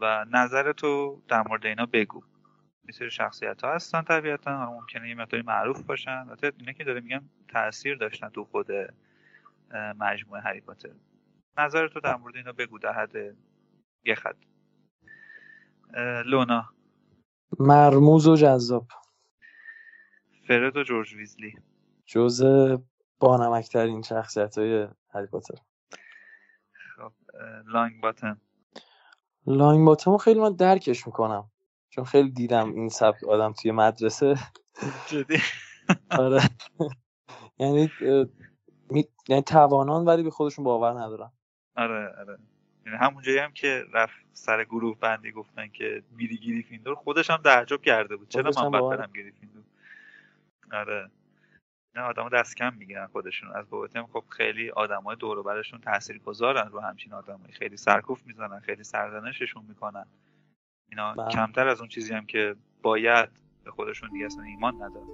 و 0.00 0.24
نظر 0.32 0.72
تو 0.72 1.22
در 1.28 1.44
مورد 1.48 1.66
اینا 1.66 1.86
بگو. 1.86 2.22
یه 3.00 3.08
شخصیت 3.08 3.64
ها 3.64 3.74
هستن 3.74 4.02
طبیعتا 4.02 4.70
ممکنه 4.70 5.08
یه 5.08 5.14
مقداری 5.14 5.42
معروف 5.42 5.82
باشن. 5.82 6.10
البته 6.10 6.52
اینه 6.58 6.72
که 6.72 6.84
داره 6.84 7.00
میگم 7.00 7.22
تاثیر 7.48 7.96
داشتن 7.96 8.28
تو 8.28 8.44
خود 8.44 8.66
مجموعه 9.74 10.42
هری 10.42 10.60
پاتر. 10.60 10.90
نظر 11.58 11.88
تو 11.88 12.00
در 12.00 12.16
مورد 12.16 12.36
اینا 12.36 12.52
بگو 12.52 12.78
در 12.78 12.92
حد 12.92 13.36
یه 14.04 14.14
خط. 14.14 14.36
لونا. 16.24 16.70
مرموز 17.58 18.26
و 18.26 18.36
جذاب. 18.36 18.86
فرد 20.48 20.76
و 20.76 20.82
جورج 20.82 21.14
ویزلی. 21.14 21.54
جز 22.04 22.44
بانمکترین 23.18 24.02
شخصیت 24.02 24.58
های 24.58 24.88
هری 25.14 25.26
پاتر. 25.26 25.54
خب 26.96 27.12
لانگ 27.66 28.00
باتن. 28.00 28.40
لانگ 29.46 29.86
باتن 29.86 30.16
خیلی 30.16 30.40
من 30.40 30.56
درکش 30.56 31.06
می‌کنم. 31.06 31.50
چون 31.96 32.04
خیلی 32.04 32.30
دیدم 32.30 32.74
این 32.74 32.88
سبک 32.88 33.24
آدم 33.24 33.52
توی 33.52 33.70
مدرسه. 33.70 34.34
جدی. 35.06 35.38
آره. 36.10 36.40
یعنی 37.58 37.90
یعنی 39.28 39.42
توانان 39.42 40.04
ولی 40.04 40.22
به 40.22 40.30
خودشون 40.30 40.64
باور 40.64 40.92
ندارن. 40.92 41.32
آره 41.76 42.14
آره. 42.18 42.38
یعنی 42.86 42.98
همون 42.98 43.22
جایی 43.22 43.38
هم 43.38 43.52
که 43.52 43.84
رفت 43.92 44.14
سر 44.32 44.64
گروه 44.64 44.98
بندی 44.98 45.32
گفتن 45.32 45.68
که 45.68 46.02
میری 46.10 46.36
گریفیندور 46.36 46.94
خودش 46.94 47.30
هم 47.30 47.36
تعجب 47.36 47.82
کرده 47.82 48.16
بود. 48.16 48.28
چرا 48.28 48.50
من 48.56 48.70
باید 48.70 48.98
برم 48.98 49.12
گریفیندور؟ 49.12 49.62
آره. 50.72 51.10
نه 51.94 52.02
آدمو 52.02 52.28
دست 52.28 52.56
کم 52.56 52.74
می‌گیرن 52.74 53.06
خودشون 53.06 53.52
از 53.52 53.70
بابت 53.70 54.02
خب 54.02 54.24
خیلی 54.28 54.70
آدمای 54.70 55.16
دور 55.16 55.38
و 55.38 55.42
برشون 55.42 55.80
تاثیرگذارن 55.80 56.68
رو 56.70 56.80
همچین 56.80 57.12
آدمایی. 57.12 57.52
خیلی 57.52 57.76
سرکوف 57.76 58.26
می‌زنن 58.26 58.60
خیلی 58.60 58.84
سرزنششون 58.84 59.64
می‌کنن. 59.68 60.06
اینا 60.90 61.14
بله. 61.14 61.30
کمتر 61.30 61.68
از 61.68 61.80
اون 61.80 61.88
چیزی 61.88 62.14
هم 62.14 62.26
که 62.26 62.56
باید 62.82 63.28
به 63.64 63.70
خودشون 63.70 64.10
دیگه 64.10 64.26
اصلا 64.26 64.42
ایمان 64.42 64.74
ندارن 64.74 65.06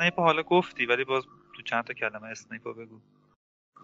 اسنیپ 0.00 0.20
حالا 0.20 0.42
گفتی 0.42 0.86
ولی 0.86 1.04
باز 1.04 1.24
تو 1.56 1.62
چند 1.62 1.84
تا 1.84 1.94
کلمه 1.94 2.28
اسنیپ 2.28 2.66
رو 2.66 2.74
بگو. 2.74 3.00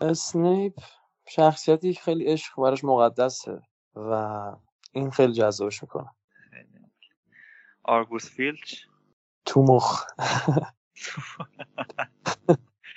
اسنیپ 0.01 0.81
شخصیتی 1.29 1.95
خیلی 1.95 2.25
عشق 2.25 2.63
براش 2.63 2.85
مقدسه 2.85 3.63
و 3.95 4.11
این 4.93 5.11
خیلی 5.11 5.33
جذابش 5.33 5.83
می‌کنه. 5.83 6.11
آرگوس 7.85 8.31
فیلچ؟ 8.31 8.87
تو 9.45 9.63
مخ. 9.63 10.05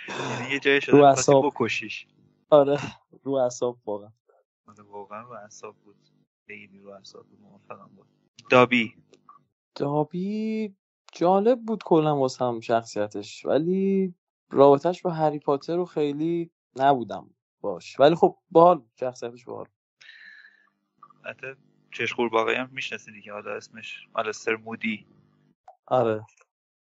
یعنی 0.09 0.49
یه 0.51 0.59
جای 0.59 0.81
شده 0.81 1.41
بکشیش. 1.41 2.07
آره 2.49 2.79
رو 3.23 3.33
اصاب 3.33 3.79
واقعا. 3.85 4.11
آره، 4.67 4.83
واقعا 4.83 5.21
رو 5.21 5.31
اصاب 5.33 5.75
بود. 5.75 5.97
خیلی 6.47 6.79
رو 6.79 6.93
بود 6.93 7.39
موافقم 7.41 7.89
بود 7.95 8.07
دابی. 8.49 8.95
دابی 9.75 10.75
جالب 11.13 11.59
بود 11.59 11.83
کلا 11.83 12.17
واسم 12.17 12.59
شخصیتش 12.59 13.45
ولی 13.45 14.13
رابطهش 14.49 15.01
با 15.01 15.11
هری 15.11 15.39
پاتر 15.39 15.75
رو 15.75 15.85
خیلی 15.85 16.51
نبودم 16.75 17.29
باش. 17.61 17.99
ولی 17.99 18.15
خب 18.15 18.37
بال 18.51 18.81
شخصیتش 18.99 19.45
بال 19.45 19.65
حتی 21.25 21.47
چش 21.91 22.13
قورباغه 22.13 22.57
هم 22.57 22.69
می‌شناسی 22.71 23.11
دیگه 23.11 23.33
حالا 23.33 23.55
اسمش 23.55 24.07
آلستر 24.13 24.55
مودی. 24.55 25.07
آره. 25.85 26.25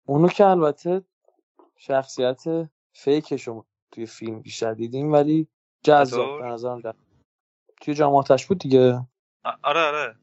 اونو 0.06 0.28
که 0.28 0.46
البته 0.46 1.02
شخصیت 1.78 2.70
فیکشو 2.94 3.66
توی 3.92 4.06
فیلم 4.06 4.40
بیشتر 4.40 4.74
دیدیم 4.74 5.12
ولی 5.12 5.48
جذاب 5.84 6.40
به 6.40 6.46
نظرم 6.46 6.94
توی 7.82 7.94
جامعاتش 7.94 8.46
بود 8.46 8.58
دیگه. 8.58 9.08
آره 9.64 9.82
آره. 9.82 10.16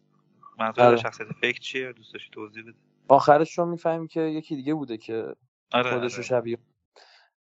منظور 0.59 0.85
آره. 0.85 0.97
شخصیت 0.97 1.33
فیک 1.41 1.61
چیه؟ 1.61 1.93
دوست 1.93 2.13
داشتی 2.13 2.31
توضیح 2.31 2.63
بده 2.63 2.88
آخرش 3.09 3.59
رو 3.59 3.67
می‌فهمیم 3.67 4.07
که 4.07 4.21
یکی 4.21 4.57
دیگه 4.57 4.75
بوده 4.75 4.97
که 4.97 5.37
آره 5.73 5.91
خودش 5.91 6.13
رو 6.13 6.19
آره. 6.19 6.23
شبیه 6.23 6.59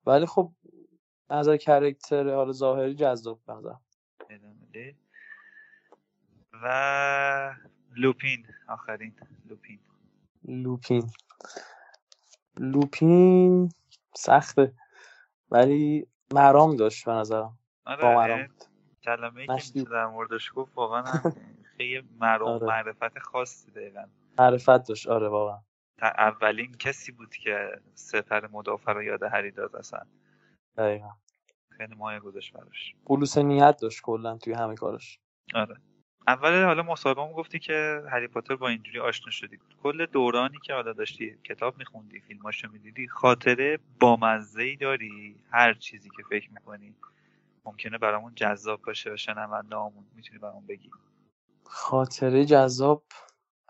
ولی 0.06 0.26
خب 0.26 0.52
نظر 1.30 1.58
کرکتر 1.58 2.36
حال 2.36 2.52
ظاهری 2.52 2.96
جذاب 2.96 3.40
نظر 3.48 3.74
و 6.64 7.56
لوپین 7.96 8.46
آخرین 8.68 9.14
لوپین. 9.50 9.80
لوپین. 10.46 11.10
لوپین 12.58 13.70
سخته 14.16 14.74
ولی 15.52 16.08
مرام 16.34 16.76
داشت 16.76 17.06
به 17.06 17.12
نظرم. 17.12 17.60
آره 17.86 18.02
با 18.02 18.16
مرام. 18.16 18.48
کلمه 19.04 19.42
ای 19.42 19.60
که 19.60 19.84
در 19.84 20.06
موردش 20.06 20.52
گفت 20.56 20.72
واقعا 20.76 21.04
خیلی 21.78 22.10
مرام 22.20 22.50
آره. 22.50 22.68
معرفت 22.68 23.20
خاصی 23.20 23.72
دقیقا. 23.72 24.06
معرفت 24.40 24.88
داشت. 24.88 25.08
آره 25.08 25.28
واقعا. 25.28 25.60
اولین 26.02 26.72
کسی 26.72 27.12
بود 27.12 27.36
که 27.36 27.82
سپر 27.94 28.48
مدافع 28.48 28.94
رو 28.94 29.04
یاد 29.04 29.24
هری 29.24 29.52
داد 29.52 29.76
اصلا. 29.76 30.00
دقیقا. 30.78 31.10
خیلی 31.78 31.96
مایه 31.96 32.20
گذاشت 32.20 32.54
براش. 32.54 32.96
خلوص 33.06 33.38
نیت 33.38 33.78
داشت 33.82 34.02
کلا 34.02 34.38
توی 34.38 34.54
همه 34.54 34.76
کارش 34.76 35.20
آره. 35.56 35.78
اول 36.28 36.64
حالا 36.64 36.84
مصاحبه 36.84 37.34
گفتی 37.34 37.60
که 37.60 38.02
هری 38.12 38.28
پاتر 38.28 38.56
با 38.56 38.68
اینجوری 38.68 39.00
آشنا 39.00 39.32
شدی. 39.32 39.60
کل 39.84 40.06
دورانی 40.06 40.58
که 40.64 40.74
حالا 40.74 40.94
داشتی 40.94 41.38
کتاب 41.44 41.78
میخوندی 41.78 42.20
فیلماشو 42.20 42.72
می‌دیدی 42.72 43.08
خاطره 43.08 43.80
بامزه 44.00 44.64
ای 44.64 44.76
داری. 44.76 45.36
هر 45.52 45.74
چیزی 45.74 46.10
که 46.10 46.24
فکر 46.30 46.52
می‌کنی 46.52 46.96
ممکنه 47.66 47.98
برامون 47.98 48.36
جذاب 48.36 48.82
باشه 48.82 49.14
و 49.14 49.18
شنونده 49.18 49.76
همون 49.76 50.06
می‌تونی 50.16 50.40
برامون 50.40 50.66
بگی. 50.68 50.92
خاطره 51.64 52.46
جذاب؟ 52.46 53.04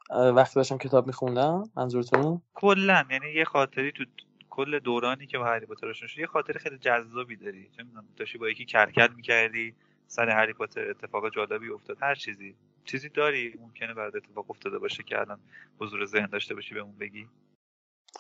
وقتی 0.09 0.55
داشتم 0.55 0.77
کتاب 0.77 1.07
میخوندم 1.07 1.63
منظورتون 1.75 2.41
کلا 2.53 3.05
یعنی 3.11 3.31
یه 3.31 3.45
خاطری 3.45 3.91
تو 3.91 4.05
کل 4.49 4.79
دورانی 4.79 5.27
که 5.27 5.37
با 5.37 5.45
هری 5.45 5.65
پاتر 5.65 5.89
آشنا 5.89 6.07
شدی 6.07 6.21
یه 6.21 6.27
خاطره 6.27 6.59
خیلی 6.59 6.77
جذابی 6.77 7.35
داری. 7.35 7.69
چون 7.77 8.05
داشتی 8.17 8.37
با 8.37 8.49
یکی 8.49 8.65
کرکل 8.65 9.13
می‌کردی 9.15 9.75
سر 10.07 10.29
هری 10.29 10.53
پاتر 10.53 10.89
اتفاق 10.89 11.33
جالبی 11.33 11.69
افتاد 11.69 11.97
هر 12.01 12.15
چیزی. 12.15 12.55
چیزی 12.85 13.09
داری؟ 13.09 13.53
ممکنه 13.59 13.93
برات 13.93 14.15
اتفاق 14.15 14.51
افتاده 14.51 14.79
باشه 14.79 15.03
که 15.03 15.19
الان 15.19 15.39
حضور 15.79 16.05
ذهن 16.05 16.25
داشته 16.25 16.55
باشی 16.55 16.73
بهمون 16.73 16.97
بگی. 16.97 17.27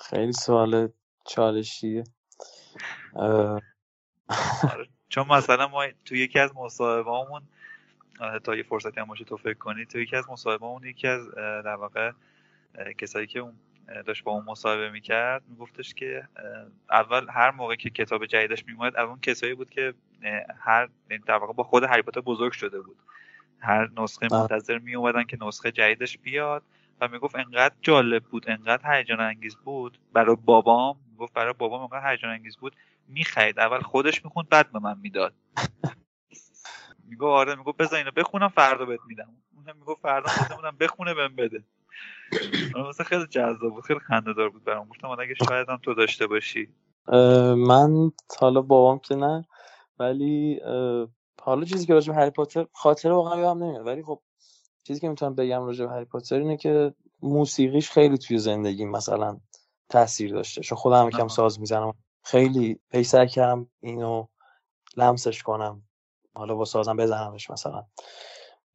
خیلی 0.01 0.33
سوال 0.33 0.89
چالشیه. 1.25 2.03
آره، 3.13 3.61
چون 5.09 5.27
مثلا 5.27 5.67
ما 5.67 5.85
تو 6.05 6.15
یکی 6.15 6.39
از 6.39 6.55
مصاحبهامون 6.55 7.41
تا 8.43 8.55
یه 8.55 8.63
فرصتی 8.63 8.99
هم 8.99 9.05
باشه 9.05 9.23
تو 9.25 9.37
فکر 9.37 9.57
کنی. 9.57 9.85
تو 9.85 9.99
یکی 9.99 10.15
از 10.15 10.29
مصاحبهامون 10.29 10.83
یکی 10.83 11.07
از 11.07 11.35
در 11.35 11.75
واقع 11.75 12.11
کسایی 12.97 13.27
که 13.27 13.39
اون 13.39 13.53
داشت 14.05 14.23
با 14.23 14.31
اون 14.31 14.45
مصاحبه 14.45 14.89
می‌کرد 14.89 15.43
میگفتش 15.49 15.93
که 15.93 16.27
اول 16.89 17.27
هر 17.29 17.51
موقع 17.51 17.75
که 17.75 17.89
کتاب 17.89 18.25
جدیدش 18.25 18.65
میومد 18.65 18.97
اون 18.97 19.19
کسایی 19.19 19.53
بود 19.53 19.69
که 19.69 19.93
هر 20.59 20.89
یعنی 21.09 21.23
در 21.27 21.37
واقع 21.37 21.53
با 21.53 21.63
خود 21.63 21.83
هری 21.83 22.01
بزرگ 22.01 22.51
شده 22.51 22.81
بود. 22.81 22.97
هر 23.59 23.89
نسخه 23.97 24.27
منتظر 24.31 24.77
می 24.77 24.95
اومدن 24.95 25.23
که 25.23 25.37
نسخه 25.41 25.71
جدیدش 25.71 26.17
بیاد 26.17 26.63
و 27.01 27.07
می‌گفت 27.07 27.35
انقدر 27.35 27.75
جالب 27.81 28.23
بود 28.23 28.49
انقدر 28.49 28.97
هیجان 28.97 29.19
انگیز 29.19 29.55
بود. 29.55 29.97
برای 30.13 30.37
بابام 30.45 30.97
گفت 31.17 31.33
برای 31.33 31.53
بابام 31.53 31.81
انقدر 31.81 32.11
هیجان 32.11 32.31
انگیز 32.31 32.57
بود. 32.57 32.75
می‌خرید 33.07 33.59
اول 33.59 33.79
خودش 33.79 34.25
می‌خوند 34.25 34.49
بعد 34.49 34.71
به 34.71 34.79
من 34.79 34.97
می‌داد. 35.01 35.33
میگو 37.07 37.27
آره 37.27 37.55
میگو 37.55 37.73
بذار 37.73 37.99
اینو 37.99 38.11
بخونم 38.15 38.49
فردا 38.49 38.85
بهت 38.85 38.99
میدم. 39.07 39.29
اونم 39.55 39.77
میگو 39.79 39.95
فردا 39.95 40.55
بودم 40.55 40.77
بخونه 40.79 41.13
بهم 41.13 41.35
بده. 41.35 41.63
مثلا 42.89 43.05
خیلی 43.05 43.27
جذاب 43.27 43.73
بود 43.73 43.83
خیلی 43.83 43.99
خنده 43.99 44.33
دار 44.33 44.49
بود 44.49 44.63
برام. 44.63 44.87
گفتم 44.87 45.09
اگه 45.09 45.33
شاید 45.49 45.69
هم 45.69 45.77
تو 45.77 45.93
داشته 45.93 46.27
باشی. 46.27 46.69
من 47.57 48.11
حالا 48.39 48.61
بابام 48.61 48.99
که 48.99 49.15
نه 49.15 49.47
ولی 49.99 50.61
حالا 51.41 51.65
چیزی 51.65 51.85
که 51.85 51.93
راجع 51.93 52.13
به 52.13 52.19
هری 52.19 52.29
پاتر 52.29 52.67
خاطره 52.73 53.13
واقعا 53.13 53.39
یادم 53.39 53.63
نمیاد. 53.63 53.87
ولی 53.87 54.03
خب 54.03 54.21
چیزی 54.83 54.99
که 54.99 55.09
می‌تونم 55.09 55.35
بگم 55.35 55.65
راجع 55.65 55.85
به 55.85 55.91
هری 55.91 56.05
پاتر 56.05 56.35
اینه 56.35 56.57
که 56.57 56.93
موسیقیش 57.21 57.91
خیلی 57.91 58.17
توی 58.17 58.37
زندگی 58.37 58.85
مثلا 58.85 59.39
تاثیر 59.89 60.33
داشته. 60.33 60.61
چون 60.61 60.77
خودم 60.77 61.09
کم 61.09 61.27
ساز 61.27 61.59
می‌زنم. 61.59 61.93
خیلی 62.23 62.79
پیسر 62.91 63.25
کردم 63.25 63.69
اینو 63.79 64.27
لمسش 64.97 65.43
کنم. 65.43 65.86
حالا 66.37 66.55
با 66.55 66.65
سازم 66.65 66.97
بزنمش 66.97 67.49
مثلا. 67.49 67.85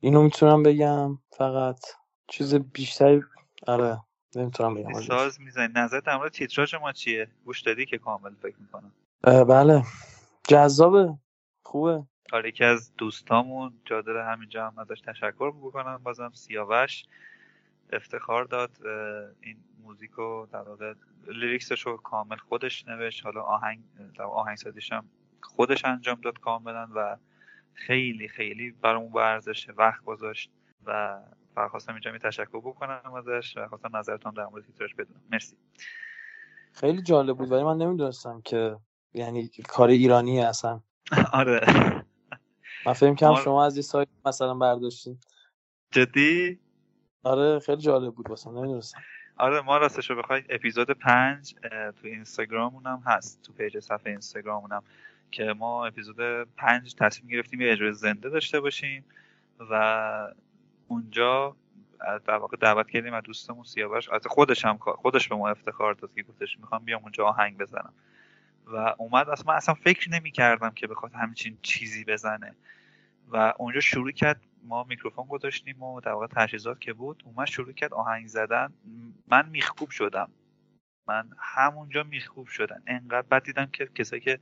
اینو 0.00 0.22
می‌تونم 0.22 0.62
بگم 0.62 1.18
فقط 1.30 1.78
چیز 2.28 2.54
بیشتری 2.54 3.22
آره 3.66 4.00
نمی‌تونم 4.36 4.74
بگم 4.74 5.00
ساز 5.00 5.40
می‌زنی. 5.40 5.72
نظر 5.76 6.00
در 6.00 6.16
مورد 6.16 6.32
تیتراژ 6.32 6.74
ما 6.74 6.92
چیه؟ 6.92 7.28
گوش 7.44 7.60
دادی 7.60 7.86
که 7.86 7.98
کامل 7.98 8.34
فکر 8.34 8.56
می‌کنم. 8.58 8.92
بله. 9.44 9.82
جذابه. 10.48 11.18
خوبه. 11.62 12.06
آره 12.32 12.48
یکی 12.48 12.64
از 12.64 12.96
دوستامون 12.96 13.80
جادر 13.84 14.32
همینجا 14.32 14.66
هم 14.66 14.78
ازش 14.78 15.00
تشکر 15.00 15.50
بکنم. 15.50 16.00
بازم 16.02 16.30
سیاوش 16.34 17.04
افتخار 17.92 18.44
داد. 18.44 18.70
این 19.40 19.56
موزیکو 19.82 20.46
در 20.52 20.62
واقع 20.62 20.94
لیریکسش 21.28 21.86
رو 21.86 21.96
کامل 21.96 22.36
خودش 22.36 22.88
نوشت. 22.88 23.24
حالا 23.24 23.42
آهنگ 23.42 23.84
در 24.18 24.24
آهنگ 24.24 24.58
هم 24.92 25.08
خودش 25.40 25.84
انجام 25.84 26.20
داد 26.20 26.38
کاملا 26.38 26.88
و 26.94 27.16
خیلی 27.74 28.28
خیلی 28.28 28.70
برامون 28.70 29.22
ارزش 29.22 29.68
وقت 29.76 30.04
گذاشت 30.04 30.50
و 30.86 31.20
خواستم 31.70 31.92
اینجا 31.92 32.12
می 32.12 32.18
تشکر 32.18 32.60
بکنم 32.60 33.14
ازش 33.14 33.56
و 33.56 33.68
خواستم 33.68 33.96
نظرتون 33.96 34.34
در 34.34 34.44
مورد 34.44 34.64
تیتراژ 34.64 34.94
بدونم. 34.94 35.20
مرسی. 35.30 35.56
خیلی 36.72 37.02
جالب 37.02 37.36
بود. 37.36 37.52
ولی 37.52 37.62
من 37.62 37.76
نمی‌دونستم 37.76 38.40
که 38.44 38.76
یعنی 39.14 39.50
کار 39.68 39.88
ایرانی 39.88 40.40
اصلا. 40.40 40.80
آره. 41.32 41.60
من 42.86 42.92
فهم 42.92 43.16
کنم 43.16 43.34
شما 43.34 43.64
از 43.64 43.76
این 43.76 43.82
سایت 43.82 44.08
مثلا 44.24 44.54
برداشتین. 44.54 45.18
جدی؟ 45.90 46.60
آره 47.22 47.58
خیلی 47.58 47.82
جالب 47.82 48.14
بود 48.14 48.30
واسم 48.30 48.58
نمی‌دونستم. 48.58 49.00
آره 49.36 49.60
ما 49.60 49.76
راستش 49.78 50.10
رو 50.10 50.16
بخواید 50.16 50.46
اپیزود 50.48 50.90
پنج 50.90 51.54
تو 51.70 52.06
اینستاگراممون 52.06 52.86
هم 52.86 53.02
هست. 53.06 53.42
تو 53.42 53.52
پیج 53.52 53.78
صفحه 53.78 54.10
اینستاگراممون 54.10 54.72
هم 54.72 54.82
که 55.32 55.44
ما 55.44 55.86
اپیزود 55.86 56.16
پنج 56.56 56.94
تصمیم 56.94 57.30
گرفتیم 57.30 57.60
یه 57.60 57.72
اجرای 57.72 57.92
زنده 57.92 58.28
داشته 58.28 58.60
باشیم 58.60 59.04
و 59.70 60.34
اونجا 60.88 61.56
در 62.26 62.36
واقع 62.36 62.56
دعوت 62.56 62.90
کردیم 62.90 63.14
از 63.14 63.22
دوستمون 63.22 63.64
سیاوش. 63.64 64.08
از 64.08 64.26
خودش 64.26 64.64
هم 64.64 64.78
خودش 64.78 65.28
به 65.28 65.36
ما 65.36 65.48
افتخار 65.48 65.94
داد 65.94 66.14
که 66.14 66.22
گفتش 66.22 66.58
می‌خوام 66.58 66.84
بیام 66.84 67.02
اونجا 67.02 67.26
آهنگ 67.26 67.58
بزنم. 67.58 67.92
و 68.66 68.94
اومد 68.98 69.28
اصلا 69.28 69.44
من 69.48 69.54
اصلا 69.54 69.74
فکر 69.74 70.10
نمی 70.10 70.30
کردم 70.30 70.70
که 70.70 70.86
بخواد 70.86 71.12
همچین 71.14 71.58
چیزی 71.62 72.04
بزنه. 72.04 72.54
و 73.28 73.52
اونجا 73.58 73.80
شروع 73.80 74.10
کرد 74.10 74.40
ما 74.64 74.84
میکروفون 74.84 75.26
گذاشتیم 75.26 75.82
و 75.82 76.00
در 76.00 76.12
واقع 76.12 76.26
تجهیزات 76.26 76.80
که 76.80 76.92
بود 76.92 77.22
اومد 77.26 77.46
شروع 77.46 77.72
کرد 77.72 77.94
آهنگ 77.94 78.26
زدن. 78.26 78.72
من 79.28 79.48
میخکوب 79.48 79.90
شدم. 79.90 80.30
من 81.08 81.30
همونجا 81.38 82.02
میخکوب 82.02 82.46
شدن 82.46 82.82
انقدر 82.86 83.26
بعد 83.28 83.42
دیدم 83.42 83.66
که 83.66 83.86
کسایی 83.94 84.22
که 84.22 84.38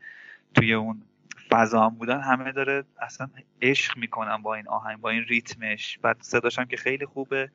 توی 0.55 0.75
اون 0.75 1.03
فضا 1.49 1.87
هم 1.87 1.95
بودن 1.95 2.21
همه 2.21 2.53
داره 2.53 2.85
اصلا 2.99 3.29
عشق 3.63 3.97
می‌کنن 3.97 4.37
با 4.37 4.55
این 4.55 4.69
آهنگ 4.69 5.01
با 5.01 5.11
این 5.11 5.25
ریتمش. 5.25 5.99
بعد 5.99 6.17
صداشم 6.21 6.65
که 6.65 6.77
خیلی 6.77 7.07
خوبه 7.07 7.51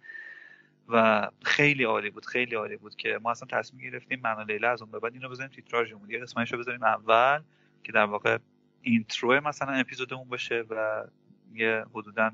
و 0.90 1.28
خیلی 1.44 1.84
عالی 1.84 2.10
بود 2.10 2.26
خیلی 2.26 2.56
عالی 2.56 2.78
بود 2.78 2.96
که 2.96 3.20
ما 3.22 3.32
اصلا 3.32 3.48
تصمیم 3.52 3.92
گرفتیم 3.92 4.20
من 4.24 4.44
لیلا 4.44 4.72
از 4.72 4.82
اون 4.82 4.92
به 4.92 5.00
بعد 5.00 5.14
اینو 5.14 5.30
بزنیم 5.30 5.50
تیتراژمون. 5.50 6.10
یه 6.10 6.20
قسمتش 6.20 6.54
رو 6.54 6.60
بذاریم 6.60 6.84
اول 6.84 7.40
که 7.84 7.92
در 7.92 8.06
واقع 8.06 8.38
اینترو 8.82 9.42
مثلا 9.42 9.72
اپیزودمون 9.72 10.30
باشه 10.30 10.64
و 10.70 11.04
یه 11.54 11.86
حدودا 11.94 12.32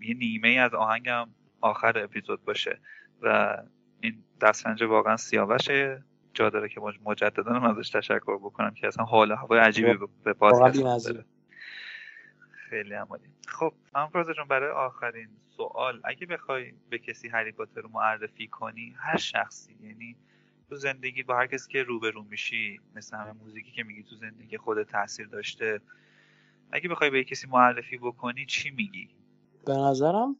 یه 0.00 0.14
نیمه 0.14 0.48
از 0.48 0.74
آهنگم 0.74 1.28
آخر 1.60 1.98
اپیزود 1.98 2.44
باشه 2.44 2.78
و 3.22 3.56
این 4.00 4.22
دسترنج 4.40 4.82
واقعا 4.82 5.16
سیاوشه. 5.16 6.02
جا 6.34 6.50
داره 6.50 6.68
که 6.68 6.80
مجددا 7.04 7.52
من 7.52 7.78
ازش 7.78 7.90
تشکر 7.90 8.38
بکنم 8.38 8.74
که 8.74 8.86
اصلا 8.86 9.04
حال 9.04 9.32
هوای 9.32 9.60
عجیبی 9.60 9.94
به 10.24 10.32
پادکست 10.32 11.12
خیلی 12.70 12.94
عمالی. 12.94 13.28
خب 13.46 13.72
امروز 13.94 14.36
جون 14.36 14.48
برای 14.48 14.70
آخرین 14.70 15.28
سوال 15.56 16.00
اگه 16.04 16.26
بخوای 16.26 16.72
به 16.90 16.98
کسی 16.98 17.28
هری 17.28 17.52
پاتر 17.52 17.80
رو 17.80 17.88
معرفی 17.88 18.46
کنی 18.46 18.94
هر 18.98 19.16
شخصی 19.16 19.76
یعنی 19.82 20.16
تو 20.68 20.76
زندگی 20.76 21.22
با 21.22 21.36
هر 21.36 21.46
کسی 21.46 21.72
که 21.72 21.82
روبرو 21.82 22.22
میشی 22.22 22.80
مثل 22.94 23.16
همه 23.16 23.32
موزیکی 23.32 23.72
که 23.72 23.82
میگی 23.82 24.02
تو 24.02 24.16
زندگی 24.16 24.58
خود 24.58 24.82
تاثیر 24.82 25.26
داشته 25.26 25.80
اگه 26.72 26.88
بخوای 26.88 27.10
به 27.10 27.24
کسی 27.24 27.46
معرفی 27.46 27.98
بکنی 27.98 28.46
چی 28.46 28.70
میگی؟ 28.70 29.08
به 29.66 29.72
نظرم 29.72 30.36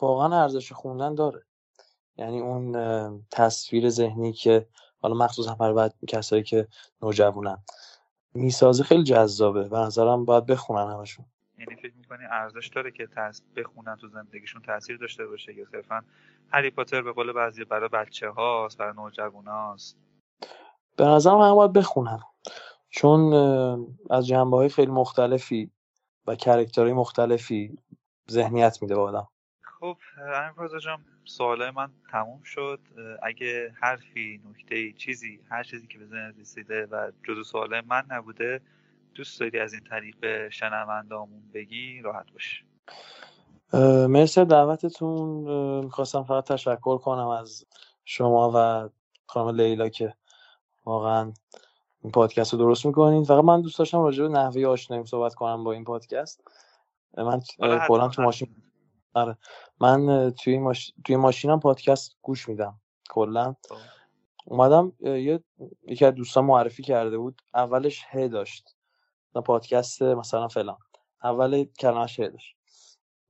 واقعا 0.00 0.42
ارزش 0.42 0.72
خوندن 0.72 1.14
داره. 1.14 1.42
یعنی 2.16 2.40
اون 2.40 2.72
تصویر 3.30 3.88
ذهنی 3.88 4.32
که 4.32 4.66
حالا 5.02 5.14
مخصوصا 5.14 5.54
برای 5.54 5.74
بعد 5.74 5.94
کسایی 6.08 6.42
که 6.42 6.68
نوجوانن. 7.02 7.58
می‌سازه 8.34 8.84
خیلی 8.84 9.02
جذابه. 9.02 9.68
به 9.68 9.78
نظرم 9.78 10.24
باید 10.24 10.46
بخونن 10.46 10.90
همشون. 10.90 11.24
یعنی 11.58 11.76
فکر 11.76 11.92
می‌کنی 11.96 12.24
ارزش 12.30 12.68
داره 12.68 12.90
که 12.90 13.06
تاس 13.06 13.42
بخونن 13.56 13.96
تو 13.96 14.08
زندگیشون 14.08 14.62
تاثیر 14.62 14.96
داشته 14.96 15.26
باشه 15.26 15.54
یا 15.54 15.64
صرفا 15.72 16.02
هری 16.52 16.70
پاتر 16.70 17.02
به 17.02 17.12
قول 17.12 17.32
بعضی 17.32 17.64
برای 17.64 17.88
بچه 17.88 18.28
هاست 18.28 18.78
برای 18.78 18.94
نوجوان 18.96 19.46
هاست 19.46 19.96
به 20.96 21.04
نظرم 21.04 21.40
هم 21.40 21.54
باید 21.54 21.72
بخونن. 21.72 22.20
چون 22.90 23.32
از 24.10 24.26
جنبه 24.26 24.56
های 24.56 24.68
خیلی 24.68 24.90
مختلفی 24.90 25.70
و 26.26 26.34
کرکترهای 26.34 26.92
مختلفی 26.92 27.78
ذهنیت 28.30 28.82
میده 28.82 28.94
به 28.94 29.00
آدم. 29.00 29.28
خب 29.82 29.96
امین 30.18 30.78
جان 30.78 31.04
سوالای 31.24 31.70
من 31.70 31.90
تموم 32.12 32.42
شد. 32.42 32.80
اگه 33.22 33.74
حرفی 33.80 34.40
نکته 34.50 34.92
چیزی 34.92 35.40
هر 35.50 35.62
چیزی 35.62 35.86
که 35.86 35.98
به 35.98 36.06
ذهن 36.06 36.34
رسیده 36.40 36.86
و 36.86 37.10
جزو 37.28 37.42
سوالای 37.42 37.82
من 37.86 38.02
نبوده 38.10 38.60
دوست 39.14 39.40
داری 39.40 39.58
از 39.58 39.72
این 39.72 39.84
طریق 39.84 40.16
به 40.20 40.48
شنوندامون 40.52 41.42
بگی 41.54 42.00
راحت 42.00 42.32
باش. 42.32 42.64
مرسی 44.08 44.44
دعوتتون. 44.44 45.28
می‌خواستم 45.84 46.24
فقط 46.24 46.44
تشکر 46.44 46.98
کنم 46.98 47.28
از 47.28 47.64
شما 48.04 48.52
و 48.54 48.88
خانم 49.26 49.56
لیلا 49.60 49.88
که 49.88 50.14
واقعا 50.84 51.32
این 52.02 52.12
پادکست 52.12 52.52
رو 52.52 52.58
درست 52.58 52.86
می‌کنین. 52.86 53.24
فقط 53.24 53.44
من 53.44 53.62
دوست 53.62 53.78
داشتم 53.78 54.02
راجع 54.02 54.22
به 54.22 54.28
نحوه 54.28 54.66
آشناییم 54.66 55.06
صحبت 55.06 55.34
کنم 55.34 55.64
با 55.64 55.72
این 55.72 55.84
پادکست. 55.84 56.44
من 57.16 57.40
آره، 57.58 57.88
کلا 57.88 58.08
تو 58.08 58.22
ماشین 58.22 58.48
آره. 59.14 59.38
من 59.80 60.30
توی 60.30 60.58
ماش... 60.58 60.92
توی 61.04 61.16
ماشینم 61.16 61.60
پادکست 61.60 62.16
گوش 62.22 62.48
میدم. 62.48 62.80
کلا 63.10 63.54
خب. 63.68 63.76
اومدم 64.44 64.92
یه 65.00 65.44
یکی 65.82 66.04
از 66.04 66.14
دوستان 66.14 66.44
معرفی 66.44 66.82
کرده 66.82 67.18
بود. 67.18 67.42
اولش 67.54 68.04
ه 68.10 68.28
داشت. 68.28 68.76
پادکست 69.44 70.02
مثلا 70.02 70.48
فلان. 70.48 70.78
اول 71.24 71.64
کلمش 71.64 72.20
ه 72.20 72.28
داشت. 72.28 72.56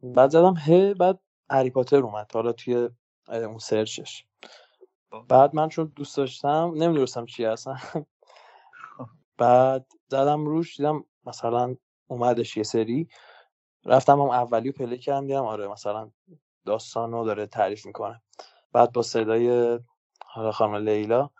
بعد 0.02 0.30
زدم 0.30 0.54
ه 0.54 0.94
بعد 0.94 1.20
هری 1.50 1.70
پاتر 1.70 1.96
اومد. 1.96 2.30
حالا 2.34 2.52
توی 2.52 2.88
اون 3.28 3.58
سرچش. 3.58 4.26
خب. 5.10 5.24
بعد 5.28 5.54
من 5.54 5.68
چون 5.68 5.92
دوست 5.96 6.16
داشتم 6.16 6.72
نمی‌دونستم 6.76 7.26
چی 7.26 7.44
هستم. 7.44 8.06
بعد 9.38 9.86
زدم 10.08 10.46
روش 10.46 10.76
دیدم 10.76 11.04
مثلا 11.26 11.76
اومدش 12.06 12.56
یه 12.56 12.62
سری. 12.62 13.08
رفتم 13.86 14.12
هم 14.12 14.20
اولی 14.20 14.68
و 14.68 14.72
پلی 14.72 14.98
کردم 14.98 15.26
دیدم 15.26 15.44
آره 15.44 15.68
مثلا 15.68 16.10
داستانو 16.66 17.24
داره 17.24 17.46
تعریف 17.46 17.86
می‌کنه. 17.86 18.22
بعد 18.72 18.92
با 18.92 19.02
صدای 19.02 19.78
حالا 20.24 20.52
خانم 20.52 20.74
لیلا 20.74 21.30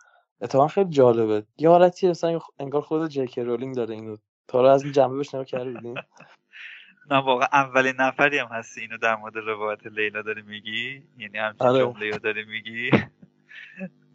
اتفاقا 0.41 0.67
خیلی 0.67 0.89
جالبه. 0.89 1.43
یه 1.57 1.69
حالتی 1.69 2.09
مثلا 2.09 2.39
انگار 2.59 2.81
خود 2.81 3.07
جکی 3.07 3.41
رولینگ 3.41 3.75
داره 3.75 3.95
اینو. 3.95 4.17
تا 4.47 4.71
از 4.71 4.83
این 4.83 4.91
جنبه 4.91 5.23
نگاه 5.33 5.45
کردی؟ 5.45 5.93
نه 7.11 7.17
واقعا 7.17 7.47
اولین 7.53 7.93
نفری 7.99 8.37
هم 8.37 8.47
هستی 8.47 8.81
اینو 8.81 8.97
در 8.97 9.15
مورد 9.15 9.37
روایت 9.37 9.87
لیلا 9.87 10.21
داری 10.21 10.41
میگی؟ 10.41 11.03
یعنی 11.17 11.37
همچین 11.37 11.67
آره. 11.67 11.79
جمله 11.79 12.09
رو 12.09 12.17
داری 12.17 12.45
میگی؟ 12.45 12.91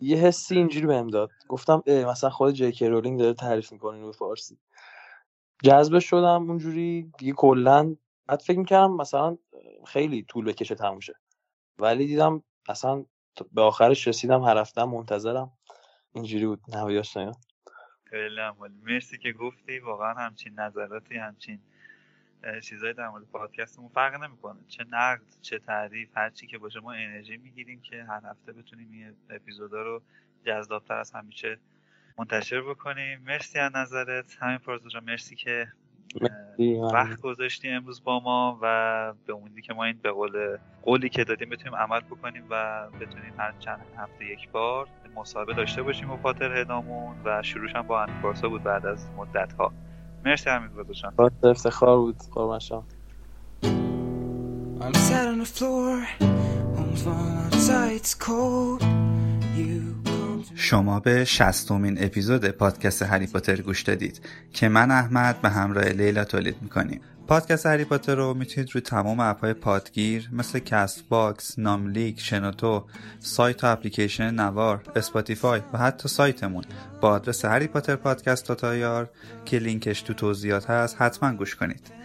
یه 0.00 0.16
حسی 0.16 0.56
اینجوری 0.56 0.86
بهم 0.86 1.06
داد. 1.06 1.30
گفتم 1.48 1.82
مثلا 1.86 2.30
خود 2.30 2.54
جکی 2.54 2.86
رولینگ 2.86 3.18
داره 3.18 3.34
تعریف 3.34 3.72
می‌کنه 3.72 3.96
اینو 3.96 4.12
فارسی. 4.12 4.58
جذب 5.62 5.98
شدم 5.98 6.50
اونجوری. 6.50 7.12
دیگه 7.18 7.32
کلا 7.32 7.96
بعد 8.28 8.40
فکر 8.40 8.58
می‌کردم 8.58 8.92
مثلا 8.92 9.38
خیلی 9.86 10.22
طول 10.22 10.44
بکشه 10.44 10.74
تموم 10.74 11.00
ولی 11.78 12.06
دیدم 12.06 12.42
اصلا 12.68 13.04
به 13.52 13.62
آخرش 13.62 14.08
رسیدم 14.08 14.42
هر 14.42 14.58
هفته 14.58 14.84
منتظرم. 14.84 15.52
اینجوری 16.12 16.46
بود 16.46 16.60
نهاییاش 16.68 17.16
نیاد 17.16 17.36
خیلی 18.04 18.40
مرسی 18.82 19.18
که 19.18 19.32
گفتی. 19.32 19.78
واقعا 19.78 20.14
همچین 20.14 20.60
نظراتی 20.60 21.16
همچین 21.16 21.60
چیزایی 22.62 22.94
در 22.94 23.08
مورد 23.08 23.24
پادکستمون 23.24 23.88
فرق 23.88 24.22
نمی‌کنه. 24.22 24.58
چه 24.68 24.84
نقد 24.90 25.22
چه 25.42 25.58
تعریف 25.58 26.08
هر 26.14 26.30
چی 26.30 26.46
که 26.46 26.58
باشه 26.58 26.80
ما 26.80 26.92
انرژی 26.92 27.36
می‌گیریم 27.36 27.80
که 27.80 28.04
هر 28.04 28.22
هفته 28.30 28.52
بتونیم 28.52 28.90
این 28.92 29.16
اپیزودا 29.30 29.82
رو 29.82 30.02
جذابتر 30.46 30.94
از 30.94 31.12
همیشه 31.12 31.58
منتشر 32.18 32.60
بکنیم. 32.60 33.20
مرسی 33.20 33.58
از 33.58 33.72
نظرت. 33.74 34.36
همین 34.40 34.58
پروژه 34.58 35.00
مرسی 35.00 35.36
که 35.36 35.72
وقت 36.92 37.20
گذاشتی 37.20 37.68
امروز 37.68 38.04
با 38.04 38.20
ما 38.20 38.58
و 38.62 39.14
به 39.26 39.34
امیدی 39.34 39.62
که 39.62 39.74
ما 39.74 39.84
این 39.84 39.98
به 40.02 40.10
قول 40.10 40.56
قولی 40.82 41.08
که 41.08 41.24
دادیم 41.24 41.48
بتونیم 41.48 41.74
عمل 41.74 42.00
بکنیم 42.00 42.44
و 42.50 42.86
بتونیم 43.00 43.32
هر 43.38 43.54
چند 43.58 43.80
هفته 43.96 44.24
یک 44.24 44.50
بار 44.50 44.88
مصاحبه 45.16 45.54
داشته 45.54 45.82
باشیم 45.82 46.08
با 46.08 46.16
پاتر 46.16 46.60
هدامون 46.60 47.16
و 47.24 47.42
شروعش 47.42 47.76
هم 47.76 47.82
با 47.82 48.06
پارسا 48.22 48.48
بود 48.48 48.62
بعد 48.62 48.86
از 48.86 49.06
مدت 49.16 49.52
ها 49.52 49.72
مرسی 50.24 50.50
همین 50.50 50.68
گذاشتم 50.68 51.14
افتخار 51.42 51.96
بود 51.96 52.16
قربان 52.32 52.58
شما. 52.58 52.84
I'm 54.80 54.94
sat 54.94 55.26
on 55.26 55.38
the 55.40 55.50
floor, 55.56 56.06
home's 56.76 57.02
warm 57.04 57.36
outside, 57.44 57.92
it's 58.00 58.14
cold. 58.14 58.80
You 59.56 59.97
شما 60.54 61.00
به 61.00 61.24
شستمین 61.24 62.04
اپیزود 62.04 62.48
پادکست 62.48 63.02
هری 63.02 63.26
پاتر 63.26 63.60
گوش 63.60 63.82
دادید 63.82 64.20
که 64.52 64.68
من 64.68 64.90
احمد 64.90 65.40
به 65.40 65.48
همراه 65.48 65.84
لیلا 65.84 66.24
تولید 66.24 66.56
می‌کنیم 66.62 67.00
پادکست 67.26 67.66
هری 67.66 67.84
پاتر 67.84 68.14
رو 68.14 68.34
می‌تونید 68.34 68.70
روی 68.74 68.80
تمام 68.80 69.20
اپهای 69.20 69.52
پادگیر 69.52 70.28
مثل 70.32 70.58
کست 70.58 71.08
باکس، 71.08 71.58
ناملیک، 71.58 72.20
شنوتو، 72.20 72.84
سایت 73.18 73.64
و 73.64 73.66
اپلیکیشن 73.66 74.34
نوار، 74.34 74.82
اسپاتیفای 74.96 75.60
و 75.72 75.78
حتی 75.78 76.08
سایتمون 76.08 76.64
با 77.00 77.10
آدرس 77.10 77.44
هری 77.44 77.66
پاتر 77.66 77.96
پادکست 77.96 78.44
تاتایار 78.46 79.10
که 79.44 79.58
لینکش 79.58 80.02
تو 80.02 80.14
توضیحات 80.14 80.70
هست 80.70 80.96
حتما 81.02 81.32
گوش 81.32 81.54
کنید. 81.54 81.97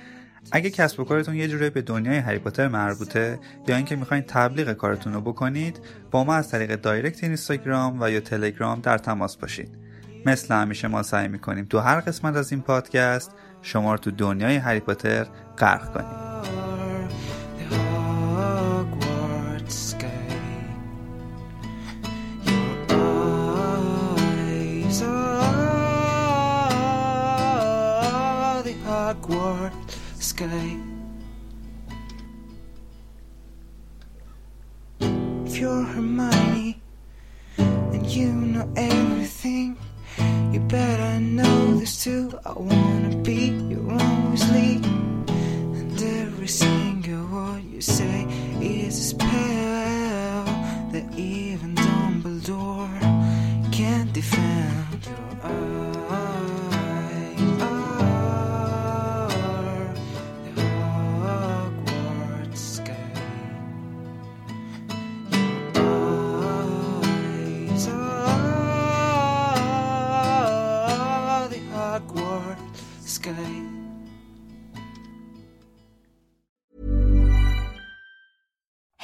اگه 0.52 0.70
کسب 0.70 1.00
و 1.00 1.04
کارتون 1.04 1.36
یه 1.36 1.48
جوری 1.48 1.70
به 1.70 1.82
دنیای 1.82 2.18
هری 2.18 2.39
پاتر 2.39 2.68
مربوطه 2.68 3.39
یا 3.68 3.76
اینکه 3.76 3.96
می‌خواین 3.96 4.24
تبلیغ 4.24 4.74
کارتون 4.74 5.14
رو 5.14 5.22
بکنید 5.22 5.80
با 6.12 6.24
ما 6.24 6.36
از 6.36 6.50
طریق 6.50 6.76
دایرکت 6.76 7.24
اینستاگرام 7.24 8.02
و 8.02 8.12
یا 8.12 8.20
تلگرام 8.20 8.82
در 8.82 8.98
تماس 8.98 9.38
باشید. 9.38 9.70
مثل 10.26 10.56
همیشه 10.56 10.88
ما 10.88 11.04
سعی 11.04 11.28
می‌کنیم 11.28 11.66
تو 11.66 11.80
هر 11.80 12.00
قسمت 12.00 12.36
از 12.36 12.52
این 12.52 12.62
پادکست 12.62 13.32
شما 13.62 13.91
رو 13.91 13.98
تو 13.98 14.12
دنیای 14.12 14.56
هری 14.56 14.80
پاتر 14.80 15.28
غرق 15.58 15.94
کنیم. 15.94 16.62
Sky. 30.34 30.78
If 35.46 35.58
you're 35.60 35.84
Hermione 35.94 36.82
and 37.58 38.06
you 38.08 38.32
know 38.54 38.68
everything, 38.76 39.78
you 40.52 40.60
better 40.62 41.20
know 41.20 41.76
this 41.78 42.04
too. 42.04 42.34
I 42.46 42.54
wanna 42.54 43.16
be 43.22 43.42
your 43.72 43.86
Weasley, 44.32 44.82
and 45.78 46.02
every 46.02 46.48
single 46.48 47.26
word 47.28 47.64
you 47.72 47.82
say 47.82 48.26